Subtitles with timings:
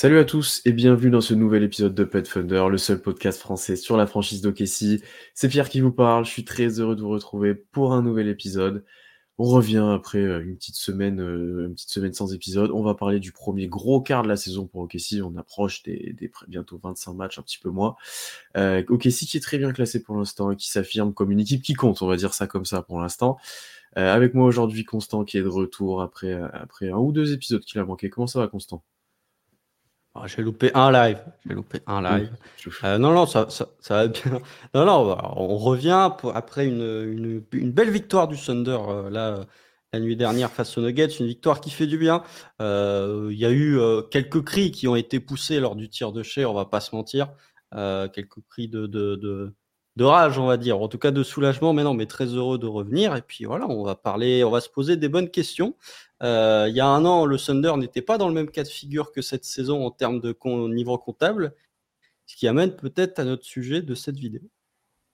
[0.00, 3.38] Salut à tous et bienvenue dans ce nouvel épisode de Pet Thunder, le seul podcast
[3.38, 5.02] français sur la franchise d'Okessi.
[5.34, 8.26] C'est Pierre qui vous parle, je suis très heureux de vous retrouver pour un nouvel
[8.28, 8.82] épisode.
[9.36, 12.70] On revient après euh, une petite semaine, euh, une petite semaine sans épisode.
[12.70, 15.20] On va parler du premier gros quart de la saison pour OKC.
[15.22, 17.94] On approche des, des bientôt 25 matchs, un petit peu moins.
[18.56, 21.60] Euh, OKC qui est très bien classé pour l'instant et qui s'affirme comme une équipe
[21.60, 23.36] qui compte, on va dire ça comme ça pour l'instant.
[23.98, 27.62] Euh, avec moi aujourd'hui Constant qui est de retour après, après un ou deux épisodes
[27.62, 28.08] qu'il a manqué.
[28.08, 28.82] Comment ça va Constant?
[30.16, 31.22] Oh, j'ai loupé un live.
[31.46, 32.32] J'ai loupé un live.
[32.82, 34.40] Euh, non, non, ça, ça, ça, va bien.
[34.74, 39.46] Non, non, on revient pour, après une, une, une, belle victoire du Thunder euh, là,
[39.92, 41.20] la nuit dernière face aux Nuggets.
[41.20, 42.24] Une victoire qui fait du bien.
[42.60, 43.78] Euh, il y a eu
[44.10, 46.94] quelques cris qui ont été poussés lors du tir de chez, on va pas se
[46.94, 47.28] mentir.
[47.72, 49.54] Quelques cris de, de, de,
[49.96, 50.80] de, rage, on va dire.
[50.80, 51.72] En tout cas, de soulagement.
[51.72, 53.16] Mais non, mais très heureux de revenir.
[53.16, 55.76] Et puis voilà, on va parler, on va se poser des bonnes questions.
[56.22, 58.68] Euh, il y a un an, le Thunder n'était pas dans le même cas de
[58.68, 60.36] figure que cette saison en termes de
[60.68, 61.54] niveau comptable,
[62.26, 64.42] ce qui amène peut-être à notre sujet de cette vidéo.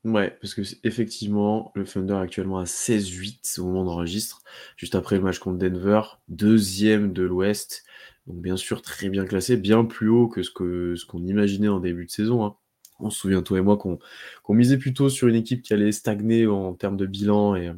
[0.05, 4.43] Ouais, parce que effectivement, le Thunder est actuellement à 16-8 au moment d'enregistre,
[4.77, 7.85] juste après le match contre Denver, deuxième de l'Ouest,
[8.29, 12.07] donc bien sûr très bien classé, bien plus haut que ce qu'on imaginait en début
[12.07, 12.45] de saison.
[12.45, 12.57] Hein.
[13.01, 15.93] On se souvient, toi et moi, qu'on qu misait plutôt sur une équipe qui allait
[15.93, 17.75] stagner en termes de bilan et euh,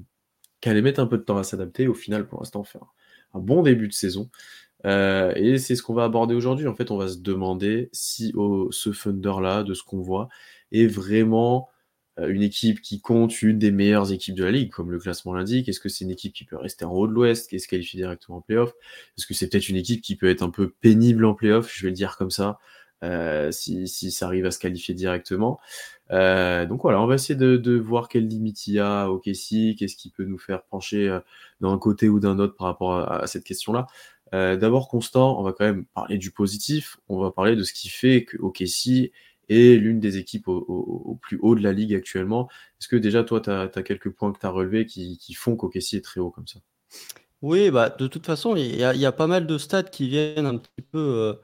[0.61, 1.89] qui allait mettre un peu de temps à s'adapter.
[1.89, 2.87] Au final, pour l'instant, faire
[3.35, 4.31] un bon début de saison.
[4.87, 6.67] Euh, et c'est ce qu'on va aborder aujourd'hui.
[6.67, 8.33] En fait, on va se demander si
[8.71, 10.29] ce Thunder-là, de ce qu'on voit,
[10.73, 11.69] est vraiment
[12.19, 15.33] euh, une équipe qui compte une des meilleures équipes de la ligue, comme le classement
[15.35, 15.69] l'indique.
[15.69, 17.97] Est-ce que c'est une équipe qui peut rester en haut de l'Ouest, qui se qualifie
[17.97, 18.73] directement en playoff?
[19.17, 21.73] Est-ce que c'est peut-être une équipe qui peut être un peu pénible en playoff?
[21.75, 22.59] Je vais le dire comme ça,
[23.05, 25.61] euh, si, ça arrive à se qualifier directement.
[26.11, 29.77] Euh, donc voilà, on va essayer de, voir quelle limite il y a au Kessie,
[29.79, 31.21] qu'est-ce qui peut nous faire pencher euh,
[31.61, 33.87] d'un côté ou d'un autre par rapport à, cette question-là.
[34.33, 37.89] D'abord, Constant, on va quand même parler du positif, on va parler de ce qui
[37.89, 39.11] fait que OKC
[39.49, 42.47] est l'une des équipes au, plus haut de la ligue actuellement.
[42.79, 45.95] Est-ce que déjà, toi, tu as, quelques points que tu as relevés qui, font qu'OKC
[45.95, 46.61] est très haut comme ça?
[47.41, 50.59] Oui, bah, de toute façon, il y, a pas mal de stats qui viennent un
[50.59, 51.39] petit peu...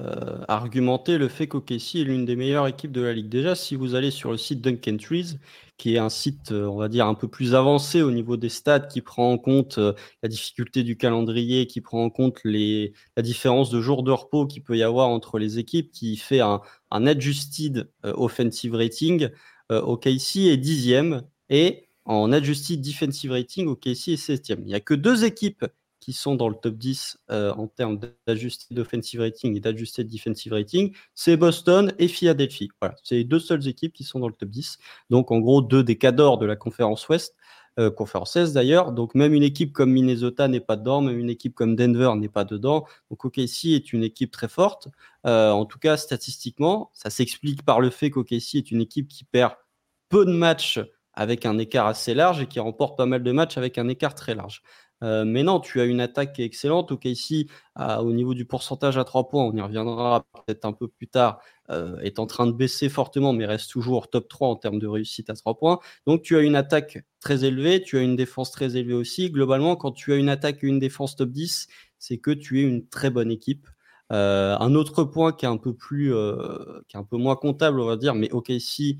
[0.00, 3.28] Euh argumenter le fait qu'OKC est l'une des meilleures équipes de la ligue.
[3.28, 5.38] Déjà, si vous allez sur le site Duncan Trees,
[5.78, 8.48] qui est un site, euh, on va dire, un peu plus avancé au niveau des
[8.48, 9.92] stats, qui prend en compte euh,
[10.22, 14.62] la difficulté du calendrier, qui prend en compte la différence de jours de repos qu'il
[14.62, 19.28] peut y avoir entre les équipes, qui fait un, adjusted offensive rating,
[19.70, 24.60] OKC est dixième et en adjusted defensive rating, OKC est septième.
[24.62, 25.64] Il n'y a que deux équipes
[26.10, 30.10] qui sont dans le top 10 euh, en termes d'ajusté d'offensive rating et d'ajusté de
[30.10, 32.68] defensive rating, c'est Boston et Philadelphie.
[32.80, 34.78] Voilà, c'est les deux seules équipes qui sont dans le top 10.
[35.08, 37.36] Donc en gros, deux des cadors de la conférence Ouest,
[37.78, 38.90] euh, conférence Est d'ailleurs.
[38.90, 42.28] Donc même une équipe comme Minnesota n'est pas dedans, même une équipe comme Denver n'est
[42.28, 42.86] pas dedans.
[43.08, 44.88] Donc OKC est une équipe très forte.
[45.28, 49.22] Euh, en tout cas, statistiquement, ça s'explique par le fait qu'OKC est une équipe qui
[49.22, 49.52] perd
[50.08, 50.80] peu de matchs
[51.12, 54.14] avec un écart assez large et qui remporte pas mal de matchs avec un écart
[54.14, 54.62] très large.
[55.02, 56.92] Euh, mais non, tu as une attaque excellente.
[56.92, 60.72] Ok, ici, à, au niveau du pourcentage à 3 points, on y reviendra peut-être un
[60.72, 61.40] peu plus tard,
[61.70, 64.86] euh, est en train de baisser fortement, mais reste toujours top 3 en termes de
[64.86, 65.78] réussite à 3 points.
[66.06, 69.30] Donc tu as une attaque très élevée, tu as une défense très élevée aussi.
[69.30, 71.68] Globalement, quand tu as une attaque et une défense top 10,
[71.98, 73.66] c'est que tu es une très bonne équipe.
[74.12, 77.36] Euh, un autre point qui est un peu plus, euh, qui est un peu moins
[77.36, 78.98] comptable, on va dire, mais ok, si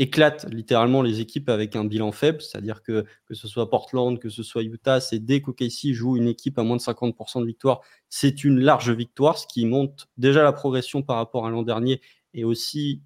[0.00, 4.30] éclate littéralement les équipes avec un bilan faible, c'est-à-dire que que ce soit Portland, que
[4.30, 7.82] ce soit Utah, c'est dès qu'OKC joue une équipe à moins de 50% de victoire,
[8.08, 12.00] c'est une large victoire, ce qui monte déjà la progression par rapport à l'an dernier
[12.32, 13.02] et aussi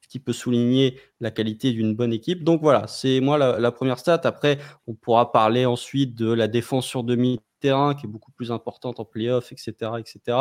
[0.00, 2.42] ce qui peut souligner la qualité d'une bonne équipe.
[2.42, 4.22] Donc voilà, c'est moi la, la, première stat.
[4.24, 8.50] Après, on pourra parler ensuite de la défense sur demi terrain qui est beaucoup plus
[8.52, 10.38] importante en playoff, etc., etc.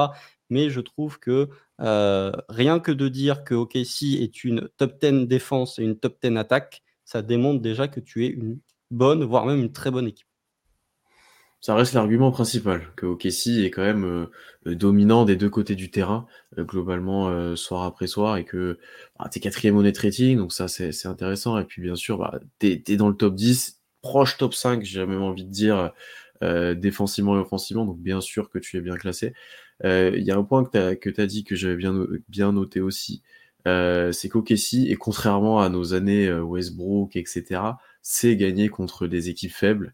[0.50, 1.50] Mais je trouve que
[1.82, 6.18] euh, rien que de dire que OKC est une top 10 défense et une top
[6.22, 8.60] 10 attaque, ça démontre déjà que tu es une
[8.92, 10.28] bonne, voire même une très bonne équipe.
[11.60, 14.06] Ça reste l'argument principal, que OKC est quand même
[14.68, 16.28] euh, dominant des deux côtés du terrain,
[16.58, 18.78] euh, globalement, soir après soir, et que
[19.18, 21.58] bah, tu es quatrième au net rating, donc ça c'est intéressant.
[21.58, 25.24] Et puis bien sûr, bah, tu dans le top 10, proche top 5, j'ai même
[25.24, 25.92] envie de dire,
[26.44, 29.34] euh, défensivement et offensivement, donc bien sûr que tu es bien classé.
[29.84, 31.94] Il euh, y a un point que tu as, as, dit que j'avais bien,
[32.30, 33.22] bien noté aussi,
[33.68, 37.62] euh, c'est qu'OKC, et contrairement à nos années Westbrook, etc.,
[38.02, 39.94] c'est gagner contre des équipes faibles,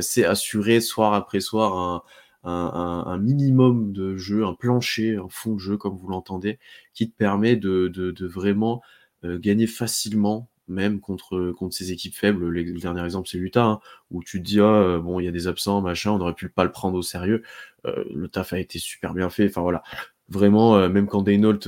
[0.00, 2.02] c'est assurer soir après soir un,
[2.44, 6.58] un, minimum de jeu, un plancher, un fond de jeu, comme vous l'entendez,
[6.92, 8.82] qui te permet de, vraiment
[9.24, 12.48] euh, gagner facilement, même contre, contre ces équipes faibles.
[12.48, 13.80] Le, dernier exemple, c'est l'Utah, hein,
[14.10, 16.34] où tu te dis, ah, euh, bon, il y a des absents, machin, on aurait
[16.34, 17.42] pu pas le prendre au sérieux.
[17.86, 19.46] Euh, le taf a été super bien fait.
[19.46, 19.82] Enfin voilà,
[20.28, 21.60] vraiment, même quand Daynault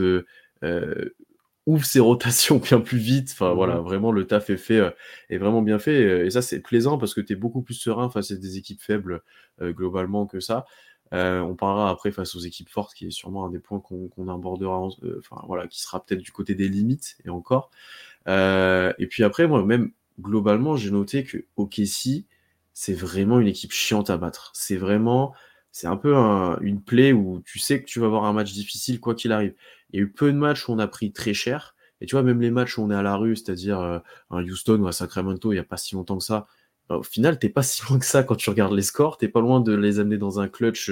[1.66, 3.30] ouvre ses rotations bien plus vite.
[3.32, 4.94] Enfin voilà, vraiment le taf est fait,
[5.30, 6.26] est vraiment bien fait.
[6.26, 8.80] Et ça, c'est plaisant parce que tu es beaucoup plus serein face à des équipes
[8.80, 9.22] faibles
[9.60, 10.64] globalement que ça.
[11.12, 14.78] on parlera après face aux équipes fortes, qui est sûrement un des points qu'on abordera,
[14.78, 17.70] enfin voilà, qui sera peut-être du côté des limites et encore.
[18.26, 19.90] Et puis après, moi même
[20.20, 22.26] globalement, j'ai noté que OKC,
[22.72, 24.52] c'est vraiment une équipe chiante à battre.
[24.54, 25.34] C'est vraiment,
[25.72, 26.14] c'est un peu
[26.60, 29.54] une plaie où tu sais que tu vas avoir un match difficile quoi qu'il arrive.
[29.90, 31.74] Il y a eu peu de matchs où on a pris très cher.
[32.00, 33.78] Et tu vois, même les matchs où on est à la rue, c'est-à-dire
[34.30, 36.46] un Houston ou à Sacramento, il n'y a pas si longtemps que ça,
[36.88, 39.18] bah, au final, t'es pas si loin que ça quand tu regardes les scores.
[39.18, 40.90] T'es pas loin de les amener dans un clutch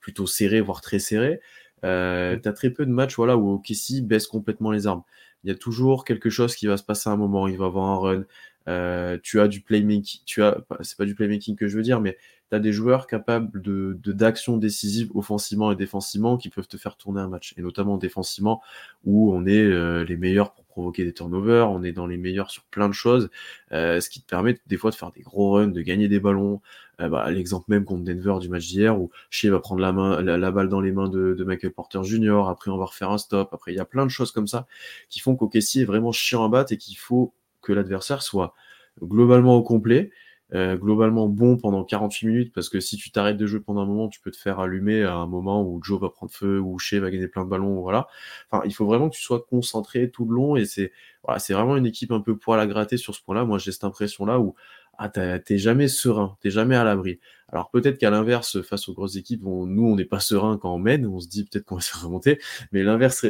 [0.00, 1.40] plutôt serré, voire très serré.
[1.84, 5.02] Euh, tu as très peu de matchs voilà, où OKC baisse complètement les armes.
[5.44, 7.46] Il y a toujours quelque chose qui va se passer à un moment.
[7.48, 8.24] Il va avoir un run.
[8.66, 10.22] Euh, tu as du playmaking.
[10.24, 12.16] Tu as, c'est pas du playmaking que je veux dire, mais
[12.50, 16.96] tu as des joueurs capables de, d'actions décisives offensivement et défensivement qui peuvent te faire
[16.96, 17.54] tourner un match.
[17.56, 18.62] Et notamment défensivement,
[19.04, 22.64] où on est euh, les meilleurs provoquer des turnovers, on est dans les meilleurs sur
[22.64, 23.30] plein de choses,
[23.72, 26.18] euh, ce qui te permet des fois de faire des gros runs, de gagner des
[26.18, 26.60] ballons.
[27.00, 30.68] Euh, bah, l'exemple même contre Denver du match d'hier, où Shea va prendre la, balle
[30.68, 33.76] dans les mains de, Michael Porter Jr., après on va refaire un stop, après il
[33.76, 34.66] y a plein de choses comme ça
[35.08, 37.32] qui font qu'OKC est vraiment chiant à battre et qu'il faut
[37.62, 38.54] que l'adversaire soit
[39.02, 40.10] globalement au complet
[40.54, 43.86] euh, globalement bon pendant 48 minutes parce que si tu t'arrêtes de jouer pendant un
[43.86, 46.78] moment, tu peux te faire allumer à un moment où Joe va prendre feu ou
[46.78, 47.80] Shea va gagner plein de ballons.
[47.80, 48.06] Voilà.
[48.50, 50.92] Enfin, il faut vraiment que tu sois concentré tout le long et c'est
[51.24, 53.44] voilà, c'est vraiment une équipe un peu poil à gratter sur ce point-là.
[53.44, 54.54] Moi, j'ai cette impression-là où
[54.98, 57.20] ah, t'es jamais serein, t'es jamais à l'abri.
[57.48, 60.78] Alors peut-être qu'à l'inverse, face aux grosses équipes, nous, on n'est pas serein quand on
[60.78, 62.40] mène, on se dit peut-être qu'on va se remonter,
[62.72, 63.24] mais l'inverse,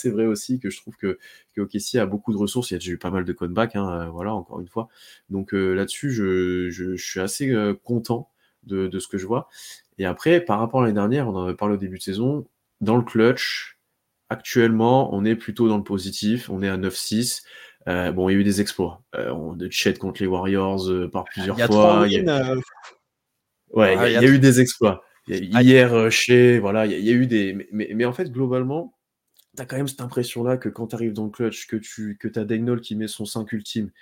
[0.00, 1.18] c'est vrai aussi que je trouve que,
[1.54, 4.02] que a beaucoup de ressources, il y a déjà eu pas mal de comebacks, hein,
[4.02, 4.88] euh, voilà, encore une fois.
[5.30, 8.28] Donc euh, là-dessus, je, suis assez euh, content
[8.64, 9.48] de, de, ce que je vois.
[9.98, 12.46] Et après, par rapport à l'année dernière, on en avait parlé au début de saison,
[12.80, 13.78] dans le clutch,
[14.30, 17.42] actuellement, on est plutôt dans le positif, on est à 9-6.
[17.88, 19.02] Euh, bon, il y a eu des exploits.
[19.14, 22.04] Euh, de chat contre les Warriors euh, par plusieurs fois.
[22.06, 22.54] il y a...
[23.70, 25.04] Ouais, il y, a, eu des exploits.
[25.28, 27.68] Hier, chez, voilà, il y, a eu des.
[27.70, 28.92] Mais, mais, en fait, globalement,
[29.56, 32.18] tu as quand même cette impression-là que quand tu arrives dans le clutch, que tu
[32.18, 33.92] que as Dagnol qui met son 5 ultime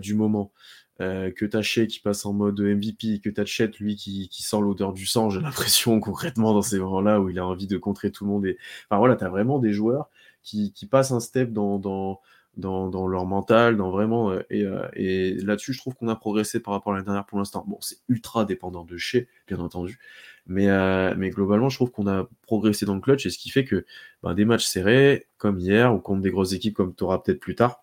[0.00, 0.50] du moment,
[0.98, 4.30] que tu as Shea qui passe en mode MVP, que tu as Chet, lui, qui,
[4.30, 7.66] qui sent l'odeur du sang, j'ai l'impression concrètement dans ces moments-là où il a envie
[7.66, 8.46] de contrer tout le monde.
[8.46, 8.56] Et...
[8.88, 10.08] Enfin voilà, tu as vraiment des joueurs
[10.42, 12.22] qui, qui passent un step dans, dans,
[12.58, 14.32] dans, leur mental, dans vraiment.
[14.32, 17.38] Euh, euh, et, là-dessus, je trouve qu'on a progressé par rapport à l'année dernière pour
[17.38, 17.64] l'instant.
[17.66, 19.98] Bon, c'est ultra dépendant de chez, bien entendu.
[20.46, 23.50] Mais, euh, mais globalement, je trouve qu'on a progressé dans le clutch, et ce qui
[23.50, 23.84] fait que
[24.22, 27.40] ben, des matchs serrés, comme hier, ou contre des grosses équipes comme tu auras peut-être
[27.40, 27.82] plus tard,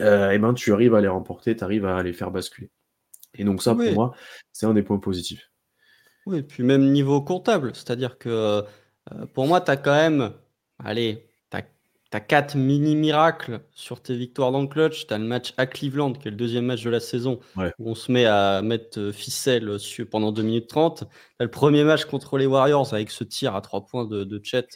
[0.00, 2.70] et ben, tu arrives à les remporter, tu arrives à les faire basculer.
[3.34, 4.14] Et donc ça, pour moi,
[4.52, 5.50] c'est un des points positifs.
[6.26, 8.62] Oui, et puis même niveau comptable, c'est-à-dire que
[9.34, 10.32] pour moi, tu as quand même,
[10.78, 11.26] allez,
[12.16, 15.06] tu as quatre mini-miracles sur tes victoires dans le clutch.
[15.06, 17.90] Tu as le match à Cleveland, qui est le deuxième match de la saison, où
[17.90, 19.76] on se met à mettre euh, ficelle
[20.10, 21.00] pendant 2 minutes 30.
[21.00, 21.04] Tu
[21.38, 24.40] as le premier match contre les Warriors avec ce tir à 3 points de, de
[24.42, 24.66] Chet.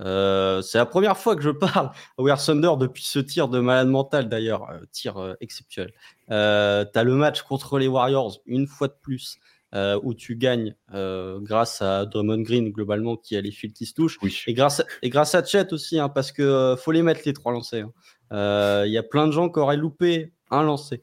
[0.00, 3.60] Euh, c'est la première fois que je parle à Wear Thunder depuis ce tir de
[3.60, 5.92] malade mental d'ailleurs, euh, tir exceptionnel.
[6.28, 9.38] tu as le match contre les Warriors, une fois de plus.
[9.74, 13.84] Euh, où tu gagnes euh, grâce à Drummond Green globalement qui a les fils qui
[13.84, 16.90] se touchent et grâce à, et grâce à Chet aussi hein, parce que euh, faut
[16.90, 17.86] les mettre les trois lancers.
[18.30, 18.84] Hein.
[18.86, 21.02] Il y a plein de gens qui auraient loupé un lancer.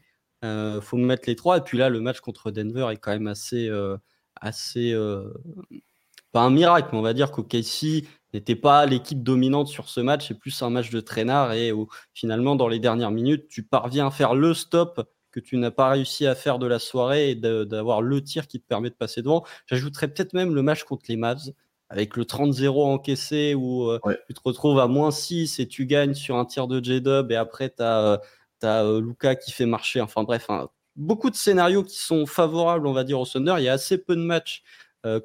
[0.81, 3.69] faut mettre les trois et puis là le match contre Denver est quand même assez
[4.41, 4.95] assez
[6.31, 10.29] pas un miracle mais on va dire qu'OKC n'était pas l'équipe dominante sur ce match,
[10.29, 14.07] c'est plus un match de traînard et où finalement dans les dernières minutes tu parviens
[14.07, 17.35] à faire le stop que tu n'as pas réussi à faire de la soirée et
[17.35, 19.43] d'avoir le tir qui te permet de passer devant.
[19.67, 21.51] J'ajouterais peut-être même le match contre les Mavs
[21.89, 26.13] avec le 30-0 encaissé où euh, tu te retrouves à moins 6 et tu gagnes
[26.13, 28.21] sur un tir de J-Dub et après tu as,
[28.63, 29.99] as Luca qui fait marcher.
[29.99, 33.55] Enfin bref, hein, beaucoup de scénarios qui sont favorables, on va dire, au Thunder.
[33.57, 34.63] Il y a assez peu de matchs
[35.05, 35.19] euh,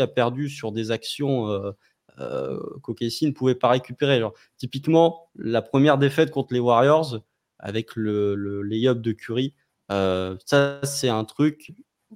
[0.00, 1.70] a perdu sur des actions euh,
[2.18, 4.20] euh ne pouvait pas récupérer.
[4.56, 7.20] typiquement, la première défaite contre les Warriors,
[7.60, 9.54] avec le, le lay-up de Curry.
[9.90, 11.72] Euh, ça, c'est un truc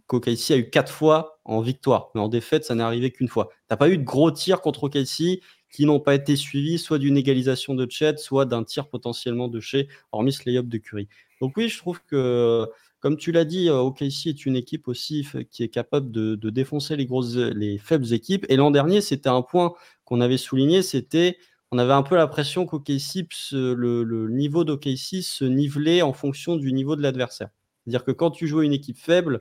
[0.07, 3.51] qu'OKC a eu quatre fois en victoire, mais en défaite, ça n'est arrivé qu'une fois.
[3.69, 7.17] T'as pas eu de gros tirs contre OKC qui n'ont pas été suivis soit d'une
[7.17, 11.09] égalisation de Chet, soit d'un tir potentiellement de chez, hormis ce lay-up de Curry.
[11.41, 12.69] Donc oui, je trouve que
[13.05, 17.05] comme tu l'as dit, OKC est une équipe aussi qui est capable de, défoncer les
[17.05, 18.47] grosses, les faibles équipes.
[18.49, 19.75] Et l'an dernier, c'était un point
[20.07, 21.37] qu'on avait souligné, c'était
[21.75, 26.73] on avait un peu l'impression qu'OKC, le, le niveau d'OKC se nivelait en fonction du
[26.73, 27.49] niveau de l'adversaire.
[27.85, 29.41] C'est-à-dire que quand tu jouais une équipe faible,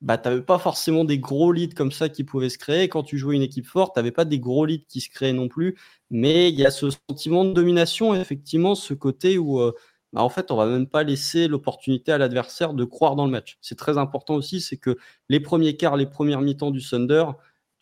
[0.00, 2.88] bah, tu n'avais pas forcément des gros leads comme ça qui pouvaient se créer.
[2.88, 5.32] Quand tu jouais une équipe forte, tu n'avais pas des gros leads qui se créaient
[5.32, 5.76] non plus.
[6.10, 9.72] Mais il y a ce sentiment de domination, effectivement, ce côté où, euh,
[10.12, 13.32] bah, en fait, on va même pas laisser l'opportunité à l'adversaire de croire dans le
[13.32, 13.58] match.
[13.60, 14.96] C'est très important aussi, c'est que
[15.28, 17.24] les premiers quarts, les premières mi-temps du Thunder,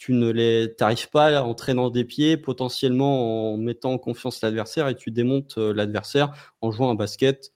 [0.00, 0.74] tu ne les
[1.12, 5.74] pas en traînant des pieds, potentiellement en mettant en confiance l'adversaire et tu démontes euh,
[5.74, 7.52] l'adversaire en jouant un basket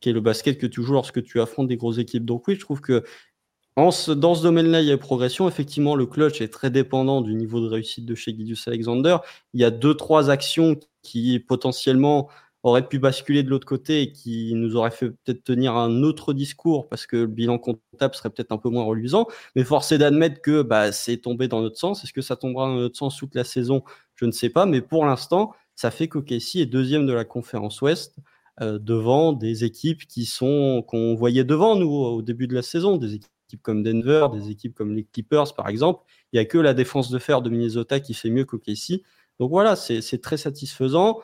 [0.00, 2.26] qui est le basket que tu joues lorsque tu affrontes des grosses équipes.
[2.26, 3.02] Donc oui, je trouve que
[3.76, 5.48] dans ce domaine-là, il y a progression.
[5.48, 9.16] Effectivement, le clutch est très dépendant du niveau de réussite de chez Gideus Alexander.
[9.54, 12.28] Il y a deux, trois actions qui potentiellement
[12.66, 16.32] auraient pu basculer de l'autre côté et qui nous auraient fait peut-être tenir un autre
[16.32, 19.26] discours parce que le bilan comptable serait peut-être un peu moins reluisant.
[19.54, 22.04] Mais force est d'admettre que bah, c'est tombé dans notre sens.
[22.04, 23.82] Est-ce que ça tombera dans notre sens toute la saison?
[24.14, 24.66] Je ne sais pas.
[24.66, 28.16] Mais pour l'instant, ça fait qu'OKC est deuxième de la conférence Ouest.
[28.62, 32.96] Euh, devant des équipes qui sont qu'on voyait devant nous au début de la saison,
[32.96, 36.02] des équipes équipes comme Denver, des équipes comme les Clippers, par exemple.
[36.32, 39.02] Il n'y a que la défense de fer de Minnesota qui fait mieux qu'OKC.
[39.38, 41.20] Donc voilà, c'est très satisfaisant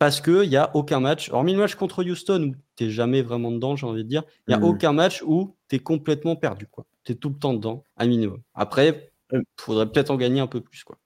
[0.00, 3.20] parce qu'il n'y a aucun match, hormis le match contre Houston où tu n'es jamais
[3.20, 4.64] vraiment dedans, j'ai envie de dire, il n'y a mmh.
[4.64, 6.66] aucun match où tu es complètement perdu.
[7.04, 8.40] Tu es tout le temps dedans, à minimum.
[8.54, 10.84] Après, il faudrait peut-être en gagner un peu plus.
[10.84, 10.96] quoi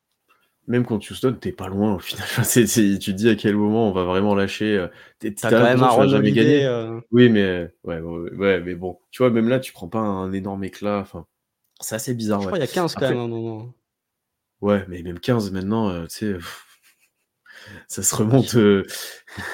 [0.67, 2.27] même contre Houston, t'es pas loin au final.
[2.51, 4.79] tu te dis à quel moment on va vraiment lâcher.
[4.79, 6.65] Euh, T'as quand même un jamais gagné.
[6.65, 7.01] Euh.
[7.11, 10.65] Oui, mais ouais, ouais, mais bon, tu vois, même là, tu prends pas un énorme
[10.65, 11.01] éclat.
[11.01, 11.27] Enfin,
[11.81, 12.41] c'est assez bizarre.
[12.41, 13.19] Je crois qu'il y a 15 quand même.
[13.19, 13.75] un moment.
[14.63, 16.39] Ouais, mais même 15 maintenant, euh, tu sais.
[17.89, 18.55] Ça se remonte.
[18.55, 18.85] ouais,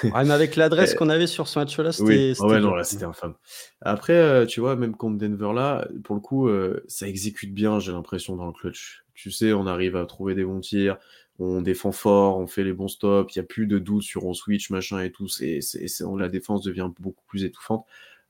[0.02, 2.34] mais avec l'adresse qu'on avait sur ce match-là, c'était.
[2.38, 2.46] Oui.
[2.46, 3.34] ouais, non, là, c'était infâme.
[3.80, 6.48] Après, tu vois, même contre Denver, là, pour le coup,
[6.88, 10.44] ça exécute bien, j'ai l'impression, dans le clutch tu sais, on arrive à trouver des
[10.44, 10.96] bons tirs,
[11.38, 14.24] on défend fort, on fait les bons stops, il n'y a plus de doute sur
[14.24, 15.60] on switch, machin et tout, c'est,
[16.16, 17.84] la défense devient beaucoup plus étouffante.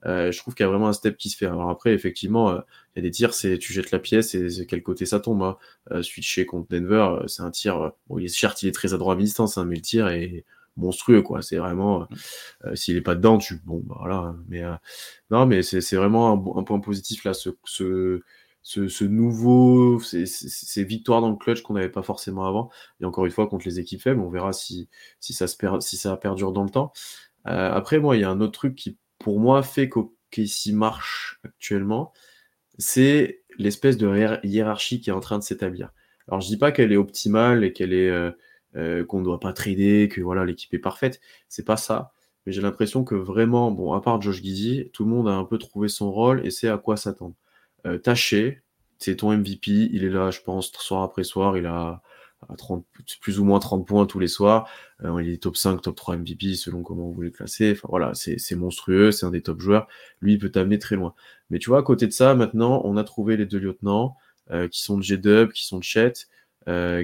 [0.06, 1.46] Euh, je trouve qu'il y a vraiment un step qui se fait.
[1.46, 2.60] Alors après, effectivement, euh,
[2.94, 5.42] il y a des tirs, c'est tu jettes la pièce et quel côté ça tombe.
[5.42, 5.56] Hein.
[5.92, 7.92] Euh, switcher contre Denver, c'est un tir.
[8.08, 10.44] bon, il est certes, il est très adroit à mi-distance, hein, mais le tir est
[10.76, 11.42] monstrueux, quoi.
[11.42, 12.08] C'est vraiment,
[12.74, 14.34] s'il est pas dedans, tu bon, bah, voilà.
[14.48, 14.62] Mais
[15.30, 18.22] non, mais c'est vraiment un, point positif là, ce, ce
[18.62, 22.70] ce, nouveau, ces, victoires dans le clutch qu'on n'avait pas forcément avant.
[23.00, 24.88] Et encore une fois, contre les équipes faibles, on verra si,
[25.18, 26.92] si, ça, se perd, si ça perdure dans le temps.
[27.46, 29.88] Euh, après, moi, il y a un autre truc qui, pour moi, fait
[30.30, 32.12] qu'Ici marche actuellement,
[32.78, 35.92] c'est l'espèce de hiérarchie qui est en train de s'établir.
[36.28, 38.30] Alors, je dis pas qu'elle est optimale et qu'elle est euh,
[38.76, 41.20] euh, qu'on ne doit pas trader, que voilà l'équipe est parfaite.
[41.48, 42.12] C'est pas ça.
[42.46, 45.44] Mais j'ai l'impression que vraiment, bon, à part Josh Giddy, tout le monde a un
[45.44, 47.34] peu trouvé son rôle et sait à quoi s'attendre.
[47.86, 48.62] Euh, Taché,
[48.98, 52.02] c'est ton MVP, il est là, je pense, soir après soir, il a
[52.56, 52.84] 30,
[53.20, 54.68] plus ou moins 30 points tous les soirs.
[55.04, 57.72] Euh, il est top 5, top 3 MVP selon comment vous voulez classer.
[57.72, 59.88] Enfin voilà, c'est monstrueux, c'est un des top joueurs.
[60.20, 61.14] Lui, il peut t'amener très loin.
[61.50, 64.16] Mais tu vois, à côté de ça, maintenant, on a trouvé les deux lieutenants
[64.50, 66.12] euh, qui sont de G-Dub, qui sont de Chet,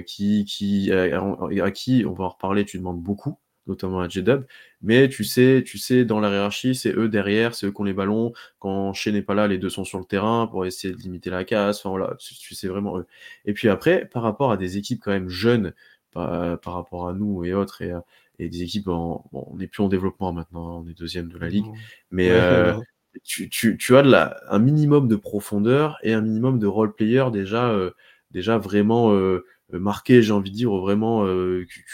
[0.05, 4.45] qui, qui, à, qui, on va en reparler, tu demandes beaucoup notamment à J-Dub.
[4.81, 7.83] Mais tu sais, tu sais, dans la hiérarchie, c'est eux derrière, c'est eux qui ont
[7.83, 8.33] les ballons.
[8.59, 11.29] Quand Shea n'est pas là, les deux sont sur le terrain pour essayer de limiter
[11.29, 11.79] la casse.
[11.79, 13.05] Enfin voilà, tu, sais vraiment eux.
[13.45, 15.73] Et puis après, par rapport à des équipes quand même jeunes,
[16.11, 17.93] par, rapport à nous et autres, et,
[18.39, 21.37] et des équipes, en, bon, on n'est plus en développement maintenant, on est deuxième de
[21.37, 21.65] la ligue.
[22.11, 22.73] Mais euh,
[23.23, 26.93] tu, tu, tu, as de la, un minimum de profondeur et un minimum de role
[26.93, 27.91] player déjà, euh,
[28.31, 31.25] déjà vraiment euh, marqué, j'ai envie de dire, vraiment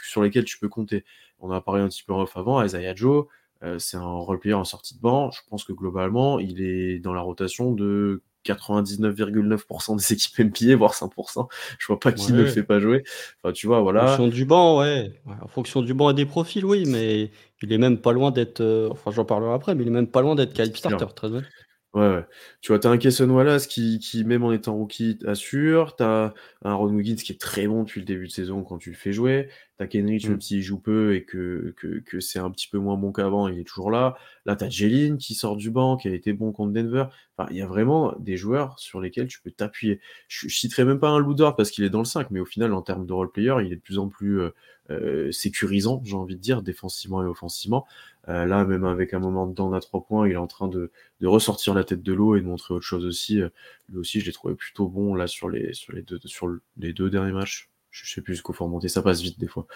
[0.03, 1.06] sur lesquels tu peux compter
[1.44, 3.28] on a parlé un petit peu off avant, Isaiah Joe,
[3.64, 5.32] euh, c'est un role-player en sortie de banc.
[5.32, 10.94] Je pense que globalement, il est dans la rotation de 99,9% des équipes NBA, voire
[10.94, 11.48] 5%.
[11.80, 13.04] Je vois pas qui ne le fait pas jouer.
[13.42, 14.04] Enfin, tu vois, voilà.
[14.04, 15.14] En fonction du banc, ouais.
[15.42, 17.32] En fonction du banc et des profils, oui, mais
[17.62, 18.62] il est même pas loin d'être.
[18.62, 21.30] Euh, enfin, j'en parlerai après, mais il est même pas loin d'être qualif starter, très
[21.30, 21.44] bien.
[21.94, 22.26] Ouais, ouais.
[22.62, 25.96] Tu vois, tu as un Kesson Wallace qui, qui, même en étant rookie, assure.
[25.96, 26.34] Tu as
[26.64, 28.96] un Ron Wiggins qui est très bon depuis le début de saison quand tu le
[28.96, 29.48] fais jouer.
[29.78, 30.42] Tu as Kenrich, même mm.
[30.42, 33.60] s'il joue peu et que, que, que c'est un petit peu moins bon qu'avant, il
[33.60, 34.16] est toujours là.
[34.48, 37.06] Là, tu as Jeline qui sort du banc, qui a été bon contre Denver.
[37.38, 40.00] Enfin, il y a vraiment des joueurs sur lesquels tu peux t'appuyer.
[40.28, 42.46] Je, je citerai même pas un Loudor parce qu'il est dans le 5, mais au
[42.46, 44.50] final, en termes de role player, il est de plus en plus euh,
[44.90, 47.86] euh, sécurisant, j'ai envie de dire, défensivement et offensivement.
[48.30, 50.92] Euh, là, même avec un moment de à trois points, il est en train de,
[51.20, 53.42] de ressortir la tête de l'eau et de montrer autre chose aussi.
[53.42, 53.50] Euh,
[53.89, 56.94] lui aussi, je l'ai trouvé plutôt bon là sur les, sur les, deux, sur les
[56.94, 57.70] deux derniers matchs.
[57.92, 59.68] Je sais plus jusqu'au faut remonter, ça passe vite des fois.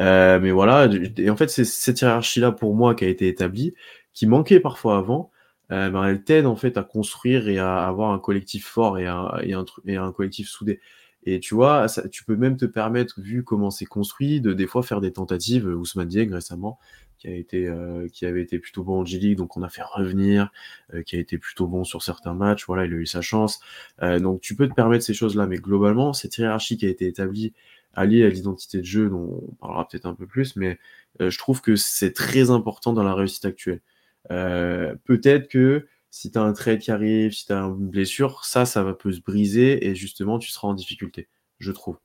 [0.00, 0.88] Euh, mais voilà,
[1.18, 3.74] et en fait, c'est cette hiérarchie-là pour moi qui a été établie,
[4.14, 5.30] qui manquait parfois avant.
[5.70, 9.06] euh, ben, elle t'aide en fait à construire et à avoir un collectif fort et
[9.06, 10.80] un, et un, et un collectif soudé.
[11.24, 14.66] Et tu vois, ça, tu peux même te permettre, vu comment c'est construit, de des
[14.66, 15.66] fois faire des tentatives.
[15.66, 16.78] Ousmane Dieng récemment,
[17.18, 19.82] qui a été, euh, qui avait été plutôt bon en G-League, donc on a fait
[19.82, 20.50] revenir,
[20.94, 22.66] euh, qui a été plutôt bon sur certains matchs.
[22.66, 23.60] Voilà, il a eu sa chance.
[24.02, 27.06] Euh, donc tu peux te permettre ces choses-là, mais globalement, cette hiérarchie qui a été
[27.06, 27.52] établie
[27.94, 30.78] alliée à l'identité de jeu, dont on parlera peut-être un peu plus, mais
[31.20, 33.80] je trouve que c'est très important dans la réussite actuelle.
[34.28, 38.66] peut-être que si tu as un trade qui arrive, si tu as une blessure, ça,
[38.66, 41.98] ça va peut se briser et justement, tu seras en difficulté, je trouve.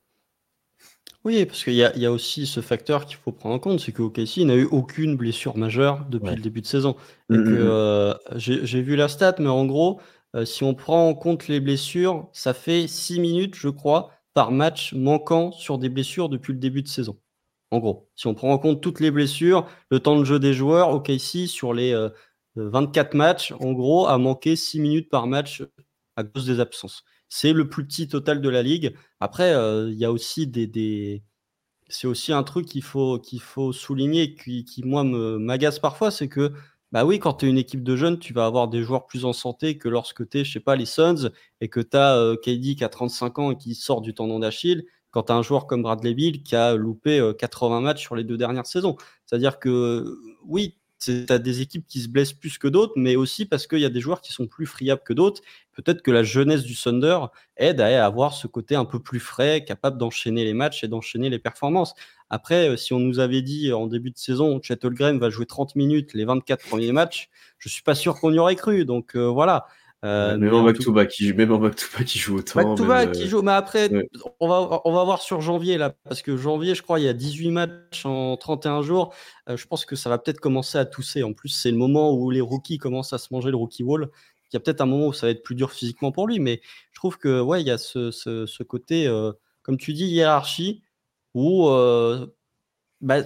[1.24, 3.92] Oui, parce qu'il y, y a, aussi ce facteur qu'il faut prendre en compte, c'est
[3.92, 6.96] que OKC n'a eu aucune blessure majeure depuis le début de saison.
[7.30, 7.56] Que mmh, mmh.
[7.58, 10.00] Euh, j'ai vu la stat, mais en gros,
[10.36, 14.52] euh, si on prend en compte les blessures, ça fait 6 minutes, je crois, par
[14.52, 17.16] match manquant sur des blessures depuis le début de saison.
[17.70, 20.52] En gros, si on prend en compte toutes les blessures, le temps de jeu des
[20.52, 21.94] joueurs, OKC, sur les
[22.56, 25.62] 24 euh, matchs, en gros, a manqué 6 minutes par match
[26.16, 27.02] à cause des absences.
[27.36, 28.94] C'est le plus petit total de la ligue.
[29.18, 31.24] Après, euh, il y a aussi des,
[31.88, 36.52] c'est aussi un truc qu'il faut, faut souligner, qui, qui moi m'agace parfois, c'est que
[36.92, 39.24] bah oui, quand tu es une équipe de jeunes, tu vas avoir des joueurs plus
[39.24, 42.16] en santé que lorsque tu es, je sais pas, les Suns et que tu as
[42.16, 45.34] euh, KD qui a 35 ans et qui sort du tendon d'Achille, quand tu as
[45.34, 48.66] un joueur comme Bradley Bill qui a loupé 80 euh, matchs sur les deux dernières
[48.66, 48.94] saisons.
[49.26, 50.04] C'est-à-dire que
[50.44, 53.80] oui, tu as des équipes qui se blessent plus que d'autres, mais aussi parce qu'il
[53.80, 55.42] y a des joueurs qui sont plus friables que d'autres.
[55.72, 57.18] Peut-être que la jeunesse du Thunder
[57.56, 61.30] aide à avoir ce côté un peu plus frais, capable d'enchaîner les matchs et d'enchaîner
[61.30, 61.94] les performances.
[62.30, 65.76] Après, euh, si on nous avait dit en début de saison, Chet va jouer 30
[65.76, 68.84] minutes les 24 premiers matchs, je suis pas sûr qu'on y aurait cru.
[68.84, 69.66] Donc euh, voilà.
[70.04, 71.70] Euh, même, en back to back, qui, même en
[72.06, 72.62] joue autant.
[72.62, 73.40] Back to back, qui joue.
[73.42, 73.88] Mais après,
[74.38, 75.94] on, va, on va voir sur janvier, là.
[76.04, 79.14] Parce que janvier, je crois, il y a 18 matchs en 31 jours.
[79.48, 81.22] je pense que ça va peut-être commencer à tousser.
[81.22, 84.10] En plus, c'est le moment où les rookies commencent à se manger le rookie wall.
[84.52, 86.38] Il y a peut-être un moment où ça va être plus dur physiquement pour lui.
[86.38, 86.60] Mais
[86.92, 89.10] je trouve que, ouais, il y a ce, ce, ce côté,
[89.62, 90.82] comme tu dis, hiérarchie,
[91.32, 91.70] où
[93.04, 93.18] bah,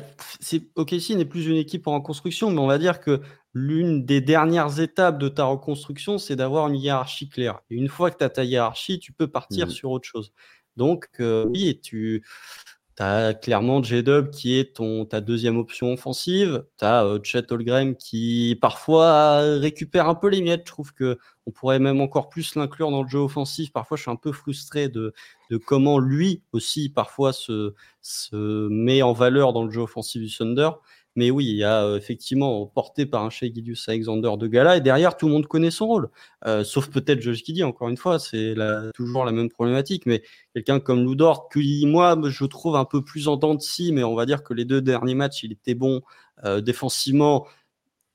[0.74, 3.20] OKC n'est plus une équipe en reconstruction, mais on va dire que
[3.54, 7.60] l'une des dernières étapes de ta reconstruction, c'est d'avoir une hiérarchie claire.
[7.70, 9.70] Et une fois que tu as ta hiérarchie, tu peux partir mmh.
[9.70, 10.32] sur autre chose.
[10.76, 12.24] Donc, euh, oui, tu
[12.98, 16.64] tu as clairement J-Dub qui est ton, ta deuxième option offensive.
[16.80, 20.62] Tu as euh, Chet Holgrim qui parfois récupère un peu les miettes.
[20.66, 23.72] Je trouve que on pourrait même encore plus l'inclure dans le jeu offensif.
[23.72, 25.14] Parfois, je suis un peu frustré de,
[25.48, 30.36] de comment lui aussi parfois se, se met en valeur dans le jeu offensif du
[30.36, 30.70] Thunder.
[31.18, 34.76] Mais oui, il y a euh, effectivement porté par un Shea Gidius Alexander de Gala,
[34.76, 36.10] et derrière, tout le monde connaît son rôle.
[36.46, 38.54] Euh, sauf peut-être Josh Giddy, encore une fois, c'est
[38.94, 40.06] toujours la même problématique.
[40.06, 40.22] Mais
[40.54, 44.14] quelqu'un comme Ludort, qui, moi, je trouve un peu plus en dents de mais on
[44.14, 46.02] va dire que les deux derniers matchs, il était bon
[46.44, 47.48] euh, défensivement.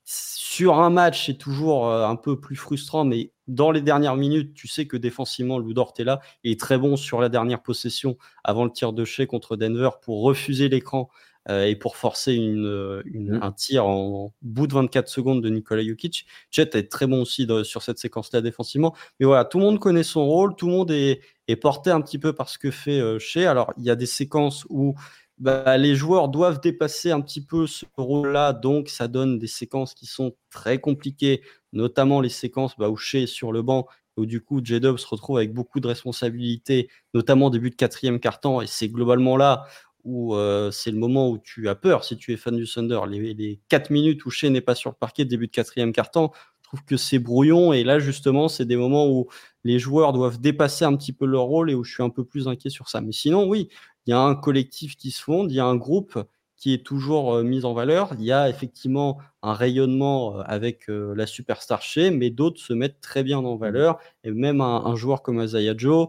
[0.06, 4.66] Sur un match, c'est toujours un peu plus frustrant, mais dans les dernières minutes, tu
[4.66, 6.20] sais que défensivement, Ludort est là.
[6.42, 9.90] Il est très bon sur la dernière possession avant le tir de Shea contre Denver
[10.00, 11.10] pour refuser l'écran
[11.48, 13.42] et pour forcer une, euh, une, mmh.
[13.42, 16.26] un tir en bout de 24 secondes de Nikola Jokic.
[16.50, 18.94] Chet est très bon aussi sur cette séquence-là défensivement.
[19.20, 22.00] Mais voilà, tout le monde connaît son rôle, tout le monde est, est porté un
[22.00, 23.46] petit peu par ce que fait euh, Shea.
[23.46, 24.94] Alors, il y a des séquences où
[25.36, 29.94] bah, les joueurs doivent dépasser un petit peu ce rôle-là, donc ça donne des séquences
[29.94, 34.26] qui sont très compliquées, notamment les séquences bah, où Shea est sur le banc où
[34.26, 38.60] du coup J-Dub se retrouve avec beaucoup de responsabilités, notamment au début de quatrième quart-temps,
[38.60, 39.64] et c'est globalement là
[40.04, 40.36] où
[40.70, 43.00] c'est le moment où tu as peur si tu es fan du Thunder.
[43.08, 46.32] Les, les 4 minutes où Shea n'est pas sur le parquet, début de quatrième quart-temps,
[46.62, 47.72] je trouve que c'est brouillon.
[47.72, 49.28] Et là, justement, c'est des moments où
[49.64, 52.24] les joueurs doivent dépasser un petit peu leur rôle et où je suis un peu
[52.24, 53.00] plus inquiet sur ça.
[53.00, 53.68] Mais sinon, oui,
[54.06, 56.18] il y a un collectif qui se fonde, il y a un groupe
[56.56, 58.12] qui est toujours mis en valeur.
[58.18, 63.22] Il y a effectivement un rayonnement avec la superstar chez, mais d'autres se mettent très
[63.22, 63.60] bien en mmh.
[63.60, 63.98] valeur.
[64.22, 66.08] Et même un, un joueur comme Isaiah Joe,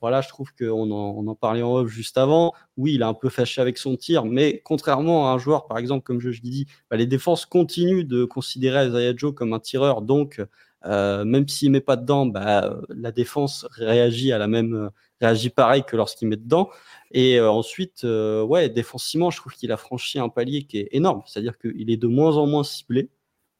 [0.00, 2.52] voilà, je trouve qu'on en, parlait en off juste avant.
[2.76, 5.78] Oui, il a un peu fâché avec son tir, mais contrairement à un joueur, par
[5.78, 10.02] exemple, comme je, je dis, bah, les défenses continuent de considérer Isaiah comme un tireur.
[10.02, 10.40] Donc,
[10.84, 14.90] euh, même s'il met pas dedans, bah, la défense réagit à la même,
[15.20, 16.70] réagit pareil que lorsqu'il met dedans.
[17.10, 21.22] Et euh, ensuite, ouais, défensivement, je trouve qu'il a franchi un palier qui est énorme.
[21.26, 23.10] C'est-à-dire qu'il est de moins en moins ciblé,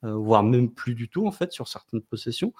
[0.03, 2.53] voire même plus du tout en fait sur certaines possessions.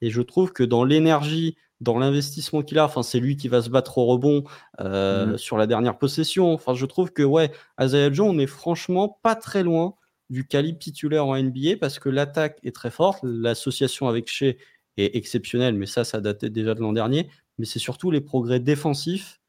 [0.00, 2.84] Et je trouve que dans l'énergie dans l'investissement qu'il a.
[2.84, 4.44] Enfin, c'est lui qui va se battre au rebond
[4.80, 5.38] euh, mmh.
[5.38, 6.52] sur la dernière possession.
[6.52, 9.94] Enfin, je trouve que ouais, Isaiah Joe, on est franchement pas très loin
[10.30, 14.56] du calibre titulaire en NBA parce que l'attaque est très forte, l'association avec Shea
[14.96, 17.28] est exceptionnelle, mais ça, ça datait déjà de l'an dernier.
[17.58, 19.40] Mais c'est surtout les progrès défensifs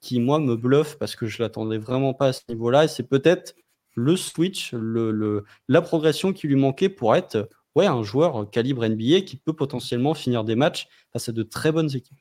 [0.00, 2.84] qui, moi, me bluffent parce que je l'attendais vraiment pas à ce niveau-là.
[2.84, 3.54] Et c'est peut-être
[3.94, 9.22] le switch, le, la progression qui lui manquait pour être ouais, un joueur calibre NBA
[9.22, 12.18] qui peut potentiellement finir des matchs face à de très bonnes équipes.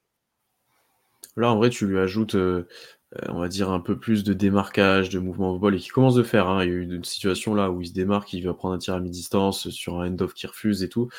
[1.38, 2.68] Là, en vrai, tu lui ajoutes, euh,
[3.16, 5.88] euh, on va dire, un peu plus de démarquage, de mouvement au ball, et qui
[5.88, 6.50] commence de faire.
[6.50, 6.64] Hein.
[6.64, 8.78] Il y a eu une situation là où il se démarque, il va prendre un
[8.78, 11.10] tir à mi-distance sur un end-off qui refuse et tout.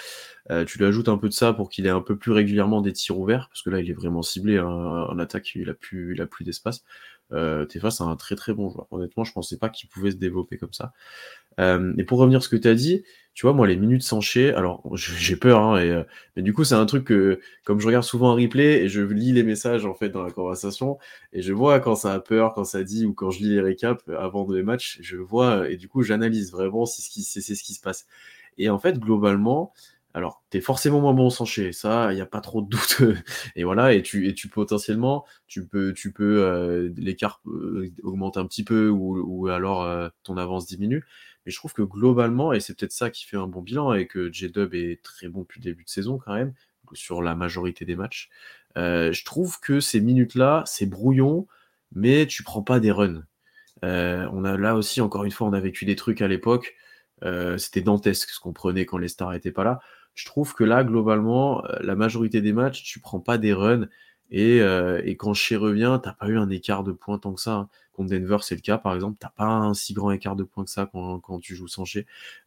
[0.50, 2.82] Euh, tu lui ajoutes un peu de ça pour qu'il ait un peu plus régulièrement
[2.82, 4.66] des tirs ouverts, parce que là, il est vraiment ciblé hein.
[4.66, 6.82] en attaque, il a plus, d'espace.
[7.32, 8.86] Euh, T'es face à un très très bon joueur.
[8.90, 10.92] Honnêtement, je pensais pas qu'il pouvait se développer comme ça.
[11.60, 13.02] Euh, et pour revenir à ce que tu as dit,
[13.34, 16.04] tu vois, moi, les minutes sanché, alors j'ai peur, hein, et, euh,
[16.36, 19.00] mais du coup, c'est un truc que, comme je regarde souvent un replay et je
[19.02, 20.98] lis les messages en fait dans la conversation,
[21.32, 23.60] et je vois quand ça a peur, quand ça dit, ou quand je lis les
[23.60, 27.62] récaps avant les matchs, je vois, et du coup, j'analyse vraiment si c'est ce, ce
[27.62, 28.06] qui se passe.
[28.58, 29.72] Et en fait, globalement,
[30.14, 32.68] alors, tu es forcément moins bon sans chez ça, il n'y a pas trop de
[32.68, 32.98] doute.
[33.56, 38.36] et voilà, et tu, et tu potentiellement, tu peux, tu peux euh, l'écart euh, augmente
[38.36, 41.04] un petit peu ou, ou alors euh, ton avance diminue.
[41.44, 44.06] Mais je trouve que globalement, et c'est peut-être ça qui fait un bon bilan, et
[44.06, 46.54] que J-Dub est très bon depuis le début de saison quand même,
[46.94, 48.30] sur la majorité des matchs,
[48.76, 51.46] je trouve que ces minutes-là, c'est brouillon,
[51.92, 53.24] mais tu prends pas des runs.
[53.82, 56.76] on a là aussi, encore une fois, on a vécu des trucs à l'époque.
[57.56, 59.80] C'était dantesque ce qu'on prenait quand les stars n'étaient pas là
[60.14, 63.88] je trouve que là, globalement, euh, la majorité des matchs, tu prends pas des runs.
[64.32, 67.40] Et, euh, et quand Shea revient, t'as pas eu un écart de points tant que
[67.40, 67.52] ça.
[67.52, 67.68] Hein.
[67.92, 69.18] Contre Denver, c'est le cas, par exemple.
[69.20, 71.84] T'as pas un si grand écart de points que ça quand, quand tu joues sans
[71.84, 72.04] Shea.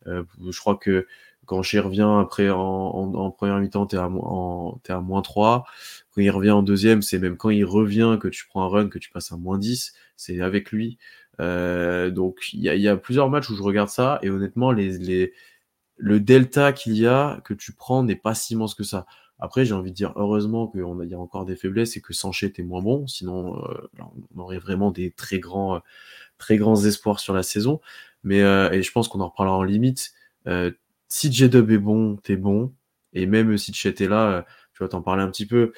[0.08, 1.08] Euh, je crois que
[1.45, 5.65] quand Shea revient après en, en, première mi-temps, t'es à, en, es à moins 3.
[6.12, 8.89] Quand il revient en deuxième, c'est même quand il revient que tu prends un run,
[8.89, 9.93] que tu passes à moins 10.
[10.17, 10.98] C'est avec lui.
[11.39, 14.71] Euh, donc il y a, y a, plusieurs matchs où je regarde ça et honnêtement
[14.71, 15.34] les, les,
[15.98, 19.06] le delta qu'il y a, que tu prends, n'est pas si immense que ça.
[19.39, 22.54] Après, j'ai envie de dire heureusement qu'il y a encore des faiblesses et que Sanchez
[22.58, 23.89] est moins bon, sinon euh,
[24.36, 25.80] on aurait vraiment des très grands, euh,
[26.38, 27.82] très grands espoirs sur la saison.
[28.24, 30.13] Mais euh, et je pense qu'on en reparlera en limite.
[31.10, 32.74] si J-Dub est bon, t'es bon.
[33.13, 35.74] Et même si Chet est là, tu vas t'en parler un petit peu.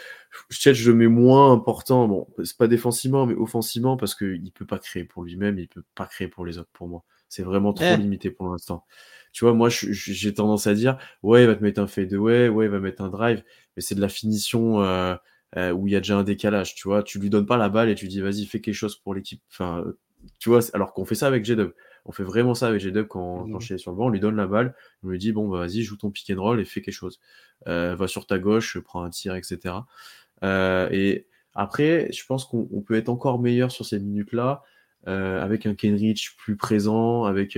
[0.50, 2.08] Chet, je le mets moins important.
[2.08, 5.84] Bon, c'est pas défensivement, mais offensivement, parce qu'il peut pas créer pour lui-même, il peut
[5.96, 7.04] pas créer pour les autres pour moi.
[7.30, 7.98] C'est vraiment trop eh.
[7.98, 8.86] limité pour l'instant
[9.38, 12.66] tu vois, moi, j'ai tendance à dire, ouais, il va te mettre un fadeaway, ouais,
[12.66, 13.44] il va mettre un drive,
[13.76, 15.16] mais c'est de la finition euh,
[15.56, 17.04] euh, où il y a déjà un décalage, tu vois.
[17.04, 19.40] Tu lui donnes pas la balle et tu dis, vas-y, fais quelque chose pour l'équipe.
[19.52, 19.86] Enfin,
[20.40, 21.72] tu vois, alors qu'on fait ça avec J-Dub.
[22.06, 24.20] On fait vraiment ça avec J-Dub quand, quand je suis sur le banc, on lui
[24.20, 26.66] donne la balle, on lui dit, bon, bah, vas-y, joue ton pick and roll et
[26.66, 27.20] fais quelque chose.
[27.68, 29.76] Euh, va sur ta gauche, prends un tir, etc.
[30.42, 34.64] et après, je pense qu'on peut être encore meilleur sur ces minutes-là,
[35.06, 37.58] avec un Kenrich plus présent, avec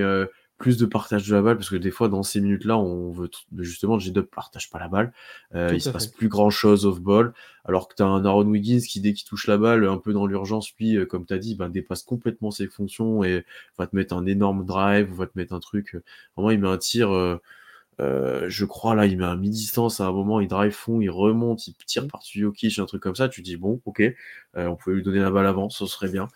[0.59, 3.11] plus de partage de la balle parce que des fois dans ces minutes là on
[3.11, 5.13] veut justement J-Dub partage pas la balle
[5.55, 8.45] euh, il se passe plus grand chose off ball alors que tu as un Aaron
[8.45, 11.33] Wiggins qui dès qu'il touche la balle un peu dans l'urgence puis euh, comme tu
[11.33, 13.45] as dit ben, dépasse complètement ses fonctions et
[13.77, 16.03] va te mettre un énorme drive va te mettre un truc euh,
[16.35, 17.37] vraiment il met un tir euh,
[17.99, 21.67] je crois là il met un mi-distance à un moment il drive fond il remonte
[21.67, 24.01] il tire par-dessus Jokic un truc comme ça tu dis bon ok
[24.55, 26.27] on pouvait lui donner la balle avant ce serait bien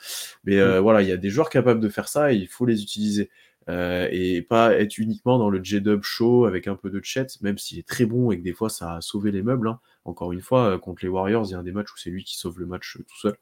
[0.43, 0.79] mais mm.
[0.79, 3.29] voilà il y a des joueurs capables de faire ça et il faut les utiliser
[3.69, 7.57] euh, et pas être uniquement dans le J-Dub show avec un peu de chat, même
[7.57, 9.67] s'il est très bon et que des fois ça a sauvé les meubles.
[9.67, 9.79] Hein.
[10.05, 12.09] Encore une fois, euh, contre les Warriors, il y a un des matchs où c'est
[12.09, 13.37] lui qui sauve le match euh, tout seul.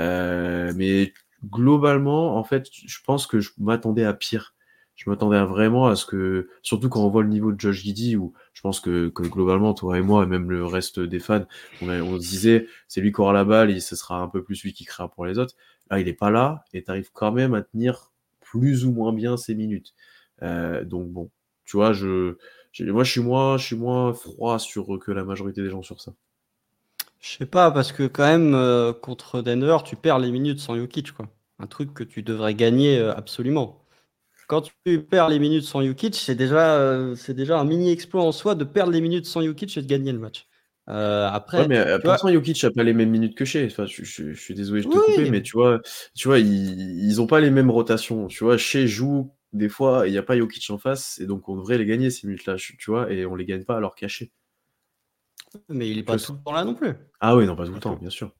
[0.00, 1.12] Euh, mais
[1.44, 4.54] globalement, en fait, je pense que je m'attendais à pire.
[4.98, 8.16] Je m'attendais vraiment à ce que, surtout quand on voit le niveau de Josh Giddy,
[8.16, 11.44] où je pense que, que globalement, toi et moi, et même le reste des fans,
[11.80, 14.64] on, se disait, c'est lui qui aura la balle et ce sera un peu plus
[14.64, 15.54] lui qui créera pour les autres.
[15.88, 19.12] Là, il est pas là et tu arrives quand même à tenir plus ou moins
[19.12, 19.94] bien ses minutes.
[20.42, 21.30] Euh, donc bon,
[21.64, 22.34] tu vois, je,
[22.80, 26.00] moi je suis moins, je suis moins froid sur que la majorité des gens sur
[26.00, 26.12] ça.
[27.20, 30.76] Je sais pas, parce que quand même, euh, contre Denver, tu perds les minutes sans
[30.76, 31.28] Jokic, quoi.
[31.60, 33.84] Un truc que tu devrais gagner euh, absolument.
[34.48, 38.32] Quand tu perds les minutes sans Jokic, c'est déjà, c'est déjà un mini exploit en
[38.32, 40.48] soi de perdre les minutes sans Jokic et de gagner le match.
[40.88, 43.66] Euh, après, mais euh, pourtant, Jokic n'a pas les mêmes minutes que chez.
[43.66, 45.30] Enfin, je, suis désolé, je te oui.
[45.30, 45.80] mais tu vois,
[46.16, 48.26] tu vois, ils, ils ont pas les mêmes rotations.
[48.26, 51.48] Tu vois, chez joue des fois, il n'y a pas Jokic en face, et donc
[51.48, 54.32] on devrait les gagner ces minutes-là, tu vois, et on les gagne pas alors caché.
[55.68, 56.94] Mais il n'est pas tout le temps là non plus.
[57.20, 58.32] Ah oui, non, pas tout le temps, bien sûr.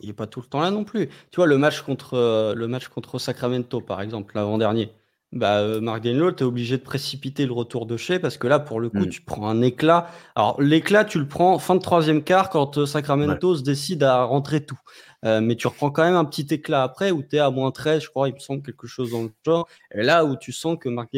[0.00, 1.08] Il n'est pas, tout le temps là non plus.
[1.30, 4.92] Tu vois, le match contre, euh, le match contre Sacramento, par exemple, l'avant-dernier,
[5.32, 8.58] bah, euh, Mark tu es obligé de précipiter le retour de chez parce que là,
[8.58, 9.08] pour le coup, mm.
[9.08, 10.10] tu prends un éclat.
[10.34, 14.24] Alors, l'éclat, tu le prends fin de troisième quart quand euh, Sacramento se décide à
[14.24, 14.78] rentrer tout.
[15.24, 17.70] Euh, mais tu reprends quand même un petit éclat après où tu es à moins
[17.70, 19.68] 13, je crois, il me semble quelque chose dans le genre.
[19.94, 21.08] Et là où tu sens que Mark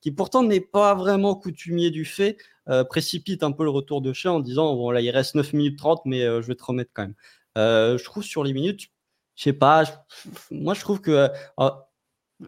[0.00, 2.38] qui pourtant n'est pas vraiment coutumier du fait,
[2.88, 5.78] précipite un peu le retour de chez en disant bon, là, il reste 9 minutes
[5.78, 7.14] 30, mais je vais te remettre quand même.
[7.56, 8.88] je trouve sur les minutes,
[9.34, 9.82] je sais pas,
[10.50, 11.28] moi je trouve que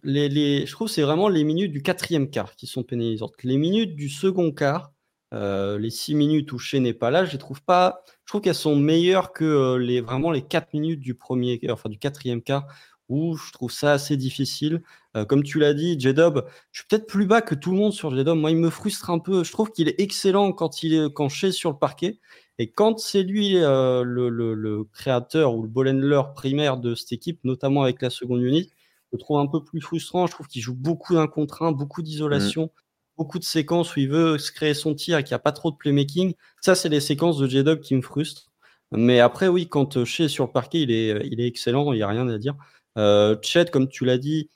[0.02, 3.34] les, je trouve que c'est vraiment les minutes du quatrième quart qui sont pénalisantes.
[3.42, 4.92] Les minutes du second quart,
[5.32, 8.02] euh, les six minutes où Shea n'est pas là, je les trouve pas.
[8.24, 11.88] Je trouve qu'elles sont meilleures que euh, les vraiment les quatre minutes du premier, enfin
[11.88, 12.66] du quatrième quart
[13.08, 14.82] où je trouve ça assez difficile.
[15.16, 17.92] Euh, comme tu l'as dit, J-Dub, je suis peut-être plus bas que tout le monde
[17.92, 18.36] sur J-Dub.
[18.36, 19.42] Moi, il me frustre un peu.
[19.42, 22.20] Je trouve qu'il est excellent quand il est quand Shea sur le parquet.
[22.58, 27.82] Et quand c'est lui le, le, créateur ou le ball primaire de cette équipe, notamment
[27.82, 28.72] avec la seconde unité,
[29.12, 30.26] je le trouve un peu plus frustrant.
[30.26, 32.70] Je trouve qu'il joue beaucoup d'un contre un, beaucoup d'isolation, mm.
[33.18, 35.52] beaucoup de séquences où il veut se créer son tir et qu'il n'y a pas
[35.52, 36.34] trop de playmaking.
[36.60, 38.50] Ça, c'est les séquences de J-Dub qui me frustrent.
[38.92, 41.96] Mais après, oui, quand Shea est sur le parquet, il est, il est excellent, il
[41.96, 42.56] n'y a rien à dire.
[42.98, 44.50] Euh, Chet, comme tu l'as dit,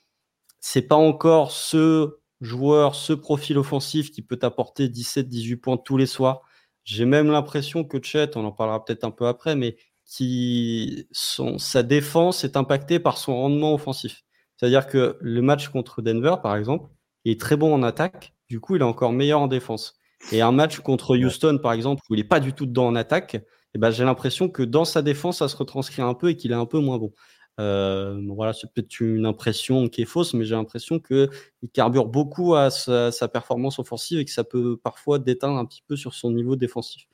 [0.59, 6.05] c'est pas encore ce joueur, ce profil offensif qui peut apporter 17-18 points tous les
[6.05, 6.41] soirs.
[6.83, 11.57] J'ai même l'impression que Chet, on en parlera peut-être un peu après, mais qui son,
[11.57, 14.23] sa défense est impactée par son rendement offensif.
[14.57, 16.89] C'est-à-dire que le match contre Denver, par exemple,
[17.23, 19.99] il est très bon en attaque, du coup, il est encore meilleur en défense.
[20.31, 22.95] Et un match contre Houston, par exemple, où il n'est pas du tout dedans en
[22.95, 23.37] attaque,
[23.73, 26.51] eh ben, j'ai l'impression que dans sa défense, ça se retranscrit un peu et qu'il
[26.51, 27.13] est un peu moins bon.
[27.59, 31.29] Euh, voilà, c'est peut-être une impression qui est fausse, mais j'ai l'impression qu'il
[31.73, 35.95] carbure beaucoup à sa, performance offensive et que ça peut parfois déteindre un petit peu
[35.95, 37.07] sur son niveau défensif.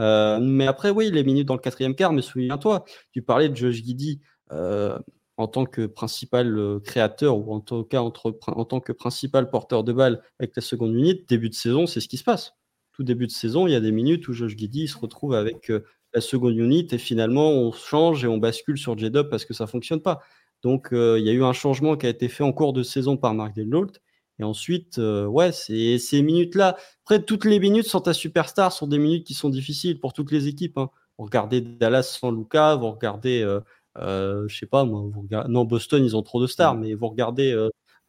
[0.00, 3.56] Euh, mais après, oui, les minutes dans le quatrième quart, mais souviens-toi, tu parlais de
[3.56, 4.20] Josh Giddy
[4.52, 4.98] euh,
[5.42, 9.92] en tant que principal créateur ou en tout cas en tant que principal porteur de
[9.92, 11.24] balle avec la seconde unité.
[11.28, 12.54] Début de saison, c'est ce qui se passe.
[12.92, 15.70] Tout début de saison, il y a des minutes où Josh Giddy se retrouve avec
[16.14, 19.66] la seconde unit et finalement on change et on bascule sur J-Dub parce que ça
[19.66, 20.20] fonctionne pas.
[20.62, 22.82] Donc euh, il y a eu un changement qui a été fait en cours de
[22.82, 23.92] saison par Mark Delnault.
[24.38, 26.76] Et ensuite, euh, ouais, ces minutes-là.
[27.04, 30.32] Après, toutes les minutes sont à superstar sont des minutes qui sont difficiles pour toutes
[30.32, 30.78] les équipes.
[30.78, 30.90] Hein.
[31.18, 33.60] Regardez Dallas sans Luca, vous regardez, euh, euh
[33.96, 36.80] je sais pas moi, vous non Boston ils ont trop de stars, mm.
[36.80, 37.54] mais vous regardez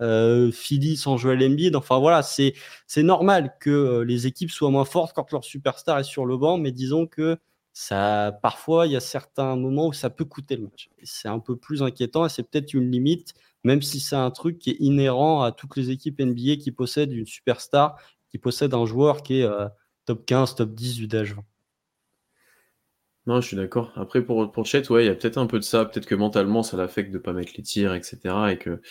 [0.01, 1.75] euh, Philly sans Joel Embiid.
[1.75, 2.53] Enfin voilà, c'est
[2.87, 6.57] c'est normal que les équipes soient moins fortes quand leur superstar est sur le banc,
[6.57, 7.37] mais disons que
[7.73, 10.89] ça, parfois, il y a certains moments où ça peut coûter le match.
[11.03, 14.59] C'est un peu plus inquiétant et c'est peut-être une limite, même si c'est un truc
[14.59, 17.97] qui est inhérent à toutes les équipes NBA qui possèdent une superstar,
[18.29, 19.67] qui possèdent un joueur qui est euh,
[20.05, 21.43] top 15, top 10 du DH20.
[23.25, 23.93] Non, je suis d'accord.
[23.95, 25.85] Après, pour, pour Chet, ouais, il y a peut-être un peu de ça.
[25.85, 28.51] Peut-être que mentalement, ça l'affecte de pas mettre les tirs, etc.
[28.51, 28.81] Et que,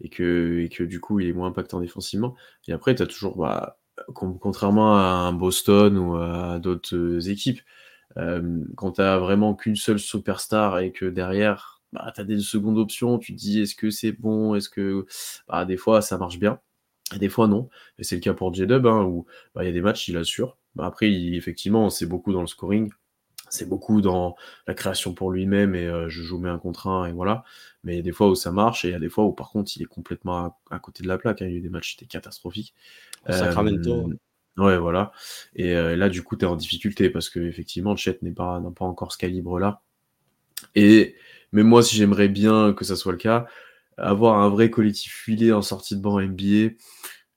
[0.00, 2.34] et que, et que du coup, il est moins impactant défensivement.
[2.68, 3.78] Et après, tu as toujours, bah,
[4.14, 7.60] contrairement à un Boston ou à d'autres euh, équipes,
[8.18, 12.78] euh, quand tu vraiment qu'une seule superstar et que derrière, bah, tu as des secondes
[12.78, 15.06] options, tu te dis est-ce que c'est bon, est-ce que
[15.48, 16.60] bah, des fois ça marche bien,
[17.14, 17.68] et des fois non.
[17.98, 20.16] Et c'est le cas pour J-Dub, hein, où bah, il y a des matchs, il
[20.16, 20.58] assure.
[20.74, 22.90] Bah, après, effectivement, c'est beaucoup dans le scoring,
[23.52, 24.34] c'est beaucoup dans
[24.66, 27.44] la création pour lui-même et euh, je joue mes un contre un et voilà.
[27.84, 29.24] Mais il y a des fois où ça marche et il y a des fois
[29.24, 31.42] où par contre il est complètement à, côté de la plaque.
[31.42, 31.46] Hein.
[31.46, 32.74] Il y a eu des matchs qui étaient catastrophiques.
[33.28, 34.08] Sacramento.
[34.08, 34.14] Euh,
[34.58, 35.12] Ouais, voilà.
[35.56, 38.60] Et euh, là, du coup, tu es en difficulté parce que effectivement, Chet n'est pas,
[38.60, 39.80] n'a pas encore ce calibre-là.
[40.74, 41.16] Et
[41.52, 43.46] mais moi, si j'aimerais bien que ça soit le cas,
[43.96, 46.74] avoir un vrai collectif filé en sortie de banc NBA,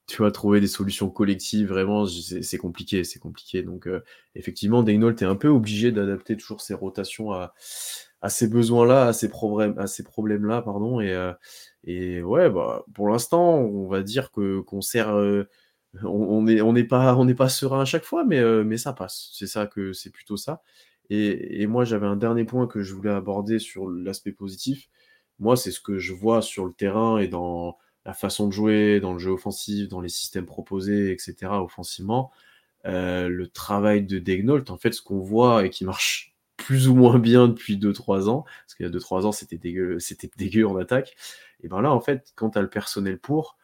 [0.07, 3.63] tu vas trouver des solutions collectives, vraiment, c'est compliqué, c'est compliqué.
[3.63, 4.03] Donc, euh,
[4.35, 7.53] effectivement, Daynold est un peu obligé d'adapter toujours ses rotations à,
[8.21, 10.99] à ces besoins-là, à ces problèmes, à ces problèmes-là, pardon.
[11.01, 11.33] Et, euh,
[11.85, 15.13] et ouais, bah, pour l'instant, on va dire que qu'on sert
[16.03, 19.29] on n'est pas, on pas serein à chaque fois, mais, euh, mais ça passe.
[19.33, 20.61] C'est ça que c'est plutôt ça.
[21.09, 24.89] Et, moi, j'avais un dernier point que je voulais aborder sur l'aspect positif.
[25.39, 28.99] Moi, c'est ce que je vois sur le terrain et dans la façon de jouer,
[28.99, 31.51] dans le jeu offensif, dans les systèmes proposés, etc.
[31.53, 32.31] offensivement.
[32.85, 36.95] Euh, le travail de Degnault, en fait, ce qu'on voit et qui marche plus ou
[36.95, 40.67] moins bien depuis 2-3 ans, parce qu'il y a 2-3 ans, c'était dégueu, c'était dégueu
[40.67, 41.15] en attaque.
[41.61, 43.57] Et ben là, en fait, quand tu le personnel pour,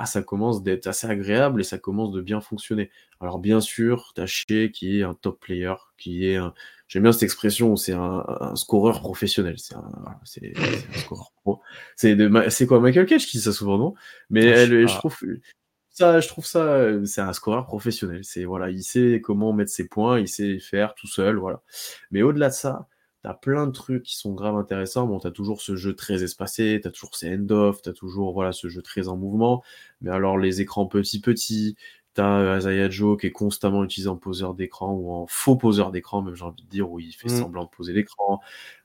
[0.00, 2.88] ah, ça commence d'être assez agréable et ça commence de bien fonctionner.
[3.20, 6.54] Alors bien sûr, Taché qui est un top player, qui est un...
[6.86, 9.56] J'aime bien cette expression, c'est un, un, scoreur professionnel.
[9.58, 9.90] C'est un,
[10.22, 11.60] c'est, un scoreur pro.
[11.96, 13.94] C'est, de, c'est quoi Michael Cage qui dit ça souvent, non?
[14.30, 15.16] Mais elle, je trouve
[15.90, 18.20] ça, je trouve ça, c'est un scoreur professionnel.
[18.22, 21.60] C'est voilà, il sait comment mettre ses points, il sait faire tout seul, voilà.
[22.12, 22.86] Mais au-delà de ça,
[23.34, 25.06] Plein de trucs qui sont grave intéressants.
[25.06, 28.68] Bon, t'as toujours ce jeu très espacé, t'as toujours ces end-off, t'as toujours voilà, ce
[28.68, 29.62] jeu très en mouvement.
[30.00, 31.76] Mais alors, les écrans petits petits,
[32.14, 36.22] t'as Azaya Joe qui est constamment utilisé en poseur d'écran ou en faux poseur d'écran,
[36.22, 37.40] même j'ai envie de dire, où il fait mm.
[37.40, 38.40] semblant de poser l'écran.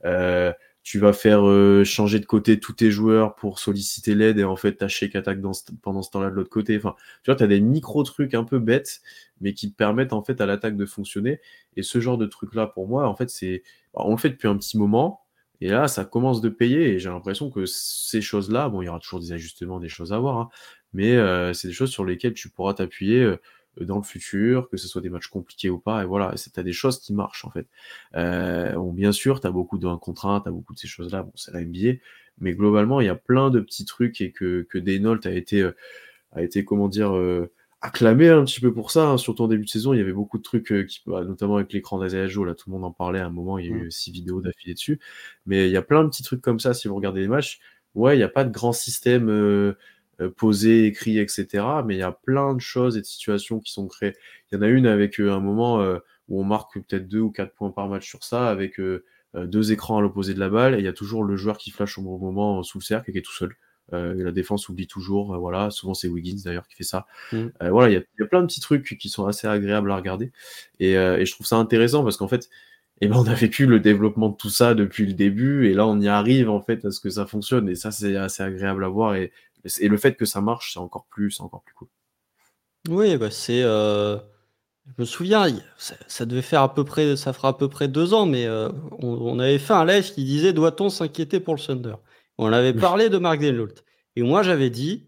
[0.06, 0.52] Euh,
[0.84, 4.56] tu vas faire euh, changer de côté tous tes joueurs pour solliciter l'aide et en
[4.58, 5.40] fait ta shake attaque
[5.82, 6.78] pendant ce temps-là de l'autre côté.
[6.78, 9.02] Enfin, tu vois, tu as des micro trucs un peu bêtes,
[9.42, 11.40] mais qui te permettent en fait à l'attaque de fonctionner.
[11.78, 14.48] Et ce genre de truc là, pour moi, en fait, c'est on le fait depuis
[14.48, 15.22] un petit moment
[15.62, 18.90] Et là, ça commence de payer et j'ai l'impression que ces choses-là, bon, il y
[18.90, 20.50] aura toujours des ajustements, des choses à voir, hein,
[20.94, 23.38] mais euh, c'est des choses sur lesquelles tu pourras t'appuyer euh,
[23.82, 26.64] dans le futur, que ce soit des matchs compliqués ou pas, et voilà, tu as
[26.64, 27.68] des choses qui marchent en fait.
[28.16, 30.80] Euh, bon, bien sûr, tu as beaucoup de 1 contre 1, tu as beaucoup de
[30.80, 32.00] ces choses-là, bon, c'est la NBA,
[32.40, 35.70] mais globalement, il y a plein de petits trucs et que, que Daynolt a été,
[36.34, 37.14] a été, comment dire,
[37.82, 39.18] acclamé un petit peu pour ça, hein.
[39.18, 41.74] surtout en début de saison, il y avait beaucoup de trucs, qui, bah, notamment avec
[41.74, 43.88] l'écran d'Azaya là tout le monde en parlait à un moment, il y a eu
[43.88, 43.92] mmh.
[43.92, 45.00] six vidéos d'affilée dessus,
[45.46, 47.60] mais il y a plein de petits trucs comme ça si vous regardez les matchs.
[47.96, 49.78] Ouais, il n'y a pas de grand système euh,
[50.38, 51.48] posé, écrit, etc.,
[51.86, 54.14] mais il y a plein de choses et de situations qui sont créées.
[54.52, 55.84] Il y en a une avec un moment
[56.30, 58.80] où on marque peut-être deux ou quatre points par match sur ça, avec
[59.34, 61.72] deux écrans à l'opposé de la balle, et il y a toujours le joueur qui
[61.72, 63.56] flash au bon moment sous le cercle et qui est tout seul.
[63.92, 65.34] Euh, la défense oublie toujours.
[65.34, 67.06] Euh, voilà, souvent c'est Wiggins d'ailleurs qui fait ça.
[67.32, 67.38] Mm.
[67.62, 70.32] Euh, voilà, il y, a plein de petits trucs qui sont assez agréables à regarder.
[70.80, 72.50] Et, je trouve ça intéressant parce qu'en fait,
[73.02, 75.86] eh ben, on a vécu le développement de tout ça depuis le début et là
[75.88, 78.86] on y arrive en fait à ce que ça fonctionne et ça c'est assez agréable
[78.86, 79.32] à voir et,
[79.80, 81.88] et le fait que ça marche c'est encore plus encore plus cool.
[82.90, 85.48] Oui, bah c'est je me souviens,
[85.78, 88.50] ça, devait faire à peu près, ça fera à peu près deux ans, mais
[89.00, 91.96] on, avait fait un live qui disait doit-on s'inquiéter pour le Thunder?
[92.38, 93.86] On avait parlé de Mark Denholt.
[94.16, 95.08] Et moi, j'avais dit,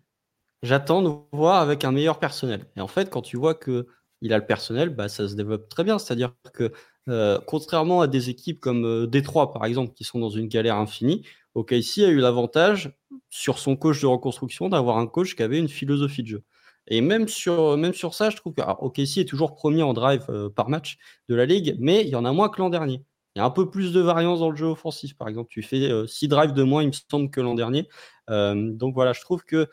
[0.64, 2.66] j'attends de voir avec un meilleur personnel.
[2.76, 3.88] Et en fait, quand tu vois que
[4.22, 6.00] il a le personnel, bah, ça se développe très bien.
[6.00, 6.72] C'est-à-dire que,
[7.10, 10.78] euh, contrairement à des équipes comme euh, Détroit, par exemple, qui sont dans une galère
[10.78, 12.92] infinie, OKC a eu l'avantage,
[13.30, 16.44] sur son coach de reconstruction, d'avoir un coach qui avait une philosophie de jeu.
[16.88, 20.26] Et même sur, même sur ça, je trouve que OKC est toujours premier en drive
[20.30, 20.98] euh, par match
[21.30, 23.04] de la ligue, mais il y en a moins que l'an dernier.
[23.36, 25.18] Il y a un peu plus de variance dans le jeu offensif.
[25.18, 27.88] Par exemple, tu fais 6 euh, drives de moins, il me semble, que l'an dernier.
[28.30, 29.68] Euh, donc voilà, je trouve que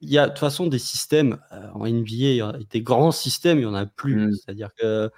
[0.00, 3.62] il y a de toute façon des systèmes euh, en NBA, des grands systèmes, il
[3.62, 4.28] n'y en a plus.
[4.28, 4.32] Mm.
[4.34, 5.10] C'est-à-dire que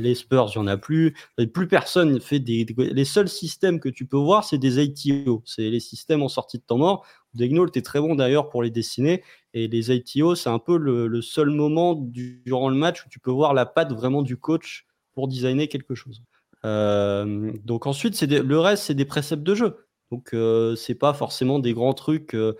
[0.00, 1.14] les Spurs, il n'y en a plus.
[1.52, 5.42] plus personne fait des, Les seuls systèmes que tu peux voir, c'est des ATO.
[5.46, 7.06] C'est les systèmes en sortie de temps mort.
[7.34, 9.22] Degnault est très bon d'ailleurs pour les dessiner.
[9.54, 13.18] Et les ATO, c'est un peu le, le, seul moment durant le match où tu
[13.18, 16.22] peux voir la patte vraiment du coach pour designer quelque chose.
[16.64, 19.86] Euh, donc ensuite, c'est le reste, c'est des préceptes de jeu.
[20.12, 22.52] Donc euh, c'est pas forcément des grands trucs euh,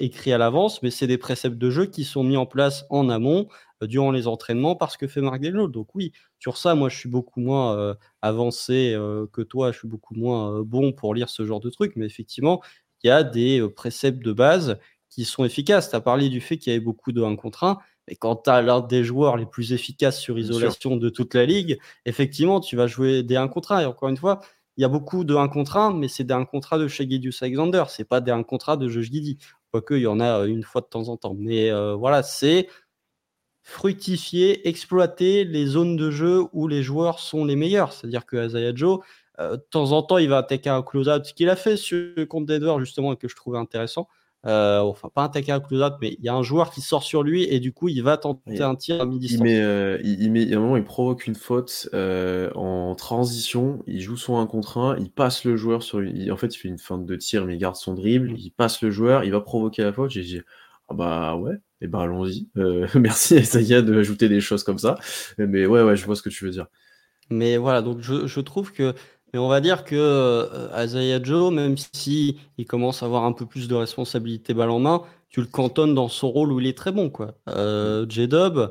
[0.00, 3.08] écrits à l'avance, mais c'est des préceptes de jeu qui sont mis en place en
[3.10, 3.46] amont
[3.80, 5.68] durant les entraînements parce que fait Marc Delnault.
[5.68, 8.96] Donc oui, sur ça, moi je suis beaucoup moins avancé
[9.32, 12.60] que toi, je suis beaucoup moins bon pour lire ce genre de trucs, mais effectivement,
[13.04, 14.76] il y a des préceptes de base
[15.08, 15.90] qui sont efficaces.
[15.90, 17.78] Tu as parlé du fait qu'il y avait beaucoup de 1 contre 1.
[18.08, 21.44] Mais quand tu as l'un des joueurs les plus efficaces sur isolation de toute la
[21.44, 23.80] ligue, effectivement, tu vas jouer des 1 contre 1.
[23.80, 24.40] Et encore une fois,
[24.76, 26.88] il y a beaucoup de 1 contre 1, mais c'est des 1 contre 1 de
[26.88, 27.84] chez Gidius Alexander.
[27.88, 29.38] C'est pas des 1 contre 1 de Josh Giddy.
[29.72, 31.34] Quoique, il y en a euh, une fois de temps en temps.
[31.38, 32.68] Mais euh, voilà, c'est
[33.62, 37.92] fructifier, exploiter les zones de jeu où les joueurs sont les meilleurs.
[37.92, 39.00] C'est-à-dire que Isaiah Joe,
[39.40, 42.14] euh, de temps en temps, il va attaquer un close-out, ce qu'il a fait sur,
[42.28, 44.08] contre Denver, justement, et que je trouvais intéressant.
[44.44, 45.50] Euh, enfin, pas un tackle
[45.82, 48.02] à mais il y a un joueur qui sort sur lui et du coup, il
[48.02, 49.40] va tenter un tir à mi-distance.
[49.40, 53.82] Il, met, euh, il, met, à un moment, il provoque une faute euh, en transition.
[53.88, 54.98] Il joue son 1 contre 1.
[54.98, 55.98] Il passe le joueur sur.
[55.98, 58.32] en fait, il fait une feinte de tir, mais il garde son dribble.
[58.32, 58.36] Mm.
[58.36, 59.24] Il passe le joueur.
[59.24, 60.10] Il va provoquer la faute.
[60.10, 60.40] J'ai dit
[60.88, 62.48] Ah bah ouais, et eh ben allons-y.
[62.94, 64.96] merci Isaiah de ajouter des choses comme ça.
[65.38, 66.66] Mais ouais, ouais, je vois ce que tu veux dire.
[67.30, 68.94] Mais voilà, donc je, je trouve que
[69.32, 73.46] mais on va dire que euh, Joe, même si il commence à avoir un peu
[73.46, 76.76] plus de responsabilité balle en main, tu le cantonnes dans son rôle où il est
[76.76, 77.10] très bon.
[77.10, 77.34] Quoi.
[77.48, 78.70] Euh, J-Dub,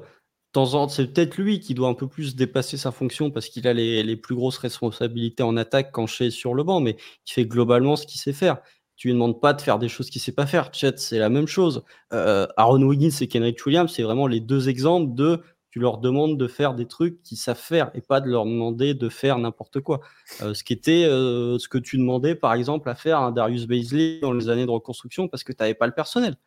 [0.89, 4.15] c'est peut-être lui qui doit un peu plus dépasser sa fonction parce qu'il a les,
[4.15, 6.95] plus grosses responsabilités en attaque quand est sur le banc, mais
[7.27, 8.59] il fait globalement ce qu'il sait faire.
[8.95, 10.73] Tu lui demandes pas de faire des choses qu'il sait pas faire.
[10.73, 11.83] Chet, c'est la même chose.
[12.13, 15.41] Euh, Aaron Wiggins et Kenrich Williams, c'est vraiment les deux exemples de
[15.75, 18.93] tu leur demandes de faire des trucs qu'ils savent faire et pas de leur demander
[18.93, 19.99] de faire n'importe quoi.
[20.41, 23.67] Euh, ce qui était euh, ce que tu demandais par exemple à faire un Darius
[23.67, 26.37] Baisley dans les années de reconstruction parce que tu n'avais pas le personnel.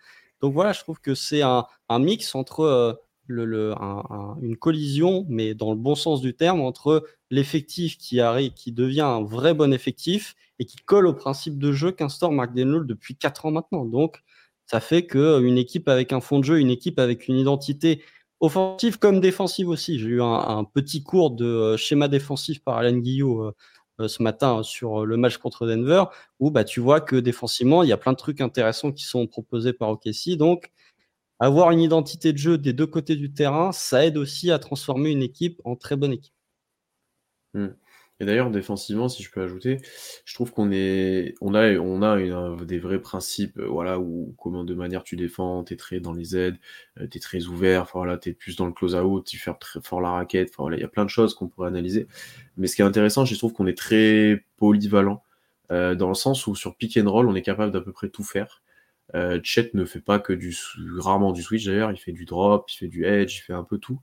[0.40, 2.94] Donc voilà, je trouve que c'est un, mix entre euh,
[3.26, 3.74] le,
[4.40, 9.02] une collision, mais dans le bon sens du terme, entre l'effectif qui, arrive, qui devient
[9.02, 13.14] un vrai bon effectif et qui colle au principe de jeu qu'instaure Mark Denlow depuis
[13.14, 13.84] 4 ans maintenant.
[13.84, 14.22] Donc
[14.64, 18.02] ça fait qu'une équipe avec un fond de jeu, une équipe avec une identité
[18.40, 19.98] offensive comme défensive aussi.
[19.98, 23.54] J'ai eu un, petit cours de euh, schéma défensif par Alain Guillot euh,
[24.00, 26.04] euh, ce matin sur le match contre Denver,
[26.40, 29.26] où bah, tu vois que défensivement, il y a plein de trucs intéressants qui sont
[29.26, 30.36] proposés par OKC.
[30.36, 30.70] Donc,
[31.40, 35.10] avoir une identité de jeu des deux côtés du terrain, ça aide aussi à transformer
[35.10, 36.34] une équipe en très bonne équipe.
[37.54, 37.68] Mmh.
[38.20, 39.78] Et d'ailleurs, défensivement, si je peux ajouter,
[40.24, 44.64] je trouve qu'on est, on a, on a des vrais principes, euh, voilà, où comment
[44.64, 46.56] de manière tu défends, t'es très dans les aides,
[47.00, 50.10] euh, t'es très ouvert, voilà, t'es plus dans le close-out, tu fais très fort la
[50.10, 52.08] raquette, voilà, il y a plein de choses qu'on pourrait analyser.
[52.56, 55.22] Mais ce qui est intéressant, je trouve qu'on est très polyvalent.
[55.70, 58.24] dans le sens où sur pick and roll, on est capable d'à peu près tout
[58.24, 58.62] faire.
[59.14, 60.54] Euh, Chet ne fait pas que du
[60.98, 63.64] rarement du switch d'ailleurs, il fait du drop, il fait du edge, il fait un
[63.64, 64.00] peu tout.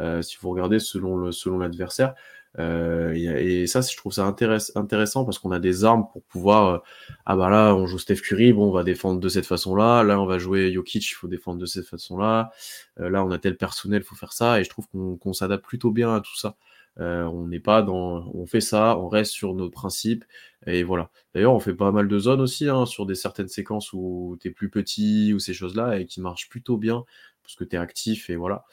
[0.00, 2.14] Euh, si vous regardez selon le selon l'adversaire,
[2.58, 6.82] euh, et, ça, je trouve ça intéressant parce qu'on a des armes pour pouvoir.
[7.26, 10.02] ah bah là, on joue Steph Curry, bon, on va défendre de cette façon-là.
[10.02, 12.50] Là, on va jouer Jokic, il faut défendre de cette façon-là.
[12.96, 14.60] là, on a tel personnel, il faut faire ça.
[14.60, 16.56] Et je trouve qu'on s'adapte plutôt bien à tout ça.
[17.00, 20.24] Euh, on n'est pas dans, on fait ça, on reste sur nos principes
[20.66, 21.10] et voilà.
[21.34, 24.48] D'ailleurs, on fait pas mal de zones aussi hein, sur des certaines séquences où tu
[24.48, 27.04] es plus petit ou ces choses-là et qui marchent plutôt bien
[27.42, 28.64] parce que tu es actif et voilà.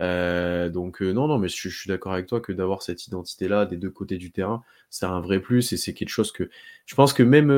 [0.00, 3.66] Euh, donc euh, non, non, mais je, suis d'accord avec toi que d'avoir cette identité-là
[3.66, 6.50] des deux côtés du terrain, c'est un vrai plus et c'est quelque chose que
[6.86, 7.48] je pense que même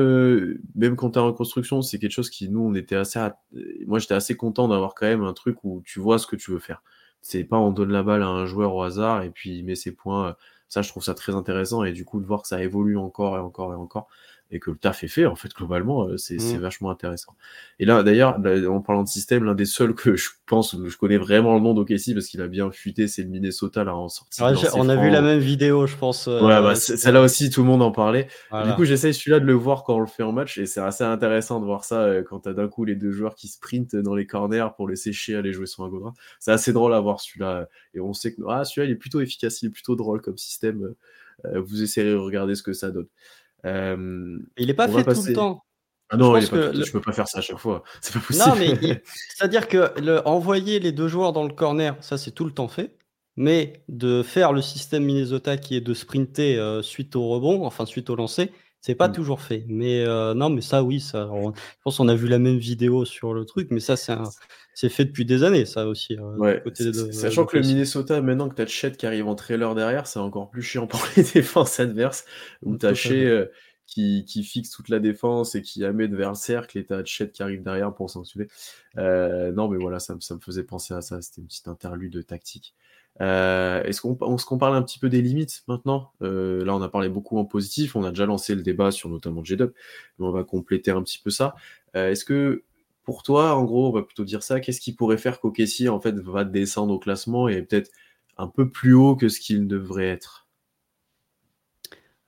[0.75, 3.19] même quand tu es en construction, c'est quelque chose qui nous on était assez,
[3.87, 6.51] moi j'étais assez content d'avoir quand même un truc où tu vois ce que tu
[6.51, 6.83] veux faire.
[7.21, 9.75] C'est pas on donne la balle à un joueur au hasard et puis il met
[9.75, 10.35] ses points.
[10.69, 13.37] Ça, je trouve ça très intéressant et du coup de voir que ça évolue encore
[13.37, 14.09] et encore et encore
[14.49, 16.57] et que le taf est fait, en fait, globalement, euh, c'est mmh.
[16.59, 17.35] vachement intéressant.
[17.79, 18.39] Et là, d'ailleurs,
[18.69, 21.73] en parlant de système, l'un des seuls que je pense, je connais vraiment le nom
[21.73, 24.41] d'OKC parce qu'il a bien fuité, c'est le Minnesota, là, en sortie.
[24.41, 26.29] on a vu la même vidéo, je pense.
[26.29, 28.27] Euh, ouais, bah, celle-là aussi, tout le monde en parlait.
[28.65, 30.79] Du coup, j'essaye celui-là de le voir quand on le fait en match et c'est
[30.79, 33.95] assez intéressant de voir ça euh, quand t'as d'un coup les deux joueurs qui sprintent
[33.95, 36.13] dans les corners pour les sécher, aller jouer sur un.
[36.39, 37.67] C'est assez drôle à voir celui-là.
[37.93, 40.37] Et on sait que, ah, celui-là, il est plutôt efficace, il est plutôt drôle comme
[40.37, 40.93] système.
[41.55, 43.07] vous essayerez de regarder ce que ça donne.
[43.65, 45.63] Euh, il n'est pas fait tout le temps.
[46.09, 47.83] Ah non, je, ne peux pas faire ça à chaque fois.
[48.01, 48.45] C'est pas possible.
[48.45, 49.01] Non, mais
[49.35, 50.25] c'est-à-dire que le...
[50.25, 52.97] envoyer les deux joueurs dans le corner, ça c'est tout le temps fait.
[53.35, 57.85] Mais de faire le système Minnesota qui est de sprinter euh, suite au rebond, enfin
[57.85, 58.51] suite au lancer,
[58.87, 59.11] c'est pas mmh.
[59.11, 59.65] toujours fait.
[59.67, 61.29] Mais euh, non, mais ça, oui, ça.
[61.29, 61.51] je
[61.83, 63.97] pense qu'on a vu la même vidéo sur le truc, mais ça,
[64.73, 66.17] c'est fait depuis des années, ça aussi.
[66.17, 70.07] Euh, sachant que le Minnesota, maintenant que tu as Chet qui arrive en trailer derrière,
[70.07, 72.23] c'est encore plus chiant pour les défenses adverses.
[72.63, 73.49] Où tu as Chet
[73.87, 77.31] qui, fixe toute la défense et qui amène vers le cercle et tu as Chet
[77.31, 78.47] qui arrive derrière pour sanctionner.
[78.97, 81.21] Euh, non, mais voilà, ça, ça, me faisait penser à ça.
[81.21, 82.73] C'était une petite interlude tactique.
[83.19, 86.11] Euh, est-ce qu'on parle un petit peu des limites maintenant?
[86.21, 87.95] Là, on a parlé beaucoup en positif.
[87.95, 89.71] On a déjà lancé le débat sur notamment J-Dub,
[90.19, 91.55] mais on va compléter un petit peu ça.
[91.93, 92.63] Est-ce que
[93.03, 96.01] pour toi, en gros, on va plutôt dire ça, qu'est-ce qui pourrait faire qu'Okessi en
[96.01, 97.89] fait va descendre au classement et peut-être
[98.37, 100.47] un peu plus haut que ce qu'il devrait être?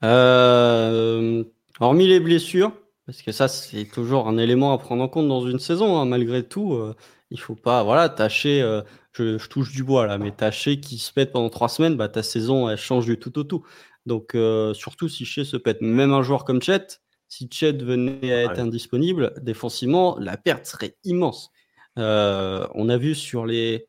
[0.02, 1.44] Euh,
[1.80, 2.72] Hormis les blessures,
[3.04, 6.06] parce que ça c'est toujours un élément à prendre en compte dans une saison, hein,
[6.06, 6.94] malgré tout, euh,
[7.30, 11.12] il faut pas, voilà, tâcher, euh, je, touche du bois là, mais tâcher qui se
[11.12, 13.64] pète pendant trois semaines, bah, ta saison elle change du tout au tout.
[14.06, 14.36] Donc
[14.74, 17.00] surtout si chez se pète, même un joueur comme Chet,
[17.30, 21.52] si Chet venait à être indisponible, défensivement, la perte serait immense.
[21.98, 23.86] Euh, on a vu sur les.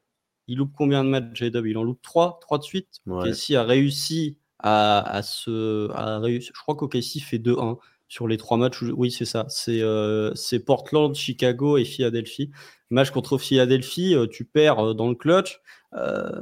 [0.47, 2.89] Il loupe combien de matchs J-Dub Il en loupe 3, 3 de suite?
[3.05, 3.31] Ouais.
[3.55, 5.89] a réussi à, se.
[5.91, 7.77] À Je crois qu'OKC fait 2-1
[8.11, 8.83] sur les trois matchs.
[8.83, 9.47] Oui, c'est ça.
[9.69, 12.51] Euh, c'est Portland, Chicago et Philadelphie.
[12.89, 15.61] Match contre Philadelphie, euh, tu perds dans le clutch.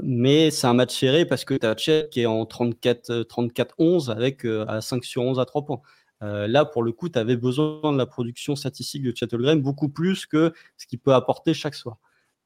[0.04, 4.46] mais c'est un match serré parce que tu as Chet qui est en 34-11 avec
[4.46, 5.82] à 5 sur 11 à 3 points.
[6.22, 9.90] Euh, là, pour le coup, tu avais besoin de la production statistique de Chattelgram beaucoup
[9.90, 11.98] plus que ce qu'il peut apporter chaque soir.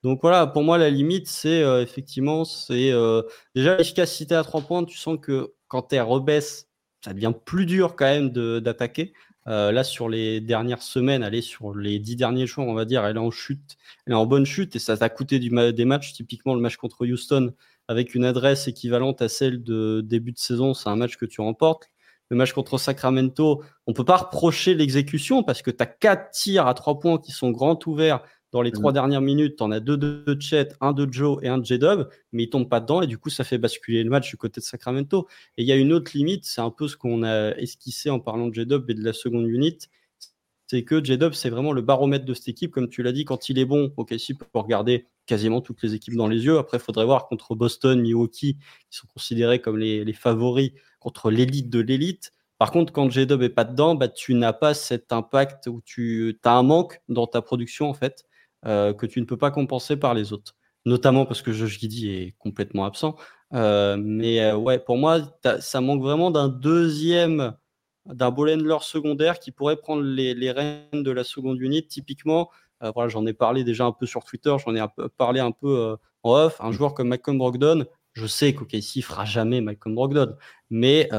[0.04, 3.22] Donc voilà, pour moi, la limite, c'est euh, effectivement, c'est euh,
[3.56, 4.84] déjà l'efficacité à trois points.
[4.84, 6.68] Tu sens que quand tu rebaisse,
[7.04, 9.14] ça devient plus dur quand même d'attaquer.
[9.46, 13.18] là, sur les dernières semaines, allez, sur les dix derniers jours, on va dire, elle
[13.18, 16.14] est en chute, elle est en bonne chute et ça t'a coûté des matchs.
[16.14, 17.54] Typiquement, le match contre Houston,
[17.88, 21.42] avec une adresse équivalente à celle de début de saison, c'est un match que tu
[21.42, 21.90] remportes
[22.34, 26.68] le match contre Sacramento, on peut pas reprocher l'exécution parce que tu as quatre tirs
[26.68, 28.24] à trois points qui sont grands ouverts
[28.54, 28.94] dans les trois mm.
[28.94, 29.58] dernières minutes.
[29.58, 32.50] Tu en as deux de Chet, un de Joe et un de J-Dub, mais ils
[32.50, 35.28] tombent pas dedans et du coup, ça fait basculer le match du côté de Sacramento.
[35.58, 38.20] Et il y a une autre limite, c'est un peu ce qu'on a esquissé en
[38.20, 39.80] parlant de J-Dub et de la seconde unit.
[40.68, 42.72] C'est que J-Dub, c'est vraiment le baromètre de cette équipe.
[42.72, 45.96] Comme tu l'as dit, quand il est bon, ok, si peut regarder quasiment toutes les
[45.96, 46.58] équipes dans les yeux.
[46.58, 48.58] Après, il faudrait voir contre Boston, Milwaukee,
[48.90, 52.34] qui sont considérés comme les, les favoris contre l'élite de l'élite.
[52.60, 56.40] Par contre, quand J-Dub n'est pas dedans, bah, tu n'as pas cet impact où tu
[56.44, 58.26] as un manque dans ta production en fait
[58.66, 60.56] euh, que tu ne peux pas compenser par les autres.
[60.86, 63.16] Notamment parce que Josh Giddy est complètement absent.
[63.54, 65.20] Euh, mais euh, ouais, pour moi,
[65.60, 67.54] ça manque vraiment d'un deuxième,
[68.06, 71.88] d'un ball secondaire qui pourrait prendre les, les rênes de la seconde unité.
[71.88, 72.50] Typiquement,
[72.96, 74.84] voilà, j'en ai parlé déjà un peu sur Twitter, j'en ai
[75.18, 76.58] parlé un peu en off.
[76.60, 80.36] Un joueur comme Malcolm Brogdon, je sais qu'OKC fera jamais Malcolm Brogdon,
[80.70, 81.10] mais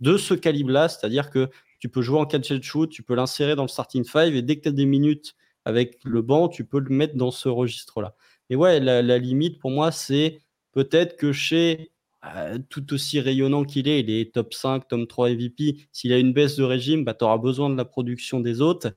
[0.00, 1.48] de ce calibre-là, c'est-à-dire que
[1.78, 4.42] tu peux jouer en catch and shoot, tu peux l'insérer dans le starting five et
[4.42, 5.34] dès que tu as des minutes
[5.66, 8.14] avec le banc, tu peux le mettre dans ce registre-là.
[8.50, 10.38] Et ouais, la, limite pour moi, c'est
[10.72, 11.90] peut-être que chez
[12.22, 15.88] bah, tout aussi rayonnant qu'il est, il est top 5, top 3 MVP.
[15.92, 18.92] S'il a une baisse de régime, bah, tu auras besoin de la production des autres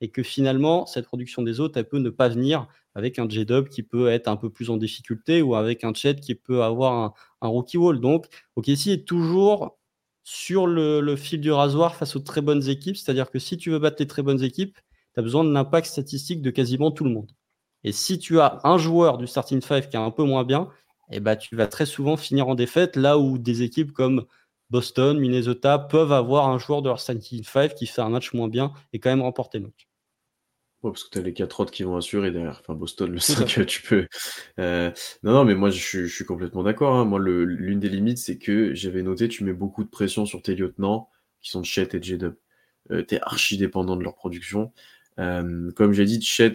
[0.00, 3.68] et que finalement, cette production des autres, elle peut ne pas venir avec un J-Dub
[3.68, 7.14] qui peut être un peu plus en difficulté ou avec un Chet qui peut avoir
[7.42, 8.00] un, rookie wall.
[8.00, 9.78] Donc, OKC est toujours
[10.22, 12.96] sur le, fil du rasoir face aux très bonnes équipes.
[12.96, 14.78] C'est-à-dire que si tu veux battre les très bonnes équipes,
[15.14, 17.30] tu as besoin de l'impact statistique de quasiment tout le monde.
[17.84, 20.68] Et si tu as un joueur du starting five qui est un peu moins bien,
[21.10, 24.24] eh ben, tu vas très souvent finir en défaite, là où des équipes comme
[24.70, 28.48] Boston, Minnesota peuvent avoir un joueur de leur starting five qui fait un match moins
[28.48, 29.88] bien et quand même remporter le match
[30.90, 32.60] parce que tu as les quatre autres qui vont assurer derrière.
[32.60, 34.06] Enfin, Boston, le 5, tu peux.
[34.58, 34.90] Euh,
[35.22, 36.94] non, non, mais moi, je, suis complètement d'accord.
[36.94, 37.04] Hein.
[37.04, 40.54] Moi, l'une des limites, c'est que j'avais noté, tu mets beaucoup de pression sur tes
[40.54, 41.08] lieutenants,
[41.40, 42.34] qui sont Chet et J-Dub.
[42.90, 44.72] Euh, tu es archi dépendant de leur production.
[45.18, 46.54] Euh, comme j'ai dit, Chet,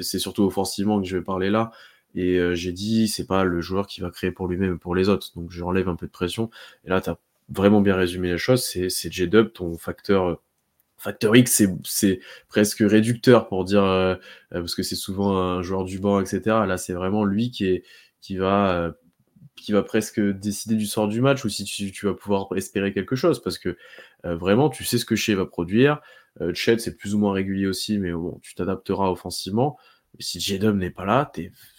[0.00, 1.70] c'est surtout offensivement que je vais parler là.
[2.14, 5.32] Et j'ai dit, c'est pas le joueur qui va créer pour lui-même pour les autres.
[5.36, 6.50] Donc, je enlève un peu de pression.
[6.84, 8.64] Et là, tu as vraiment bien résumé la chose.
[8.64, 10.40] C'est J-Dub, ton facteur
[11.00, 14.16] Factor X, c'est presque réducteur pour dire, euh,
[14.52, 16.42] euh, parce que c'est souvent un joueur du banc, etc.
[16.66, 17.84] Là, c'est vraiment lui qui, est,
[18.20, 18.92] qui, va, euh,
[19.56, 22.92] qui va presque décider du sort du match ou si tu, tu vas pouvoir espérer
[22.92, 23.78] quelque chose, parce que
[24.24, 26.02] vraiment, tu sais ce que Shea va produire.
[26.54, 29.76] Chet, c'est plus ou moins régulier aussi, mais bon, tu t'adapteras offensivement.
[30.14, 31.30] Mais si Jedom n'est pas là,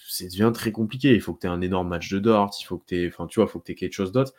[0.08, 1.14] c'est devient très compliqué.
[1.14, 3.28] Il faut que tu aies un énorme match de Dort, il faut que tu enfin,
[3.28, 4.34] tu vois, faut que aies quelque chose d'autre.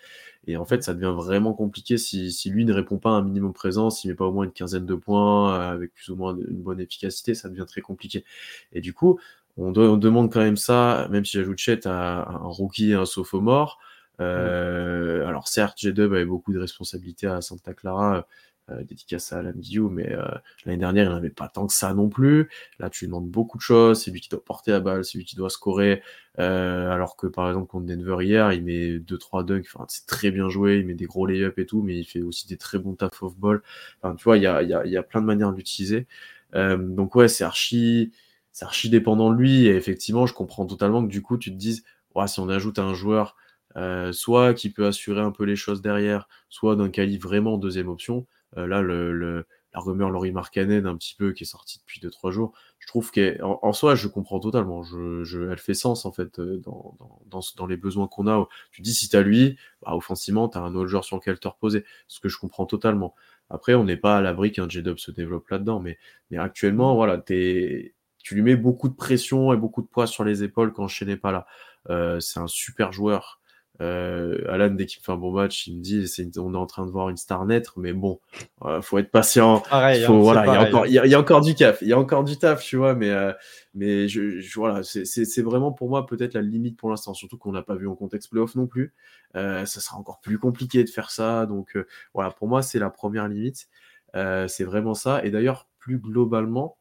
[0.47, 3.23] Et en fait, ça devient vraiment compliqué si, si lui ne répond pas à un
[3.23, 6.17] minimum présent, s'il met pas au moins une quinzaine de points, euh, avec plus ou
[6.17, 8.25] moins une bonne efficacité, ça devient très compliqué.
[8.73, 9.19] Et du coup,
[9.57, 13.79] on, demande quand même ça, même si j'ajoute Chet à, un rookie et un sophomore.
[14.21, 18.27] Euh, Alors certes, J-Dub avait beaucoup de responsabilités à Santa Clara,
[18.71, 20.25] euh, dédicace à Guillou, mais euh,
[20.65, 22.49] l'année dernière, il n'avait pas tant que ça non plus.
[22.79, 25.19] Là, tu lui demandes beaucoup de choses, c'est lui qui doit porter la balle, c'est
[25.19, 26.03] lui qui doit scorer,
[26.39, 30.31] euh, alors que par exemple contre Denver hier, il met 2-3 dunks, enfin, c'est très
[30.31, 32.79] bien joué, il met des gros lay-ups et tout, mais il fait aussi des très
[32.79, 33.63] bons taf off ball.
[34.01, 36.07] Enfin, tu vois, il y a, y, a, y a, plein de manières de l'utiliser.
[36.55, 38.13] donc ouais, c'est archi,
[38.61, 41.85] archi dépendant de lui, et effectivement, je comprends totalement que du coup, tu te dises,
[42.15, 43.37] ouais, si on ajoute un joueur
[43.77, 47.89] euh, soit qui peut assurer un peu les choses derrière, soit d'un calibre vraiment deuxième
[47.89, 52.01] option, euh, là, le, la rumeur Laurie Markkanen, un petit peu, qui est sortie depuis
[52.01, 54.83] 2-3 jours, je trouve qu'en en soi, je comprends totalement.
[54.83, 56.97] Je, je, elle fait sens, en fait, euh, dans,
[57.27, 58.49] dans, dans, les besoins qu'on a.
[58.71, 61.39] Tu dis, si tu as lui, bah, offensivement, tu as un autre joueur sur lequel
[61.39, 61.85] te reposer.
[62.09, 63.15] Ce que je comprends totalement.
[63.49, 65.81] Après, on n'est pas à l'abri qu'un J-Dub se développe là-dedans.
[65.81, 65.99] Mais,
[66.31, 70.25] mais actuellement, voilà, es, tu lui mets beaucoup de pression et beaucoup de poids sur
[70.25, 71.47] les épaules quand je n'est pas là.
[71.91, 73.41] Euh, c'est un super joueur.
[73.83, 76.67] Euh, Alan, dès qu'il fait un bon match, il me dit c'est on est en
[76.67, 78.21] train de voir une star naître, mais bon,
[78.65, 79.61] euh, faut être patient.
[79.69, 81.89] Pareil, faut, hein, voilà, il y, a encore, il, y a, encore du taf, il
[81.89, 83.33] y a encore du taf, tu vois, mais, euh,
[83.75, 87.53] mais je, je voilà, c'est vraiment pour moi peut-être la limite pour l'instant, surtout qu'on
[87.53, 88.95] n'a pas vu en contexte playoff non plus.
[89.35, 91.77] Ça sera encore plus compliqué de faire ça, donc
[92.15, 93.69] voilà, pour moi c'est la première limite.
[94.15, 95.25] c'est vraiment ça.
[95.25, 96.77] Et d'ailleurs, plus globalement,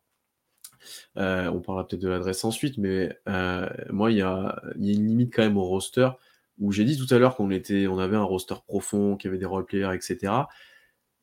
[1.16, 3.18] on parlera peut-être de l'adresse ensuite, mais
[3.90, 6.10] moi il y a, y a une limite quand même au roster
[6.62, 9.30] où j'ai dit tout à l'heure qu'on était, on avait un roster profond, qu'il y
[9.30, 10.32] avait des role-players, etc.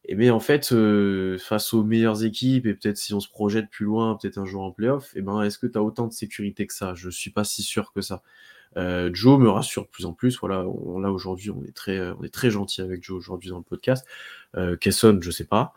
[0.04, 3.70] Et mais en fait, euh, face aux meilleures équipes, et peut-être si on se projette
[3.70, 6.06] plus loin, peut-être un jour en playoff, et eh ben, est-ce que tu as autant
[6.06, 6.94] de sécurité que ça?
[6.94, 8.22] Je suis pas si sûr que ça.
[8.76, 10.38] Euh, Joe me rassure de plus en plus.
[10.40, 13.58] Voilà, on, là aujourd'hui, on est très, on est très gentil avec Joe aujourd'hui dans
[13.58, 14.06] le podcast.
[14.56, 15.74] Euh, Kesson, je sais pas.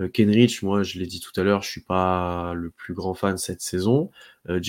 [0.00, 3.14] Euh, Kenrich, moi, je l'ai dit tout à l'heure, je suis pas le plus grand
[3.14, 4.10] fan cette saison.
[4.48, 4.60] Euh,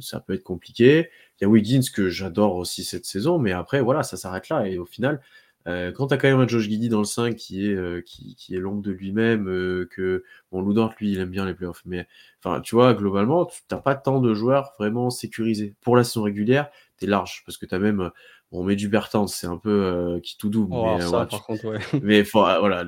[0.00, 1.10] ça peut être compliqué.
[1.40, 4.66] Il y a Wiggins que j'adore aussi cette saison, mais après, voilà, ça s'arrête là.
[4.66, 5.20] Et au final,
[5.66, 8.00] euh, quand tu as quand même un Josh Giddy dans le 5 qui est, euh,
[8.00, 11.54] qui, qui, est l'ombre de lui-même, euh, que bon, Loudort, lui, il aime bien les
[11.54, 12.06] playoffs, mais
[12.42, 15.74] enfin, tu vois, globalement, tu n'as pas tant de joueurs vraiment sécurisés.
[15.80, 18.10] Pour la saison régulière, tu es large, parce que tu as même
[18.52, 20.72] on met du Bertans, c'est un peu euh, qui tout double.
[20.72, 21.78] Oh, mais, ça, ouais, par contre, ouais.
[22.02, 22.84] mais voilà,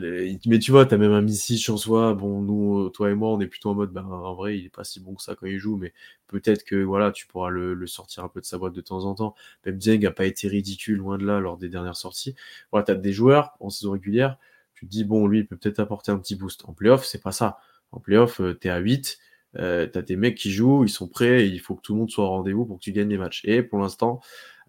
[0.46, 2.14] mais tu vois, t'as même un Missich en soi.
[2.14, 4.74] Bon, nous, toi et moi, on est plutôt en mode, ben, en vrai, il est
[4.74, 5.92] pas si bon que ça quand il joue, mais
[6.28, 9.04] peut-être que voilà, tu pourras le, le, sortir un peu de sa boîte de temps
[9.04, 9.34] en temps.
[9.66, 12.36] Même Dieng a pas été ridicule, loin de là, lors des dernières sorties.
[12.70, 14.38] Voilà, t'as des joueurs en saison régulière,
[14.74, 16.64] tu te dis, bon, lui, il peut peut-être apporter un petit boost.
[16.66, 17.58] En playoff, c'est pas ça.
[17.90, 19.18] En playoff, euh, t'es à 8,
[19.56, 22.10] euh, t'as des mecs qui jouent, ils sont prêts, il faut que tout le monde
[22.10, 23.42] soit au rendez-vous pour que tu gagnes les matchs.
[23.44, 24.20] Et pour l'instant,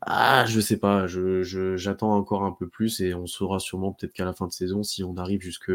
[0.02, 1.44] ah, je sais pas, je,
[1.76, 4.84] j'attends encore un peu plus et on saura sûrement peut-être qu'à la fin de saison
[4.84, 5.72] si on arrive jusque,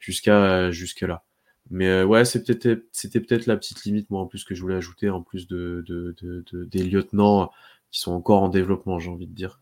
[0.00, 1.24] jusqu'à, jusque là.
[1.70, 5.10] Mais euh, ouais, c'était peut-être la petite limite, moi, en plus, que je voulais ajouter,
[5.10, 7.50] en plus de, de, de, des lieutenants
[7.90, 9.60] qui sont encore en développement, j'ai envie de dire.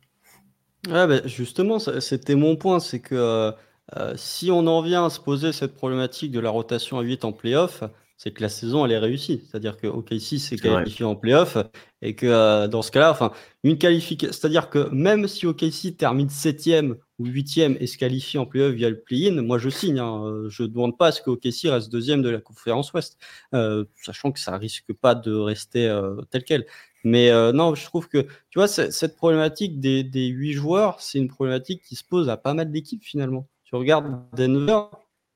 [0.88, 3.52] Ouais, bah, justement, c'était mon point, c'est que
[3.96, 7.24] euh, si on en vient à se poser cette problématique de la rotation à 8
[7.24, 7.82] en playoff,
[8.22, 9.40] c'est que la saison, elle est réussie.
[9.48, 11.56] C'est-à-dire que OKC s'est qualifié en playoff
[12.02, 13.32] et que euh, dans ce cas-là, enfin,
[13.64, 18.44] une qualification, c'est-à-dire que même si OKC termine septième ou huitième et se qualifie en
[18.44, 19.98] playoff via le play-in, moi je signe.
[19.98, 20.44] Hein.
[20.50, 23.16] je ne demande pas à ce que OKC reste deuxième de la conférence Ouest,
[23.54, 26.66] euh, sachant que ça risque pas de rester euh, tel quel.
[27.04, 31.28] Mais non, je trouve que, tu vois, cette problématique des, des huit joueurs, c'est une
[31.28, 33.48] problématique qui se pose à pas mal d'équipes finalement.
[33.64, 34.82] Tu regardes Denver,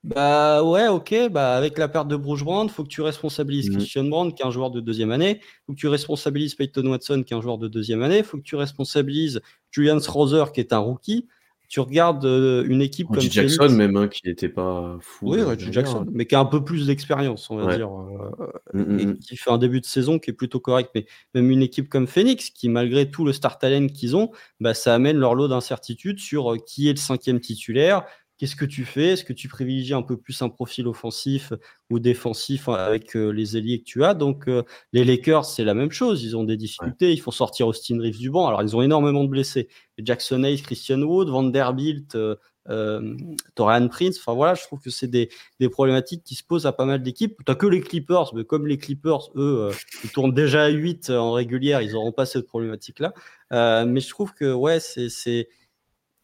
[0.05, 1.31] bah ouais, ok.
[1.31, 3.77] Bah avec la perte de Bruce Brown, faut que tu responsabilises mmh.
[3.79, 5.41] Christian Brown, qui est un joueur de deuxième année.
[5.67, 8.23] Faut que tu responsabilises Peyton Watson, qui est un joueur de deuxième année.
[8.23, 9.41] Faut que tu responsabilises
[9.71, 11.27] Julian Rother, qui est un rookie.
[11.69, 15.33] Tu regardes euh, une équipe comme Jackson même, hein, qui n'était pas fou.
[15.33, 18.99] Oui, euh, Jackson, mais qui a un peu plus d'expérience, on va dire, euh, mmh,
[18.99, 20.91] et mmh, qui fait un début de saison qui est plutôt correct.
[20.95, 24.31] Mais même une équipe comme Phoenix, qui malgré tout le star talent qu'ils ont,
[24.61, 28.05] bah, ça amène leur lot d'incertitudes sur qui est le cinquième titulaire,
[28.37, 29.11] Qu'est-ce que tu fais?
[29.11, 31.53] Est-ce que tu privilégies un peu plus un profil offensif
[31.89, 34.15] ou défensif avec euh, les ailiers que tu as?
[34.15, 36.25] Donc, euh, les Lakers, c'est la même chose.
[36.25, 37.13] Ils ont des difficultés.
[37.13, 38.49] Il faut sortir Austin Reeves du banc.
[38.49, 39.69] Alors, ils ont énormément de blessés.
[39.99, 42.35] Jackson Hayes, Christian Wood, Vanderbilt, euh,
[42.69, 43.17] euh,
[43.55, 44.19] Torian Prince.
[44.19, 45.29] Enfin, voilà, je trouve que c'est des,
[45.61, 47.39] des, problématiques qui se posent à pas mal d'équipes.
[47.47, 49.71] Tu que les Clippers, mais comme les Clippers, eux,
[50.03, 53.15] ils tournent déjà à 8 en régulière, ils n'auront pas cette problématique-là.
[53.85, 55.49] mais je trouve que, ouais, c'est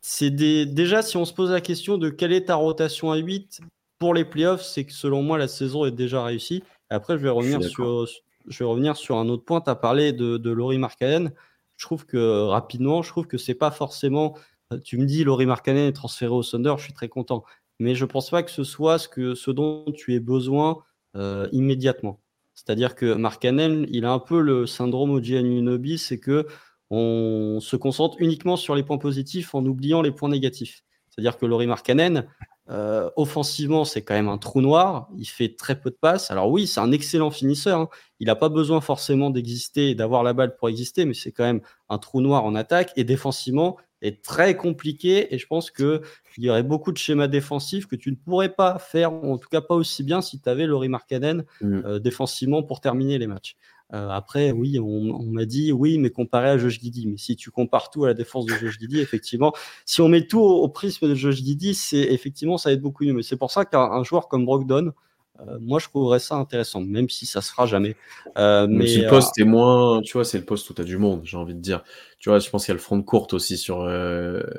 [0.00, 3.60] c'est déjà, si on se pose la question de quelle est ta rotation à 8
[3.98, 6.62] pour les playoffs, c'est que selon moi, la saison est déjà réussie.
[6.88, 8.06] Après, je vais revenir, sur,
[8.46, 9.60] je vais revenir sur un autre point.
[9.60, 11.32] Tu as parlé de, de Laurie Markkanen.
[11.76, 14.36] Je trouve que rapidement, je trouve que c'est pas forcément.
[14.84, 17.44] Tu me dis Laurie Markkanen est transféré au Thunder, je suis très content.
[17.78, 20.78] Mais je pense pas que ce soit ce, que, ce dont tu aies besoin
[21.16, 22.20] euh, immédiatement.
[22.54, 26.46] C'est-à-dire que Markkanen, il a un peu le syndrome OG Anunobi, c'est que
[26.90, 30.82] on se concentre uniquement sur les points positifs en oubliant les points négatifs.
[31.08, 32.26] C'est-à-dire que Laurie Markkanen,
[32.70, 35.08] euh, offensivement, c'est quand même un trou noir.
[35.16, 36.30] Il fait très peu de passes.
[36.30, 37.80] Alors oui, c'est un excellent finisseur.
[37.80, 37.88] Hein.
[38.20, 41.44] Il n'a pas besoin forcément d'exister et d'avoir la balle pour exister, mais c'est quand
[41.44, 42.92] même un trou noir en attaque.
[42.96, 45.34] Et défensivement, est très compliqué.
[45.34, 46.00] Et je pense qu'il
[46.38, 49.60] y aurait beaucoup de schémas défensifs que tu ne pourrais pas faire, en tout cas
[49.60, 51.82] pas aussi bien si tu avais Laurie Markkanen mm.
[51.84, 53.56] euh, défensivement pour terminer les matchs.
[53.92, 57.06] Euh, après, oui, on, m'a dit oui, mais comparé à Josh Giddy.
[57.06, 59.52] Mais si tu compares tout à la défense de Josh Giddy, effectivement,
[59.84, 63.04] si on met tout au, prisme de Josh Giddy, c'est effectivement ça va être beaucoup
[63.04, 63.12] mieux.
[63.12, 64.92] Mais c'est pour ça qu'un joueur comme Brogdon,
[65.40, 67.96] euh, moi, je trouverais ça intéressant, même si ça se fera jamais.
[68.36, 70.98] Euh, mais le poste est moins, tu vois, c'est le poste où tu as du
[70.98, 71.82] monde, j'ai envie de dire.
[72.18, 73.90] Tu vois, je pense qu'il y a le front de courte aussi sur,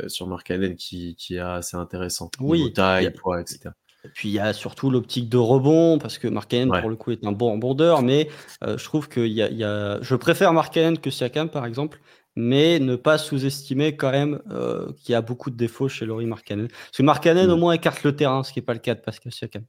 [0.08, 2.32] sur Mark Allen qui, qui est assez intéressant.
[2.40, 2.74] Oui.
[2.74, 3.70] Taille, poids, etc.
[4.04, 7.12] Et puis il y a surtout l'optique de rebond, parce que Mark pour le coup,
[7.12, 8.30] est un bon rebondeur, mais
[8.64, 10.02] euh, je trouve que y a, y a...
[10.02, 12.00] je préfère Mark que Siakam, par exemple,
[12.36, 16.26] mais ne pas sous-estimer quand même euh, qu'il y a beaucoup de défauts chez Laurie
[16.26, 16.68] Markkanen.
[16.68, 17.60] Parce que Markkanen, au mm.
[17.60, 19.64] moins, écarte le terrain, ce qui n'est pas le cas de Pascal Siakam.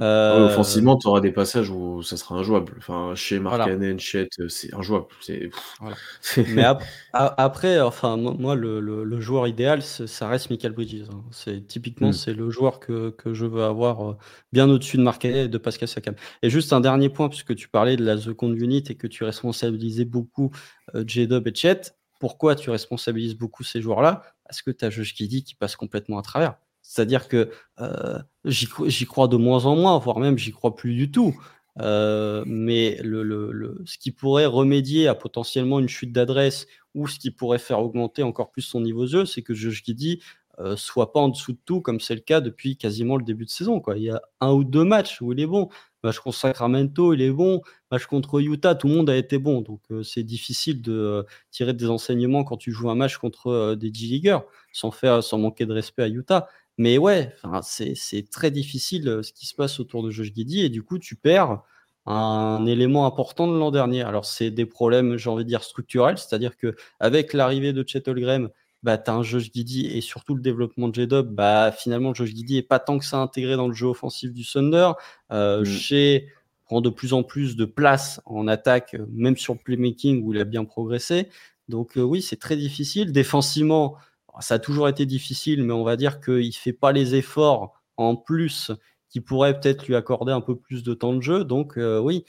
[0.00, 2.74] Euh, offensivement, tu auras des passages où ça sera injouable.
[2.78, 5.06] Enfin, chez Markkanen, Chet, euh, c'est injouable.
[6.48, 6.64] Mais
[7.12, 11.06] après, enfin, moi, le, joueur idéal, ça reste Michael Bridges.
[11.10, 11.22] Hein.
[11.32, 12.12] C'est typiquement, hmm.
[12.12, 14.16] c'est le joueur que, je veux avoir euh,
[14.52, 16.14] bien au-dessus de Markkanen et de Pascal Siakam.
[16.42, 19.24] Et juste un dernier point, puisque tu parlais de la seconde unit et que tu
[19.24, 20.50] responsabilisais beaucoup
[20.94, 21.80] J-Dub et Chet.
[22.20, 24.22] Pourquoi tu responsabilises beaucoup ces joueurs-là?
[24.44, 26.56] Parce que tu as Josh Giddy qui passe complètement à travers.
[26.88, 31.10] C'est-à-dire que euh, j'y crois de moins en moins, voire même j'y crois plus du
[31.10, 31.38] tout.
[31.80, 37.30] Euh, mais le, ce qui pourrait remédier à potentiellement une chute d'adresse ou ce qui
[37.30, 40.20] pourrait faire augmenter encore plus son niveau de jeu, c'est que Josh Giddy
[40.60, 43.44] euh, soit pas en dessous de tout, comme c'est le cas depuis quasiment le début
[43.44, 43.82] de saison.
[43.94, 45.68] Il y a un ou deux matchs où il est bon.
[46.02, 47.60] Match contre Sacramento, il est bon.
[47.92, 49.60] Match contre Utah, tout le monde a été bon.
[49.60, 53.92] Donc euh, c'est difficile de tirer des enseignements quand tu joues un match contre des
[53.92, 54.40] G-Leaguers,
[54.72, 56.48] sans, faire, sans manquer de respect à Utah.
[56.78, 60.82] Mais ouais, c'est très difficile ce qui se passe autour de Josh Giddy et du
[60.82, 61.60] coup, tu perds
[62.06, 64.02] un élément important de l'an dernier.
[64.02, 68.08] Alors, c'est des problèmes, j'ai envie de dire, structurels, c'est-à-dire que avec l'arrivée de Chet
[68.08, 68.48] Holmgren,
[68.82, 72.30] bah, tu as un Josh Giddy et surtout le développement de J-Dub, bah, finalement, Josh
[72.30, 74.92] Giddy n'est pas tant que ça intégré dans le jeu offensif du Thunder.
[75.32, 76.20] Euh, mm.
[76.64, 80.40] prend de plus en plus de place en attaque, même sur le playmaking où il
[80.40, 81.28] a bien progressé.
[81.68, 83.12] Donc, euh, oui, c'est très difficile.
[83.12, 83.96] Défensivement,
[84.40, 87.72] ça a toujours été difficile, mais on va dire qu'il ne fait pas les efforts
[87.96, 88.72] en plus
[89.10, 91.44] qui pourraient peut-être lui accorder un peu plus de temps de jeu.
[91.44, 92.24] Donc, euh, oui,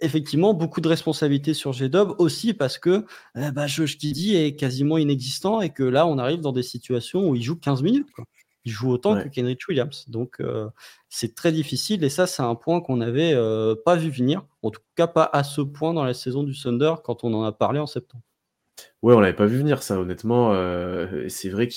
[0.00, 3.06] effectivement beaucoup de responsabilités sur G-Dub aussi parce que
[3.36, 7.36] eh bah, Josh est quasiment inexistant et que là, on arrive dans des situations où
[7.36, 8.08] il joue 15 minutes.
[8.64, 10.08] Il joue autant que Kenrich Williams.
[10.08, 10.68] Donc, euh,
[11.08, 14.46] c'est très difficile et ça, c'est un point qu'on n'avait euh, pas vu venir.
[14.62, 17.42] En tout cas, pas à ce point dans la saison du Thunder quand on en
[17.42, 18.22] a parlé en septembre.
[19.02, 20.52] Ouais, on l'avait pas vu venir ça, honnêtement.
[20.52, 21.68] Euh, c'est vrai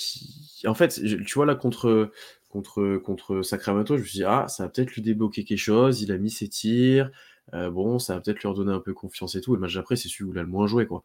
[0.62, 0.90] qu'en fait,
[1.26, 2.12] tu vois là contre
[2.50, 6.02] contre, contre Sacramento, je me suis dit, ah, ça va peut-être lui débloquer quelque chose.
[6.02, 7.10] Il a mis ses tirs.
[7.54, 9.54] Euh, bon, ça va peut-être lui redonner un peu confiance et tout.
[9.54, 11.04] Et le match d'après, c'est celui où il a le moins joué, quoi.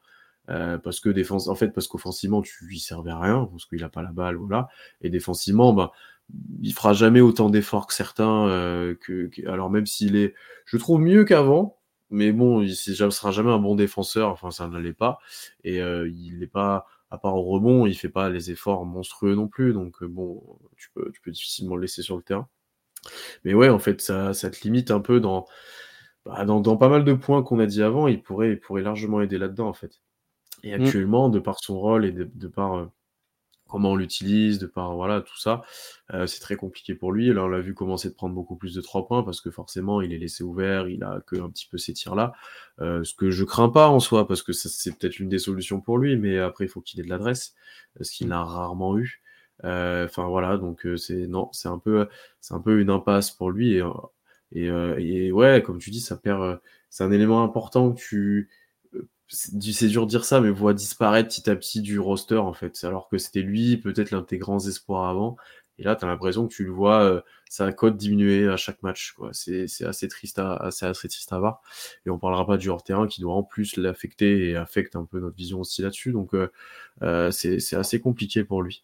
[0.50, 3.82] Euh, parce que défense, en fait, parce qu'offensivement, tu lui servais à rien, parce qu'il
[3.82, 4.68] a pas la balle, voilà.
[5.00, 5.92] Et défensivement, bah,
[6.62, 8.46] il fera jamais autant d'efforts que certains,
[9.00, 10.34] que, alors même s'il est,
[10.66, 11.79] je trouve mieux qu'avant,
[12.10, 15.18] mais bon, il ne sera jamais un bon défenseur, enfin ça n'allait pas,
[15.64, 19.34] et euh, il n'est pas, à part au rebond, il fait pas les efforts monstrueux
[19.34, 20.42] non plus, donc bon,
[20.76, 22.48] tu peux, tu peux difficilement le laisser sur le terrain.
[23.44, 25.46] Mais ouais, en fait, ça, ça te limite un peu dans,
[26.24, 28.82] bah, dans, dans, pas mal de points qu'on a dit avant, il pourrait, il pourrait
[28.82, 30.00] largement aider là-dedans, en fait.
[30.62, 30.82] Et mmh.
[30.82, 32.86] actuellement, de par son rôle et de, par euh,
[33.70, 35.62] comment on l'utilise, de par voilà tout ça,
[36.12, 37.32] euh, c'est très compliqué pour lui.
[37.32, 40.00] là, on l'a vu commencer de prendre beaucoup plus de trois points parce que forcément,
[40.02, 42.32] il est laissé ouvert, il a que un petit peu ces tirs-là.
[42.80, 45.80] Euh, ce que je crains pas en soi parce que c'est peut-être une des solutions
[45.80, 47.54] pour lui, mais après, il faut qu'il ait de l'adresse,
[48.00, 49.22] ce qu'il a rarement eu.
[49.62, 52.08] Enfin voilà, donc c'est non, c'est un peu,
[52.40, 53.82] c'est un peu une impasse pour lui et,
[54.52, 54.66] et,
[55.26, 56.60] et ouais, comme tu dis, ça perd.
[56.88, 58.48] c'est un élément important que tu
[59.30, 62.82] c'est dur de dire ça, mais voit disparaître petit à petit du roster, en fait.
[62.84, 65.36] Alors que c'était lui, peut-être l'un de tes grands espoirs avant.
[65.78, 68.82] Et là, tu as l'impression que tu le vois, euh, sa cote diminuer à chaque
[68.82, 69.14] match.
[69.32, 71.62] C'est assez triste à, assez, assez triste à voir.
[72.06, 75.20] Et on parlera pas du hors-terrain qui doit en plus l'affecter et affecte un peu
[75.20, 76.12] notre vision aussi là-dessus.
[76.12, 76.50] Donc, euh,
[77.02, 78.82] euh, c'est assez compliqué pour lui.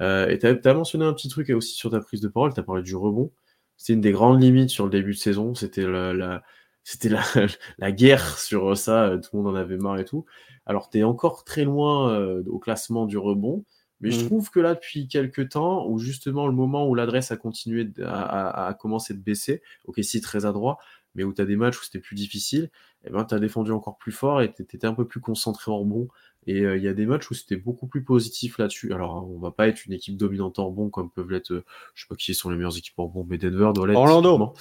[0.00, 2.54] et tu as, mentionné un petit truc aussi sur ta prise de parole.
[2.54, 3.30] Tu as parlé du rebond.
[3.76, 5.54] C'est une des grandes limites sur le début de saison.
[5.54, 6.42] C'était la
[6.88, 7.22] c'était la,
[7.78, 10.24] la, guerre sur ça, euh, tout le monde en avait marre et tout.
[10.64, 13.66] Alors, tu es encore très loin euh, au classement du rebond,
[14.00, 14.26] mais je mmh.
[14.26, 18.68] trouve que là, depuis quelques temps, où justement le moment où l'adresse a continué à,
[18.68, 20.78] à, commencer de baisser, ok, si très adroit,
[21.14, 22.70] mais où tu as des matchs où c'était plus difficile,
[23.04, 25.20] et eh ben, tu as défendu encore plus fort et tu étais un peu plus
[25.20, 26.08] concentré en rebond.
[26.46, 28.94] Et euh, il y a des matchs où c'était beaucoup plus positif là-dessus.
[28.94, 31.64] Alors, on va pas être une équipe dominante en rebond comme peuvent l'être,
[31.94, 33.98] je sais pas qui sont les meilleures équipes en rebond, mais Denver doit l'être.
[33.98, 34.54] Orlando.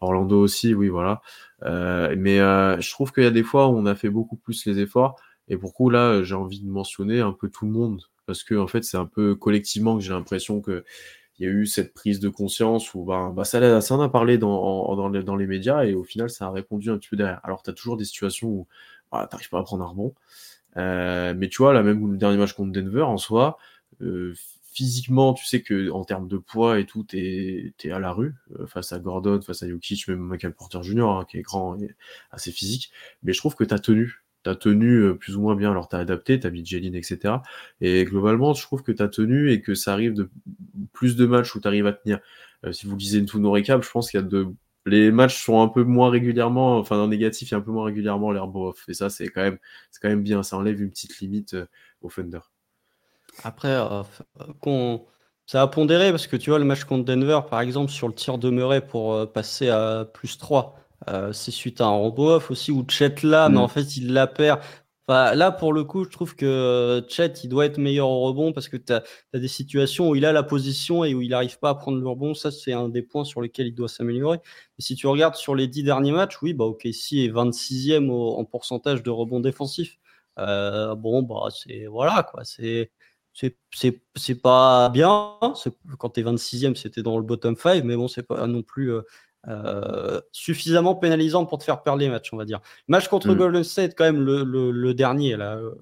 [0.00, 1.20] Orlando aussi, oui, voilà.
[1.64, 4.36] Euh, mais euh, je trouve qu'il y a des fois où on a fait beaucoup
[4.36, 5.20] plus les efforts.
[5.48, 8.02] Et pour coup, là, j'ai envie de mentionner un peu tout le monde.
[8.26, 10.84] Parce que, en fait, c'est un peu collectivement que j'ai l'impression que
[11.38, 14.10] il y a eu cette prise de conscience où bah, bah ça, ça en a
[14.10, 17.08] parlé dans, dans, les, dans, les, médias et au final, ça a répondu un petit
[17.08, 17.40] peu derrière.
[17.44, 18.66] Alors, tu as toujours des situations où
[19.10, 20.14] bah, tu n'arrives pas à prendre un rebond.
[20.76, 23.58] Euh, mais tu vois, là, même le dernier match contre Denver, en soi,
[24.02, 24.34] euh,
[24.72, 28.34] physiquement, tu sais que en termes de poids et tout, t'es es à la rue
[28.58, 31.02] euh, face à Gordon, face à Jokic, même Michael Porter Jr.
[31.02, 31.94] Hein, qui est grand et
[32.30, 32.92] assez physique.
[33.22, 35.70] Mais je trouve que t'as tenu, t'as tenu euh, plus ou moins bien.
[35.72, 37.34] Alors t'as adapté, t'as mis Jelin, etc.
[37.80, 40.30] Et globalement, je trouve que t'as tenu et que ça arrive de
[40.92, 42.20] plus de matchs où t'arrives à tenir.
[42.64, 44.48] Euh, si vous lisez tous nos récaps, je pense qu'il y a de
[44.86, 47.70] les matchs sont un peu moins régulièrement, enfin en négatif, il y a un peu
[47.70, 48.84] moins régulièrement l'air off.
[48.88, 49.52] Et ça, c'est quand
[50.02, 50.42] quand même bien.
[50.42, 51.56] Ça enlève une petite limite
[52.02, 52.40] au Thunder.
[53.44, 54.02] Après, euh,
[54.60, 55.06] qu'on
[55.46, 58.14] ça a pondéré parce que tu vois, le match contre Denver, par exemple, sur le
[58.14, 60.76] tir demeuré pour euh, passer à plus 3,
[61.08, 63.58] euh, c'est suite à un robot off aussi où Chet là, mais mm.
[63.58, 64.60] en fait, il la perd.
[65.08, 68.52] Enfin, là, pour le coup, je trouve que Chet, il doit être meilleur au rebond
[68.52, 69.02] parce que tu as,
[69.34, 72.08] des situations où il a la position et où il n'arrive pas à prendre le
[72.08, 72.34] rebond.
[72.34, 74.38] Ça, c'est un des points sur lesquels il doit s'améliorer.
[74.78, 78.08] Et si tu regardes sur les 10 derniers matchs, oui, bah, OK, si est 26e
[78.10, 79.98] en pourcentage de rebond défensif.
[80.36, 82.44] bon, bah, c'est voilà, quoi.
[82.44, 82.92] C'est
[83.32, 85.36] c'est pas bien.
[85.98, 88.92] Quand tu es 26e, c'était dans le bottom 5, mais bon, c'est pas non plus
[88.92, 89.02] euh,
[89.48, 92.60] euh, suffisamment pénalisant pour te faire perdre les matchs, on va dire.
[92.88, 93.36] Match contre mm.
[93.36, 95.74] Golden State, quand même, le, le, dernier, là, euh,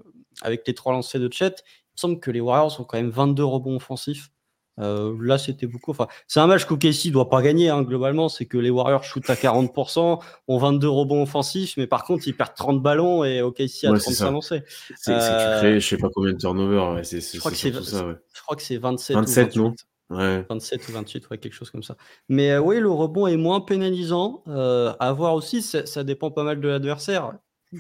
[0.42, 3.10] avec les trois lancers de Chet, il me semble que les Warriors ont quand même
[3.10, 4.30] 22 rebonds offensifs.
[4.78, 5.90] Euh, là, c'était beaucoup.
[5.90, 8.28] Enfin, c'est un match qu'OKC doit pas gagner hein, globalement.
[8.28, 12.36] C'est que les Warriors shootent à 40%, ont 22 rebonds offensifs, mais par contre, ils
[12.36, 14.62] perdent 30 ballons et OKC a 35 lancés.
[14.96, 17.02] C'est que tu euh, crées, je sais pas combien de turnovers.
[17.02, 19.16] je crois que c'est Je crois que c'est 27.
[19.16, 19.86] 27 ou 28.
[20.10, 20.44] non?
[20.48, 21.96] 27 ou 28, ouais, quelque chose comme ça.
[22.28, 24.42] Mais euh, oui, le rebond est moins pénalisant.
[24.46, 27.32] à voir aussi, ça, dépend pas mal de l'adversaire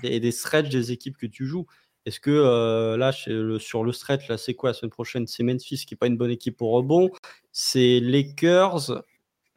[0.02, 1.66] et des stretches des équipes que tu joues.
[2.06, 5.26] Est-ce que euh, là, sur le stretch, là, c'est quoi la semaine prochaine?
[5.26, 7.10] C'est Memphis qui n'est pas une bonne équipe au rebond.
[7.52, 9.02] C'est Lakers,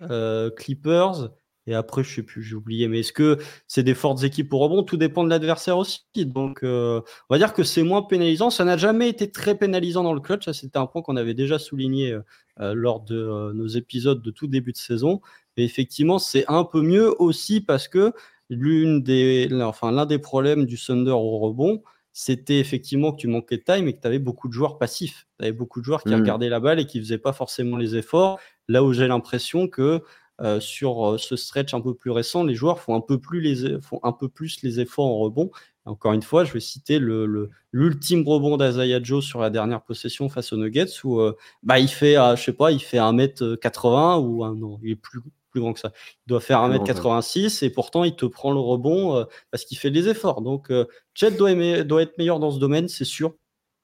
[0.01, 1.29] euh, Clippers.
[1.67, 2.87] Et après, je sais plus, j'ai oublié.
[2.87, 3.37] Mais est-ce que
[3.67, 4.83] c'est des fortes équipes au rebond?
[4.83, 6.01] Tout dépend de l'adversaire aussi.
[6.15, 8.49] Donc, euh, on va dire que c'est moins pénalisant.
[8.49, 10.49] Ça n'a jamais été très pénalisant dans le clutch.
[10.51, 12.17] C'était un point qu'on avait déjà souligné
[12.57, 15.21] lors de nos épisodes de tout début de saison.
[15.55, 18.13] Mais effectivement, c'est un peu mieux aussi parce que
[18.49, 21.81] l'une des, enfin, l'un des problèmes du Thunder au rebond,
[22.13, 25.27] c'était effectivement que tu manquais de time et que tu avais beaucoup de joueurs passifs.
[25.39, 26.19] Tu avais beaucoup de joueurs qui mmh.
[26.19, 28.39] regardaient la balle et qui ne faisaient pas forcément les efforts.
[28.67, 30.01] Là où j'ai l'impression que
[30.41, 33.41] euh, sur euh, ce stretch un peu plus récent, les joueurs font un peu plus
[33.41, 35.51] les, font un peu plus les efforts en rebond
[35.85, 40.51] Encore une fois, je vais citer l'ultime rebond d'Azaya Joe sur la dernière possession face
[40.51, 44.43] aux Nuggets où euh, bah, il fait, euh, je sais pas, il fait 1m80 ou
[44.43, 45.19] un, non, il est plus,
[45.51, 45.91] plus grand que ça.
[46.25, 49.91] Il doit faire 1m86 et pourtant il te prend le rebond euh, parce qu'il fait
[49.91, 50.41] des efforts.
[50.41, 50.71] Donc
[51.13, 53.35] Chet doit, doit, être meilleur dans ce domaine, c'est sûr.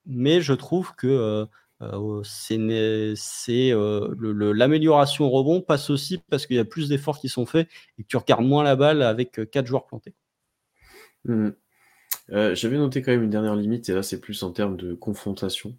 [0.06, 1.46] Mais je trouve que
[2.24, 2.58] c'est
[4.18, 8.04] l'amélioration au rebond passe aussi parce qu'il y a plus d'efforts qui sont faits et
[8.04, 10.16] que tu regardes moins la balle avec 4 joueurs plantés.
[11.26, 11.50] Mmh.
[12.32, 14.94] Euh, j'avais noté quand même une dernière limite, et là c'est plus en termes de
[14.94, 15.78] confrontation.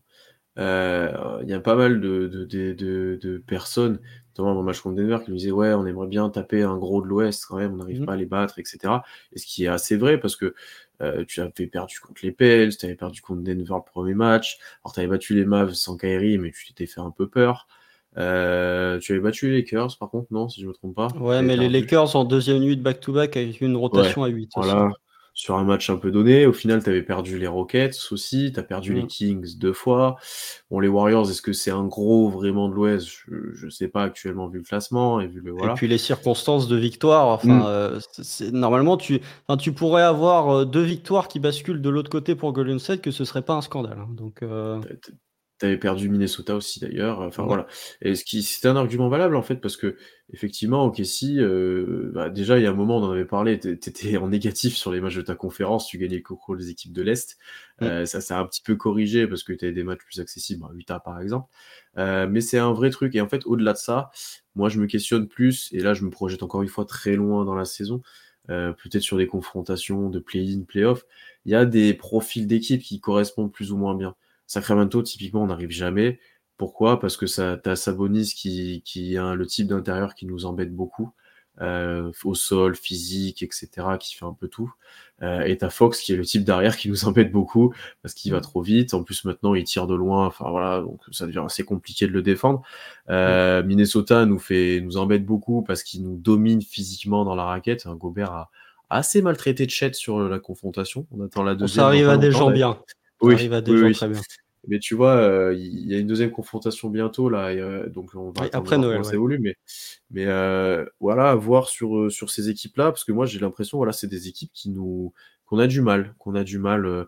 [0.59, 4.01] Euh, il y a pas mal de, de, de, de, personnes,
[4.31, 6.77] notamment dans le match contre Denver, qui nous disaient Ouais, on aimerait bien taper un
[6.77, 8.07] gros de l'Ouest quand même, on n'arrive mmh.
[8.07, 8.95] pas à les battre, etc.
[9.33, 10.55] Et ce qui est assez vrai parce que
[11.01, 14.59] euh, tu avais perdu contre les Pels, tu avais perdu contre Denver le premier match,
[14.85, 17.69] alors tu avais battu les Mavs sans Kyrie, mais tu t'étais fait un peu peur.
[18.17, 21.09] Euh, tu avais battu les Lakers, par contre, non, si je me trompe pas?
[21.21, 24.51] Ouais, mais les Lakers en deuxième nuit de back-to-back avec une rotation à 8.
[24.57, 24.91] Voilà
[25.39, 26.47] sur un match un peu donné.
[26.47, 29.07] Au final, tu avais perdu les Rockets aussi, tu as perdu les mm.
[29.07, 30.17] Kings deux fois.
[30.69, 33.07] Bon, les Warriors, est-ce que c'est un gros vraiment de l'Ouest?
[33.29, 35.75] Je ne sais pas actuellement vu le classement et vu le voilà.
[35.75, 37.29] Et puis les circonstances de victoire.
[37.29, 37.65] Enfin, mm.
[37.67, 39.21] euh, c'est, normalement, tu,
[39.61, 43.13] tu pourrais avoir euh, deux victoires qui basculent de l'autre côté pour Golden State, que
[43.13, 43.99] ce serait pas un scandale.
[44.01, 44.09] Hein.
[44.11, 44.81] Donc, euh...
[45.61, 47.21] Tu avais perdu Minnesota aussi d'ailleurs.
[47.21, 47.67] Enfin voilà.
[48.01, 49.97] Et ce qui c'est un argument valable en fait parce que
[50.33, 53.59] effectivement, ok, si euh, bah, déjà il y a un moment on en avait parlé,
[53.59, 56.71] tu étais en négatif sur les matchs de ta conférence, tu gagnais le concours des
[56.71, 57.39] équipes de l'Est.
[57.83, 60.21] Euh, ça ça a un petit peu corrigé parce que tu avais des matchs plus
[60.21, 61.49] accessibles, à 8A par exemple.
[61.97, 64.11] Euh, mais c'est un vrai truc et en fait au-delà de ça,
[64.55, 67.45] moi je me questionne plus et là je me projette encore une fois très loin
[67.45, 68.03] dans la saison.
[68.47, 71.05] peut-être sur des confrontations de play-in, play-off,
[71.45, 74.15] il y a des profils d'équipes qui correspondent plus ou moins bien.
[74.49, 76.19] Sacramento, typiquement, on n'arrive jamais.
[76.57, 76.99] Pourquoi?
[76.99, 81.13] Parce que ça, as Sabonis qui, qui a le type d'intérieur qui nous embête beaucoup,
[81.61, 83.69] euh, au sol, physique, etc.,
[84.01, 84.73] qui fait un peu tout.
[85.23, 88.33] Euh, et t'as Fox qui est le type d'arrière qui nous embête beaucoup parce qu'il
[88.33, 88.43] va mm.
[88.43, 88.95] trop vite.
[88.95, 90.27] En plus, maintenant, il tire de loin.
[90.27, 92.63] Enfin voilà, donc ça devient assez compliqué de le défendre.
[93.11, 93.67] Euh, mm.
[93.67, 97.87] Minnesota nous fait, nous embête beaucoup parce qu'il nous domine physiquement dans la raquette.
[97.87, 98.51] Un Gobert a
[98.89, 101.07] assez maltraité de Chet sur la confrontation.
[101.11, 101.83] On attend la deuxième.
[101.83, 102.79] Ça arrive à des gens bien.
[103.21, 103.37] Oui,
[103.93, 104.21] très bien.
[104.67, 108.33] Mais tu vois, euh, il y a une deuxième confrontation bientôt là, euh, donc on
[108.33, 109.05] va après Noël.
[109.05, 109.55] Ça évolue, mais
[110.11, 114.09] mais euh, voilà, voir sur sur ces équipes-là, parce que moi j'ai l'impression, voilà, c'est
[114.09, 115.13] des équipes qui nous
[115.47, 117.07] qu'on a du mal, qu'on a du mal.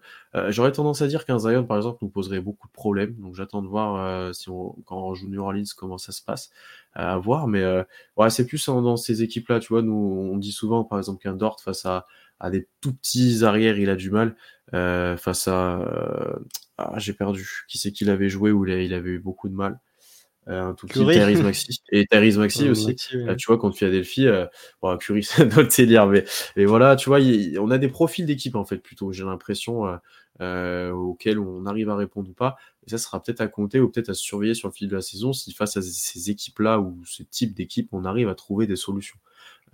[0.48, 3.62] J'aurais tendance à dire qu'un Zion par exemple nous poserait beaucoup de problèmes, donc j'attends
[3.62, 6.50] de voir si on quand on joue New Orleans comment ça se passe
[6.94, 7.62] à voir, mais
[8.16, 11.34] ouais, c'est plus dans ces équipes-là, tu vois, nous on dit souvent par exemple qu'un
[11.34, 12.06] Dort face à
[12.40, 14.34] à des tout petits arrières, il a du mal.
[14.74, 15.80] Euh, face à.
[15.80, 16.38] Euh,
[16.78, 17.64] ah, j'ai perdu.
[17.68, 19.80] Qui c'est qu'il avait joué où il avait eu beaucoup de mal?
[20.48, 21.04] Euh, un tout petit
[21.42, 22.96] Maxi et Thérèse Maxi aussi.
[22.96, 24.46] Tu vois contre Philadelphie euh,
[24.80, 26.24] bon, Curie ça doit te dire mais,
[26.56, 27.18] mais voilà tu vois
[27.58, 30.00] on a des profils d'équipe en fait plutôt j'ai l'impression
[30.40, 32.56] euh, auxquels on arrive à répondre ou pas.
[32.86, 35.02] Et ça sera peut-être à compter ou peut-être à surveiller sur le fil de la
[35.02, 38.66] saison si face à ces équipes là ou ce type d'équipe on arrive à trouver
[38.66, 39.18] des solutions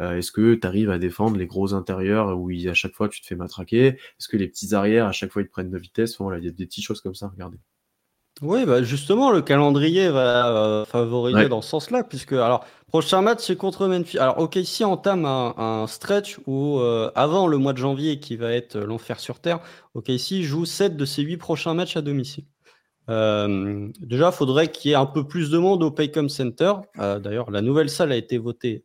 [0.01, 3.21] euh, est-ce que tu arrives à défendre les gros intérieurs où à chaque fois tu
[3.21, 3.87] te fais matraquer?
[3.87, 6.19] Est-ce que les petits arrières, à chaque fois, ils te prennent de vitesse?
[6.19, 7.59] Voilà, il y a des petites choses comme ça, regardez.
[8.43, 13.39] Oui, bah justement, le calendrier va euh, favoriser dans ce sens-là, puisque alors prochain match
[13.41, 14.19] c'est contre Memphis.
[14.19, 18.53] Alors ok, si entame un, stretch où euh, avant le mois de janvier qui va
[18.53, 19.61] être l'enfer sur terre,
[19.95, 22.45] ok, si joue 7 de ses 8 prochains matchs à domicile.
[23.09, 26.75] Euh, déjà, il faudrait qu'il y ait un peu plus de monde au Paycom Center.
[26.97, 28.85] D'ailleurs, la nouvelle salle a été votée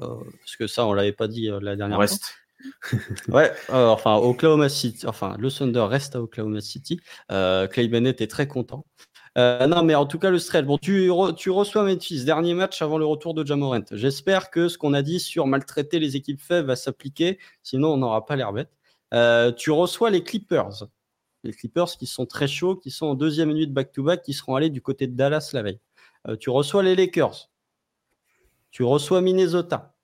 [0.00, 2.24] parce que ça, on l'avait pas dit euh, la dernière reste.
[2.24, 2.98] fois.
[3.28, 7.00] ouais, euh, enfin, Oklahoma City, enfin, le Thunder reste à Oklahoma City.
[7.28, 8.86] Clay Bennett est très content.
[9.36, 10.64] non, mais en tout cas, le stretch.
[10.64, 13.84] Bon, tu, tu reçois Memphis, dernier match avant le retour de Jamorant.
[13.90, 17.96] J'espère que ce qu'on a dit sur maltraiter les équipes faibles va s'appliquer, sinon on
[17.98, 18.70] n'aura pas l'air bête.
[19.56, 20.84] tu reçois les Clippers.
[21.42, 24.70] Les Clippers qui sont très chauds, qui sont en deuxième minute back-to-back, qui seront allés
[24.70, 25.80] du côté de Dallas la veille.
[26.40, 27.50] tu reçois les Lakers
[28.74, 29.94] tu reçois Minnesota.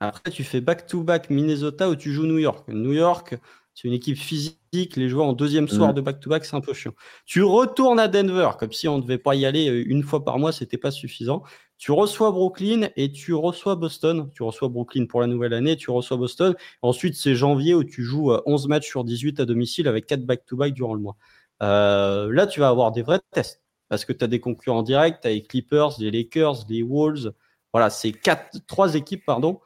[0.00, 2.66] Après, tu fais back-to-back Minnesota où tu joues New York.
[2.68, 3.36] New York,
[3.74, 4.96] c'est une équipe physique.
[4.96, 5.96] Les joueurs en deuxième soir mm.
[5.96, 6.94] de back-to-back, c'est un peu chiant.
[7.26, 10.24] Tu retournes à Denver, comme si on ne devait pas y aller euh, une fois
[10.24, 11.42] par mois, c'était pas suffisant.
[11.76, 14.30] Tu reçois Brooklyn et tu reçois Boston.
[14.34, 16.54] Tu reçois Brooklyn pour la nouvelle année, tu reçois Boston.
[16.80, 20.24] Ensuite, c'est janvier où tu joues 11 euh, matchs sur 18 à domicile avec 4
[20.24, 21.18] back-to-back durant le mois.
[21.62, 23.60] Euh, là, tu vas avoir des vrais tests
[23.90, 27.34] parce que tu as des concurrents directs, tu as les Clippers, les Lakers, les Wolves,
[27.74, 29.58] voilà, c'est quatre, trois équipes pardon,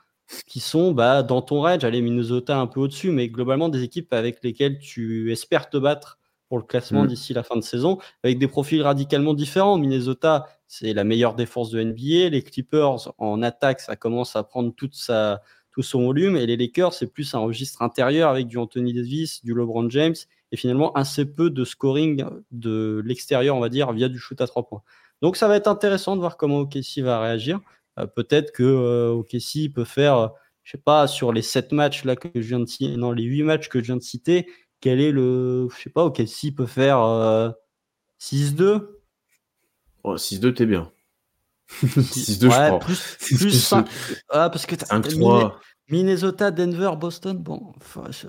[0.47, 1.85] qui sont bah, dans ton range.
[1.85, 6.19] Allez, Minnesota un peu au-dessus, mais globalement des équipes avec lesquelles tu espères te battre
[6.49, 7.09] pour le classement mm.
[7.09, 9.77] d'ici la fin de saison, avec des profils radicalement différents.
[9.77, 12.31] Minnesota, c'est la meilleure défense de NBA.
[12.31, 16.39] Les Clippers, en attaque, ça commence à prendre toute sa, tout son volume.
[16.39, 20.17] Et les Lakers, c'est plus un registre intérieur avec du Anthony Davis, du LeBron James
[20.51, 24.47] et finalement assez peu de scoring de l'extérieur, on va dire, via du shoot à
[24.47, 24.83] trois points.
[25.21, 27.61] Donc ça va être intéressant de voir comment OKC va réagir.
[27.99, 30.30] Euh, peut-être que euh, OKC peut faire,
[30.62, 33.24] je sais pas, sur les sept matchs là que je viens de citer, non, les
[33.24, 34.49] huit matchs que je viens de citer,
[34.80, 36.99] quel est le, je sais pas, OKC peut faire
[38.20, 38.86] 6-2.
[40.05, 40.90] 6-2, t'es bien.
[41.82, 42.78] 6-2, je crois.
[42.78, 43.86] Plus, 5.
[44.30, 45.55] Ah, parce que 5-3.
[45.90, 47.72] Minnesota, Denver, Boston, bon,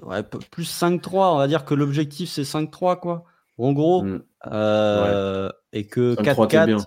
[0.03, 3.25] ouais, plus 5-3, on va dire que l'objectif c'est 5-3, quoi.
[3.57, 4.23] En gros, mm.
[4.47, 6.85] euh, et que 4-4,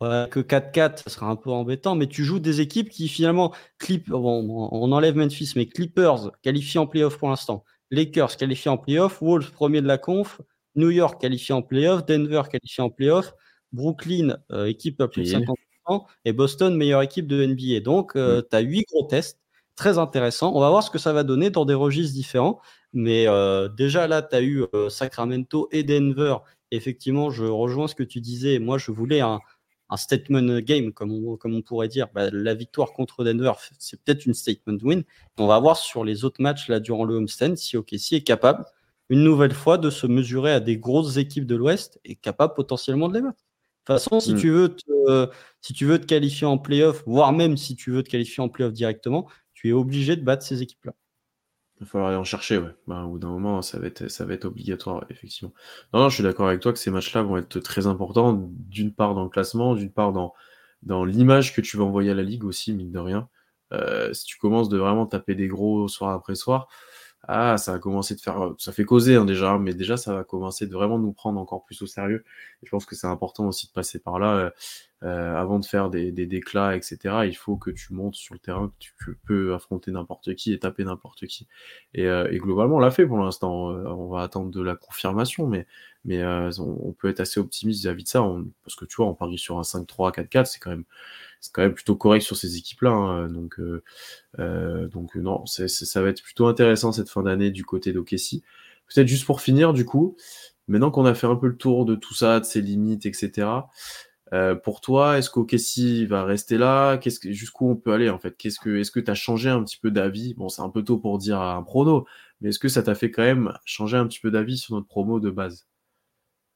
[0.00, 3.54] ouais, que 4-4, ça sera un peu embêtant, mais tu joues des équipes qui finalement,
[3.78, 8.78] clip, bon, on enlève Memphis, mais Clippers qualifiés en playoff pour l'instant, Lakers qualifiés en
[8.78, 10.40] playoff, Wolves premier de la conf,
[10.74, 13.34] New York qualifié en playoff, Denver qualifié en playoff,
[13.72, 17.80] Brooklyn, euh, équipe à plus de 50%, et Boston, meilleure équipe de NBA.
[17.80, 19.38] Donc, euh, tu as 8 gros tests
[19.78, 20.52] très intéressant.
[20.54, 22.60] On va voir ce que ça va donner dans des registres différents.
[22.92, 26.36] Mais euh, déjà là, tu as eu euh, Sacramento et Denver.
[26.70, 28.58] Effectivement, je rejoins ce que tu disais.
[28.58, 29.40] Moi, je voulais un,
[29.96, 32.08] statement game, comme on, comme on pourrait dire.
[32.14, 35.04] Bah, la victoire contre Denver, c'est peut-être une statement win.
[35.38, 38.64] On va voir sur les autres matchs là durant le homestand si OKC est capable
[39.10, 43.08] une nouvelle fois de se mesurer à des grosses équipes de l'Ouest et capable potentiellement
[43.08, 43.38] de les battre.
[43.38, 44.38] De toute façon, si, mm.
[44.38, 45.30] tu veux te,
[45.62, 48.48] si tu veux te qualifier en playoff, voire même si tu veux te qualifier en
[48.48, 50.94] playoff directement, tu es obligé de battre ces équipes-là.
[51.80, 52.74] Il va falloir aller en chercher, ouais.
[52.88, 55.52] Bah, au bout d'un moment, ça va être, ça va être obligatoire, effectivement.
[55.92, 59.14] Non, je suis d'accord avec toi que ces matchs-là vont être très importants, d'une part
[59.14, 60.34] dans le classement, d'une part dans,
[60.82, 63.28] dans l'image que tu vas envoyer à la ligue aussi, mine de rien.
[63.72, 66.68] Euh, si tu commences de vraiment taper des gros soir après soir,
[67.26, 70.24] ah, ça va commencer de faire, ça fait causer hein, déjà, mais déjà ça va
[70.24, 72.24] commencer de vraiment nous prendre encore plus au sérieux.
[72.62, 74.50] Et je pense que c'est important aussi de passer par là euh,
[75.02, 77.24] euh, avant de faire des, des, déclats, etc.
[77.26, 80.58] Il faut que tu montes sur le terrain, que tu, peux affronter n'importe qui et
[80.58, 81.48] taper n'importe qui.
[81.92, 83.68] Et, euh, et, globalement, on l'a fait pour l'instant.
[83.68, 85.66] On va attendre de la confirmation, mais,
[86.04, 88.24] mais on, peut être assez optimiste vis-à-vis de ça,
[88.64, 90.84] parce que tu vois, on parie sur un 5-3, 4-4, c'est quand même
[91.40, 92.90] c'est quand même plutôt correct sur ces équipes-là.
[92.90, 93.28] Hein.
[93.28, 93.82] donc, euh,
[94.38, 98.42] euh, donc non, ça va être plutôt intéressant cette fin d'année du côté d'Okessi.
[98.86, 100.16] Peut-être juste pour finir, du coup,
[100.66, 103.48] maintenant qu'on a fait un peu le tour de tout ça, de ses limites, etc.
[104.32, 106.98] Euh, pour toi, est-ce qu'Okessi va rester là?
[106.98, 108.34] Qu'est-ce que, jusqu'où on peut aller en fait?
[108.44, 110.34] Est-ce que tu as changé un petit peu d'avis?
[110.34, 112.06] Bon, c'est un peu tôt pour dire un prono,
[112.40, 114.86] mais est-ce que ça t'a fait quand même changer un petit peu d'avis sur notre
[114.86, 115.66] promo de base?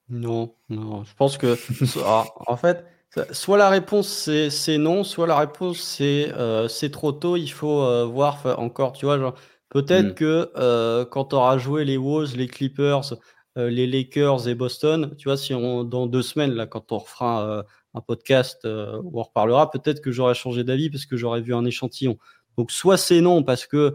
[0.08, 1.04] Non, non.
[1.04, 1.56] Je pense que,
[2.46, 2.84] en fait,
[3.30, 7.82] Soit la réponse c'est non, soit la réponse c'est euh, c'est trop tôt, il faut
[7.82, 9.34] euh, voir encore, tu vois,
[9.68, 10.14] peut-être mm.
[10.14, 13.14] que euh, quand tu auras joué les Wolves, les Clippers,
[13.56, 17.64] les Lakers et Boston, tu vois, si on dans deux semaines là, quand on refera
[17.92, 21.66] un podcast où on reparlera, peut-être que j'aurai changé d'avis parce que j'aurais vu un
[21.66, 22.16] échantillon.
[22.56, 23.92] Donc soit c'est non parce que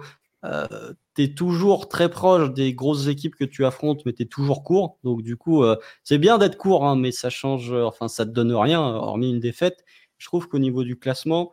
[0.48, 4.26] euh, tu es toujours très proche des grosses équipes que tu affrontes, mais tu es
[4.26, 5.00] toujours court.
[5.04, 8.26] Donc, du coup, euh, c'est bien d'être court, hein, mais ça change, euh, enfin, ça
[8.26, 9.84] te donne rien, hormis une défaite.
[10.18, 11.52] Je trouve qu'au niveau du classement,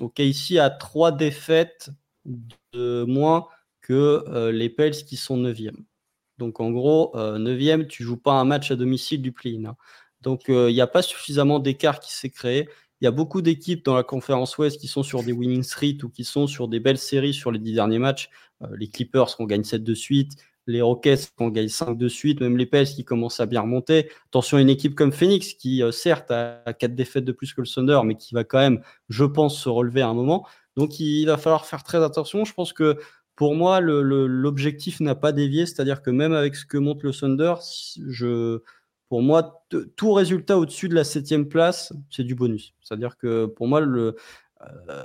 [0.00, 1.90] OK, ici, à trois défaites
[2.72, 3.48] de moins
[3.80, 5.74] que les Pels qui sont 9e.
[6.38, 9.64] Donc, en gros, 9e, tu joues pas un match à domicile du play-in.
[9.70, 9.76] Hein.
[10.20, 12.68] Donc, il n'y a pas suffisamment d'écart qui s'est créé.
[13.00, 15.98] Il y a beaucoup d'équipes dans la conférence Ouest qui sont sur des winning street
[16.02, 18.28] ou qui sont sur des belles séries sur les dix derniers matchs.
[18.62, 20.32] Euh, les Clippers qui ont gagné 7 de suite,
[20.66, 23.62] les Rockets qui ont gagné 5 de suite, même les Pels qui commencent à bien
[23.62, 24.10] remonter.
[24.26, 27.66] Attention une équipe comme Phoenix qui, euh, certes, a 4 défaites de plus que le
[27.66, 30.46] Thunder, mais qui va quand même, je pense, se relever à un moment.
[30.76, 32.44] Donc il va falloir faire très attention.
[32.44, 32.98] Je pense que
[33.34, 37.54] pour moi, l'objectif n'a pas dévié, c'est-à-dire que même avec ce que montre le Thunder,
[38.06, 38.60] je
[39.10, 42.74] pour moi, tout résultat au-dessus de la septième place, c'est du bonus.
[42.80, 44.14] C'est-à-dire que pour moi, le,
[44.62, 45.02] euh,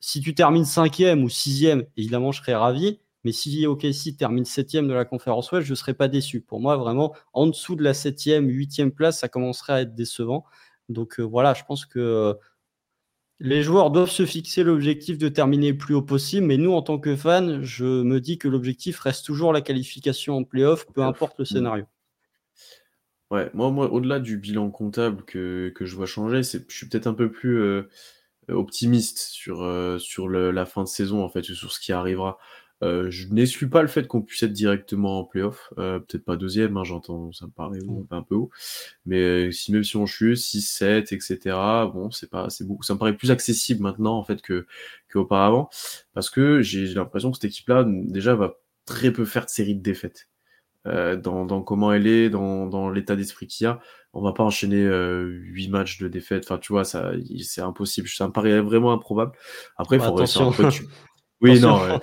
[0.00, 3.00] si tu termines cinquième ou sixième, évidemment, je serais ravi.
[3.24, 6.40] Mais si OKC termine septième de la conférence Ouest, je ne serais pas déçu.
[6.40, 10.44] Pour moi, vraiment, en dessous de la septième, huitième place, ça commencerait à être décevant.
[10.88, 12.34] Donc euh, voilà, je pense que euh,
[13.40, 16.46] les joueurs doivent se fixer l'objectif de terminer le plus haut possible.
[16.46, 20.36] Mais nous, en tant que fans, je me dis que l'objectif reste toujours la qualification
[20.36, 21.86] en playoff, peu importe le scénario.
[23.30, 26.88] Ouais, moi, moi au-delà du bilan comptable que, que je vois changer, c'est, je suis
[26.88, 27.82] peut-être un peu plus euh,
[28.48, 32.38] optimiste sur, euh, sur le, la fin de saison, en fait, sur ce qui arrivera.
[32.82, 36.76] Euh, je n'exclus pas le fait qu'on puisse être directement en playoff, peut-être pas deuxième,
[36.76, 38.06] hein, j'entends, ça me paraît mmh.
[38.12, 38.50] un peu haut,
[39.04, 41.38] mais si même si on chute 6, 7, etc.,
[41.92, 44.66] bon, c'est pas, c'est beaucoup, ça me paraît plus accessible maintenant, en fait, que,
[45.12, 45.68] qu'auparavant,
[46.14, 48.54] parce que j'ai l'impression que cette équipe-là, déjà, va
[48.86, 50.28] très peu faire de séries de défaites.
[50.84, 53.80] Dans, comment elle est, dans, l'état d'esprit qu'il y a.
[54.14, 56.44] On va pas enchaîner huit matchs de défaite.
[56.46, 57.12] Enfin, tu vois, ça,
[57.42, 58.08] c'est impossible.
[58.08, 59.32] Ça me paraît vraiment improbable.
[59.76, 60.50] Après, il faut réussir
[61.40, 62.00] Oui, non.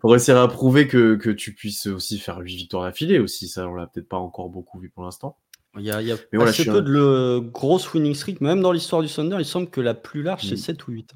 [0.00, 3.48] faut réussir à prouver que, tu puisses aussi faire huit victoires d'affilée aussi.
[3.48, 5.38] Ça, on l'a peut-être pas encore beaucoup vu pour l'instant.
[5.78, 8.40] Il y a, il y a assez peu de le, grosse winning streak.
[8.40, 10.90] Même dans l'histoire du Thunder, il semble que la plus large, c'est 7 mm.
[10.90, 11.10] ou 8.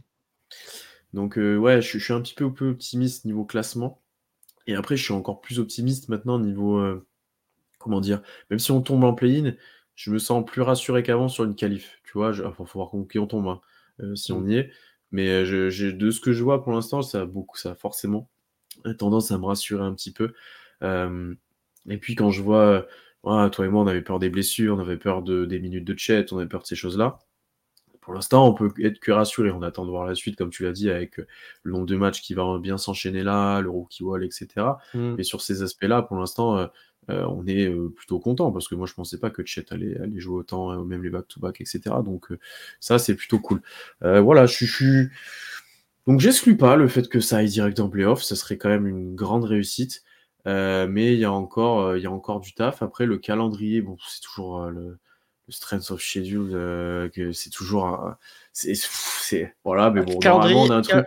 [1.15, 4.03] Donc, ouais, je, suis un petit peu, peu optimiste niveau classement.
[4.67, 6.83] Et après, je suis encore plus optimiste maintenant niveau.
[7.79, 9.55] comment dire Même si on tombe en play-in,
[9.95, 12.01] je me sens plus rassuré qu'avant sur une qualif.
[12.05, 13.61] Tu vois, il faut voir qui on tombe hein,
[14.01, 14.51] euh, si on mm.
[14.51, 14.71] y est.
[15.13, 18.31] Mais je, de ce que je vois pour l'instant, ça a beaucoup, ça a forcément
[18.99, 20.33] tendance à me rassurer un petit peu.
[20.83, 22.87] et puis quand je vois,
[23.23, 25.99] toi et moi, on avait peur des blessures, on avait peur de, des minutes de
[25.99, 27.19] chat, on avait peur de ces choses-là.
[28.01, 29.51] Pour l'instant, on peut être que rassuré.
[29.51, 31.19] On attend de voir la suite, comme tu l'as dit, avec
[31.63, 34.49] le nombre de matchs qui va bien s'enchaîner là, le rookie wall, etc.
[34.95, 35.15] Mm.
[35.17, 36.69] Mais sur ces aspects-là, pour l'instant,
[37.11, 39.97] euh, on est euh, plutôt content parce que moi je pensais pas que Chet allait,
[40.17, 41.81] jouer autant, euh, même les back-to-back, etc.
[42.05, 42.29] Donc
[42.79, 43.63] ça c'est plutôt cool.
[44.01, 45.09] voilà, je suis.
[46.07, 48.87] Donc j'exclus pas le fait que ça aille direct en playoff, ça serait quand même
[48.87, 50.03] une grande réussite.
[50.47, 52.83] mais il y, a encore, il y a encore du taf.
[52.83, 54.99] Après, le calendrier, bon, c'est toujours le,
[55.51, 56.51] strength of schedule,
[57.15, 58.15] que c'est toujours.
[58.53, 61.07] c'est, voilà, mais bon, normalement, on a un truc.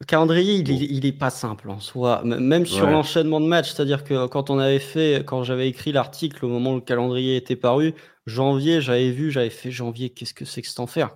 [0.00, 3.74] Le calendrier, il, est, pas simple en soi, même sur l'enchaînement de matchs.
[3.74, 7.36] C'est-à-dire que quand on avait fait, quand j'avais écrit l'article au moment où le calendrier
[7.36, 7.94] était paru,
[8.24, 11.14] janvier, j'avais vu, j'avais fait janvier, qu'est-ce que c'est que cet enfer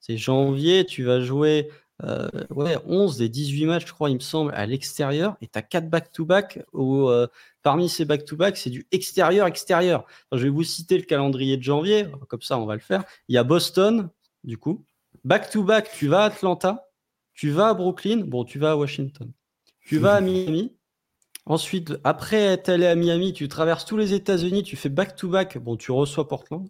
[0.00, 1.70] C'est janvier, tu vas jouer
[2.04, 5.58] euh, ouais, 11 des 18 matchs, je crois, il me semble, à l'extérieur, et tu
[5.58, 7.26] as 4 back-to-back, euh,
[7.62, 10.04] parmi ces back-to-back, c'est du extérieur-extérieur.
[10.32, 13.04] je vais vous citer le calendrier de janvier, comme ça on va le faire.
[13.28, 14.10] Il y a Boston,
[14.44, 14.84] du coup.
[15.24, 16.88] Back-to-back, tu vas à Atlanta.
[17.32, 19.30] Tu vas à Brooklyn, bon, tu vas à Washington.
[19.80, 20.76] Tu vas à Miami.
[21.44, 25.58] Ensuite, après être allé à Miami, tu traverses tous les États-Unis, tu fais back-to-back.
[25.58, 26.68] Bon, tu reçois Portland.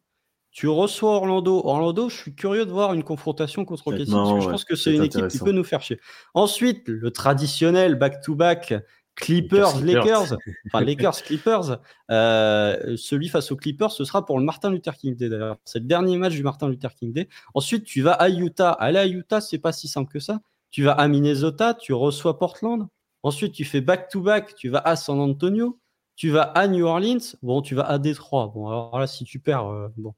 [0.57, 1.61] Tu reçois Orlando.
[1.67, 4.07] Orlando, je suis curieux de voir une confrontation contre OKC.
[4.07, 6.01] je pense que c'est une équipe qui peut nous faire chier.
[6.33, 8.73] Ensuite, le traditionnel back-to-back
[9.17, 11.79] Clippers, Lakers, enfin Lakers, Clippers,
[12.11, 15.59] euh, celui face aux Clippers, ce sera pour le Martin Luther King Day d'ailleurs.
[15.67, 17.29] C'est le dernier match du Martin Luther King Day.
[17.53, 18.73] Ensuite, tu vas à Utah.
[18.73, 20.41] Aller à Utah, c'est pas si simple que ça.
[20.71, 22.89] Tu vas à Minnesota, tu reçois Portland.
[23.23, 25.79] Ensuite, tu fais back-to-back, tu vas à San Antonio.
[26.15, 27.37] Tu vas à New Orleans.
[27.43, 28.51] Bon, tu vas à Détroit.
[28.55, 30.15] Bon, alors là, si tu perds, euh, bon.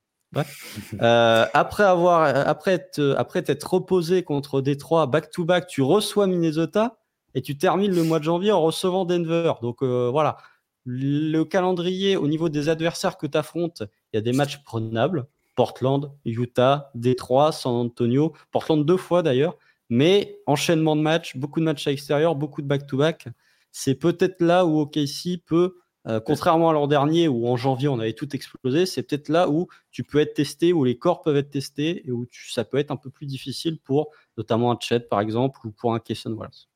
[1.01, 6.99] Euh, après avoir, après, après t'être reposé contre Détroit, back-to-back, tu reçois Minnesota
[7.35, 9.55] et tu termines le mois de janvier en recevant Denver.
[9.63, 10.37] Donc euh, voilà,
[10.85, 15.27] le calendrier au niveau des adversaires que tu affrontes, il y a des matchs prenables.
[15.55, 19.57] Portland, Utah, Détroit, San Antonio, Portland deux fois d'ailleurs.
[19.91, 23.29] Mais enchaînement de matchs, beaucoup de matchs à l'extérieur, beaucoup de back-to-back.
[23.73, 27.99] C'est peut-être là où OKC peut, euh, contrairement à l'an dernier où en janvier on
[27.99, 31.37] avait tout explosé, c'est peut-être là où tu peux être testé, où les corps peuvent
[31.37, 35.01] être testés et où ça peut être un peu plus difficile pour notamment un Chet
[35.01, 36.69] par exemple ou pour un Kesson Wallace.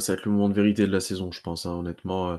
[0.00, 2.32] ça va être le moment de vérité de la saison, je pense, hein, honnêtement.
[2.32, 2.36] Euh,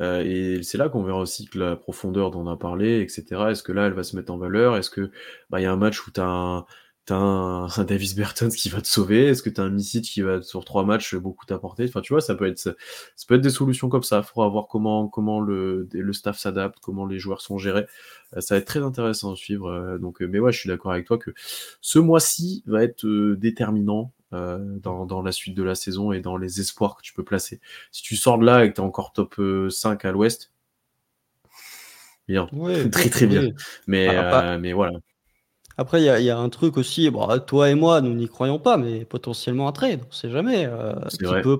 [0.00, 3.50] euh, et c'est là qu'on verra aussi que la profondeur dont on a parlé, etc.
[3.50, 4.76] Est-ce que là, elle va se mettre en valeur?
[4.76, 5.10] Est-ce que
[5.50, 6.64] bah, il y a un match où tu as un,
[7.06, 10.22] t'as un, Davis Bertens qui va te sauver Est-ce que tu as un Misic qui
[10.22, 11.84] va sur trois matchs beaucoup t'apporter?
[11.88, 12.74] Enfin, tu vois, ça peut être ça,
[13.26, 14.18] peut être des solutions comme ça.
[14.18, 17.86] Il faudra voir comment comment le, le staff s'adapte, comment les joueurs sont gérés.
[18.36, 19.68] Euh, ça va être très intéressant à suivre.
[19.68, 21.32] Euh, donc, euh, mais ouais, je suis d'accord avec toi que
[21.80, 26.60] ce mois-ci va être déterminant dans, dans, la suite de la saison et dans les
[26.60, 27.60] espoirs que tu peux placer.
[27.90, 30.52] Si tu sors de là et que tu es encore top 5 à l'ouest,
[32.28, 32.46] bien.
[32.92, 33.48] très très bien.
[33.88, 34.06] Mais,
[34.58, 35.00] mais voilà.
[35.80, 38.76] Après, il y, a un truc aussi, bon, toi et moi, nous n'y croyons pas,
[38.76, 41.58] mais potentiellement un trade, on ne sait jamais, euh, qui peut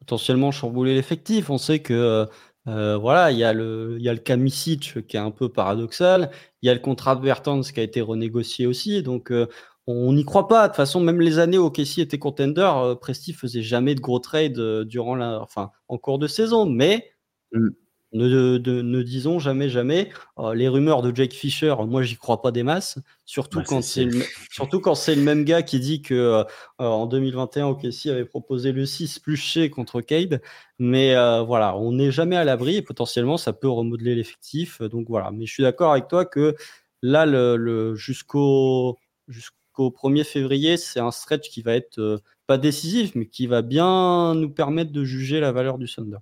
[0.00, 1.50] potentiellement chambouler l'effectif.
[1.50, 2.26] On sait que
[2.66, 5.30] euh, voilà, il y a le, il y a le cas Misic qui est un
[5.30, 6.32] peu paradoxal,
[6.62, 9.46] il y a le contrat de Bertans qui a été renégocié aussi, donc euh,
[9.86, 10.62] on n'y croit pas.
[10.62, 12.68] De toute façon, même les années où Casey était contender,
[13.00, 17.12] Presti faisait jamais de gros trades durant la, enfin, en cours de saison, mais
[17.52, 17.68] mmh.
[18.12, 20.10] Ne, disons jamais, jamais.
[20.38, 22.98] Euh, les rumeurs de Jake Fisher, moi, j'y crois pas des masses.
[23.24, 26.44] Surtout, bah, quand c'est le, surtout quand c'est le même gars qui dit que euh,
[26.78, 30.42] en 2021, OKC avait proposé le 6 plus chez contre Cade.
[30.80, 34.82] Mais euh, voilà, on n'est jamais à l'abri et potentiellement, ça peut remodeler l'effectif.
[34.82, 35.30] Donc voilà.
[35.30, 36.56] Mais je suis d'accord avec toi que
[37.02, 43.26] là, le, jusqu'au jusqu'au 1er février, c'est un stretch qui va être pas décisif, mais
[43.26, 46.18] qui va bien nous permettre de juger la valeur du Thunder.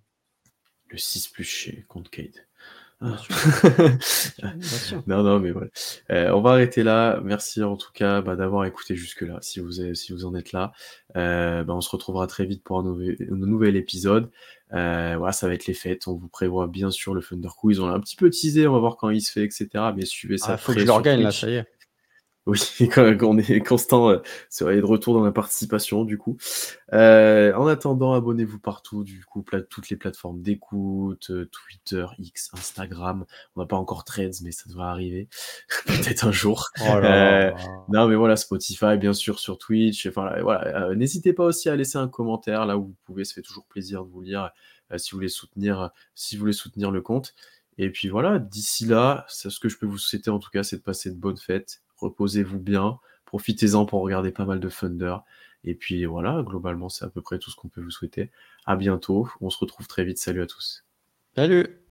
[0.90, 2.28] Le 6 plus chez contre Cade.
[4.01, 5.02] Sûr.
[5.06, 5.69] Non, non, mais voilà.
[6.10, 7.20] Euh, on va arrêter là.
[7.23, 10.52] Merci en tout cas bah, d'avoir écouté jusque-là, si vous, avez- si vous en êtes
[10.52, 10.73] là.
[11.16, 14.31] Euh, bah, on se retrouvera très vite pour un, nouvel- un nouvel épisode.
[14.73, 16.09] Euh, voilà, ça va être les fêtes.
[16.09, 17.78] On vous prévoit bien sûr le Thunder Quiz.
[17.81, 19.69] On l'a un petit peu teasé, on va voir quand il se fait, etc.
[19.97, 21.66] Mais suivez ça Ah, faut que je regagne là, ça y est.
[22.47, 22.59] Oui,
[22.97, 26.39] on est constant, euh, serait de retour dans la participation, du coup.
[26.94, 33.27] Euh, en attendant, abonnez-vous partout, du coup, toutes les plateformes d'écoute, euh, Twitter, X, Instagram.
[33.55, 35.28] On n'a pas encore Threads, mais ça devrait arriver.
[35.86, 36.69] Peut-être un jour.
[36.81, 37.48] Oh là là.
[37.48, 37.52] Euh,
[37.90, 40.06] Non, mais voilà, Spotify, bien sûr, sur Twitch.
[40.06, 40.89] Enfin, là, voilà.
[40.89, 43.27] Euh, N'hésitez pas aussi à laisser un commentaire là où vous pouvez.
[43.27, 44.51] Ça fait toujours plaisir de vous lire
[44.93, 47.35] euh, si vous voulez soutenir, si vous voulez soutenir le compte.
[47.77, 50.62] Et puis voilà, d'ici là, c'est ce que je peux vous souhaiter en tout cas,
[50.62, 51.82] c'est de passer de bonnes fêtes.
[51.99, 55.16] Reposez-vous bien, profitez-en pour regarder pas mal de Thunder.
[55.65, 58.31] Et puis voilà, globalement, c'est à peu près tout ce qu'on peut vous souhaiter.
[58.66, 60.19] À bientôt, on se retrouve très vite.
[60.19, 60.85] Salut à tous.
[61.35, 61.79] Salut.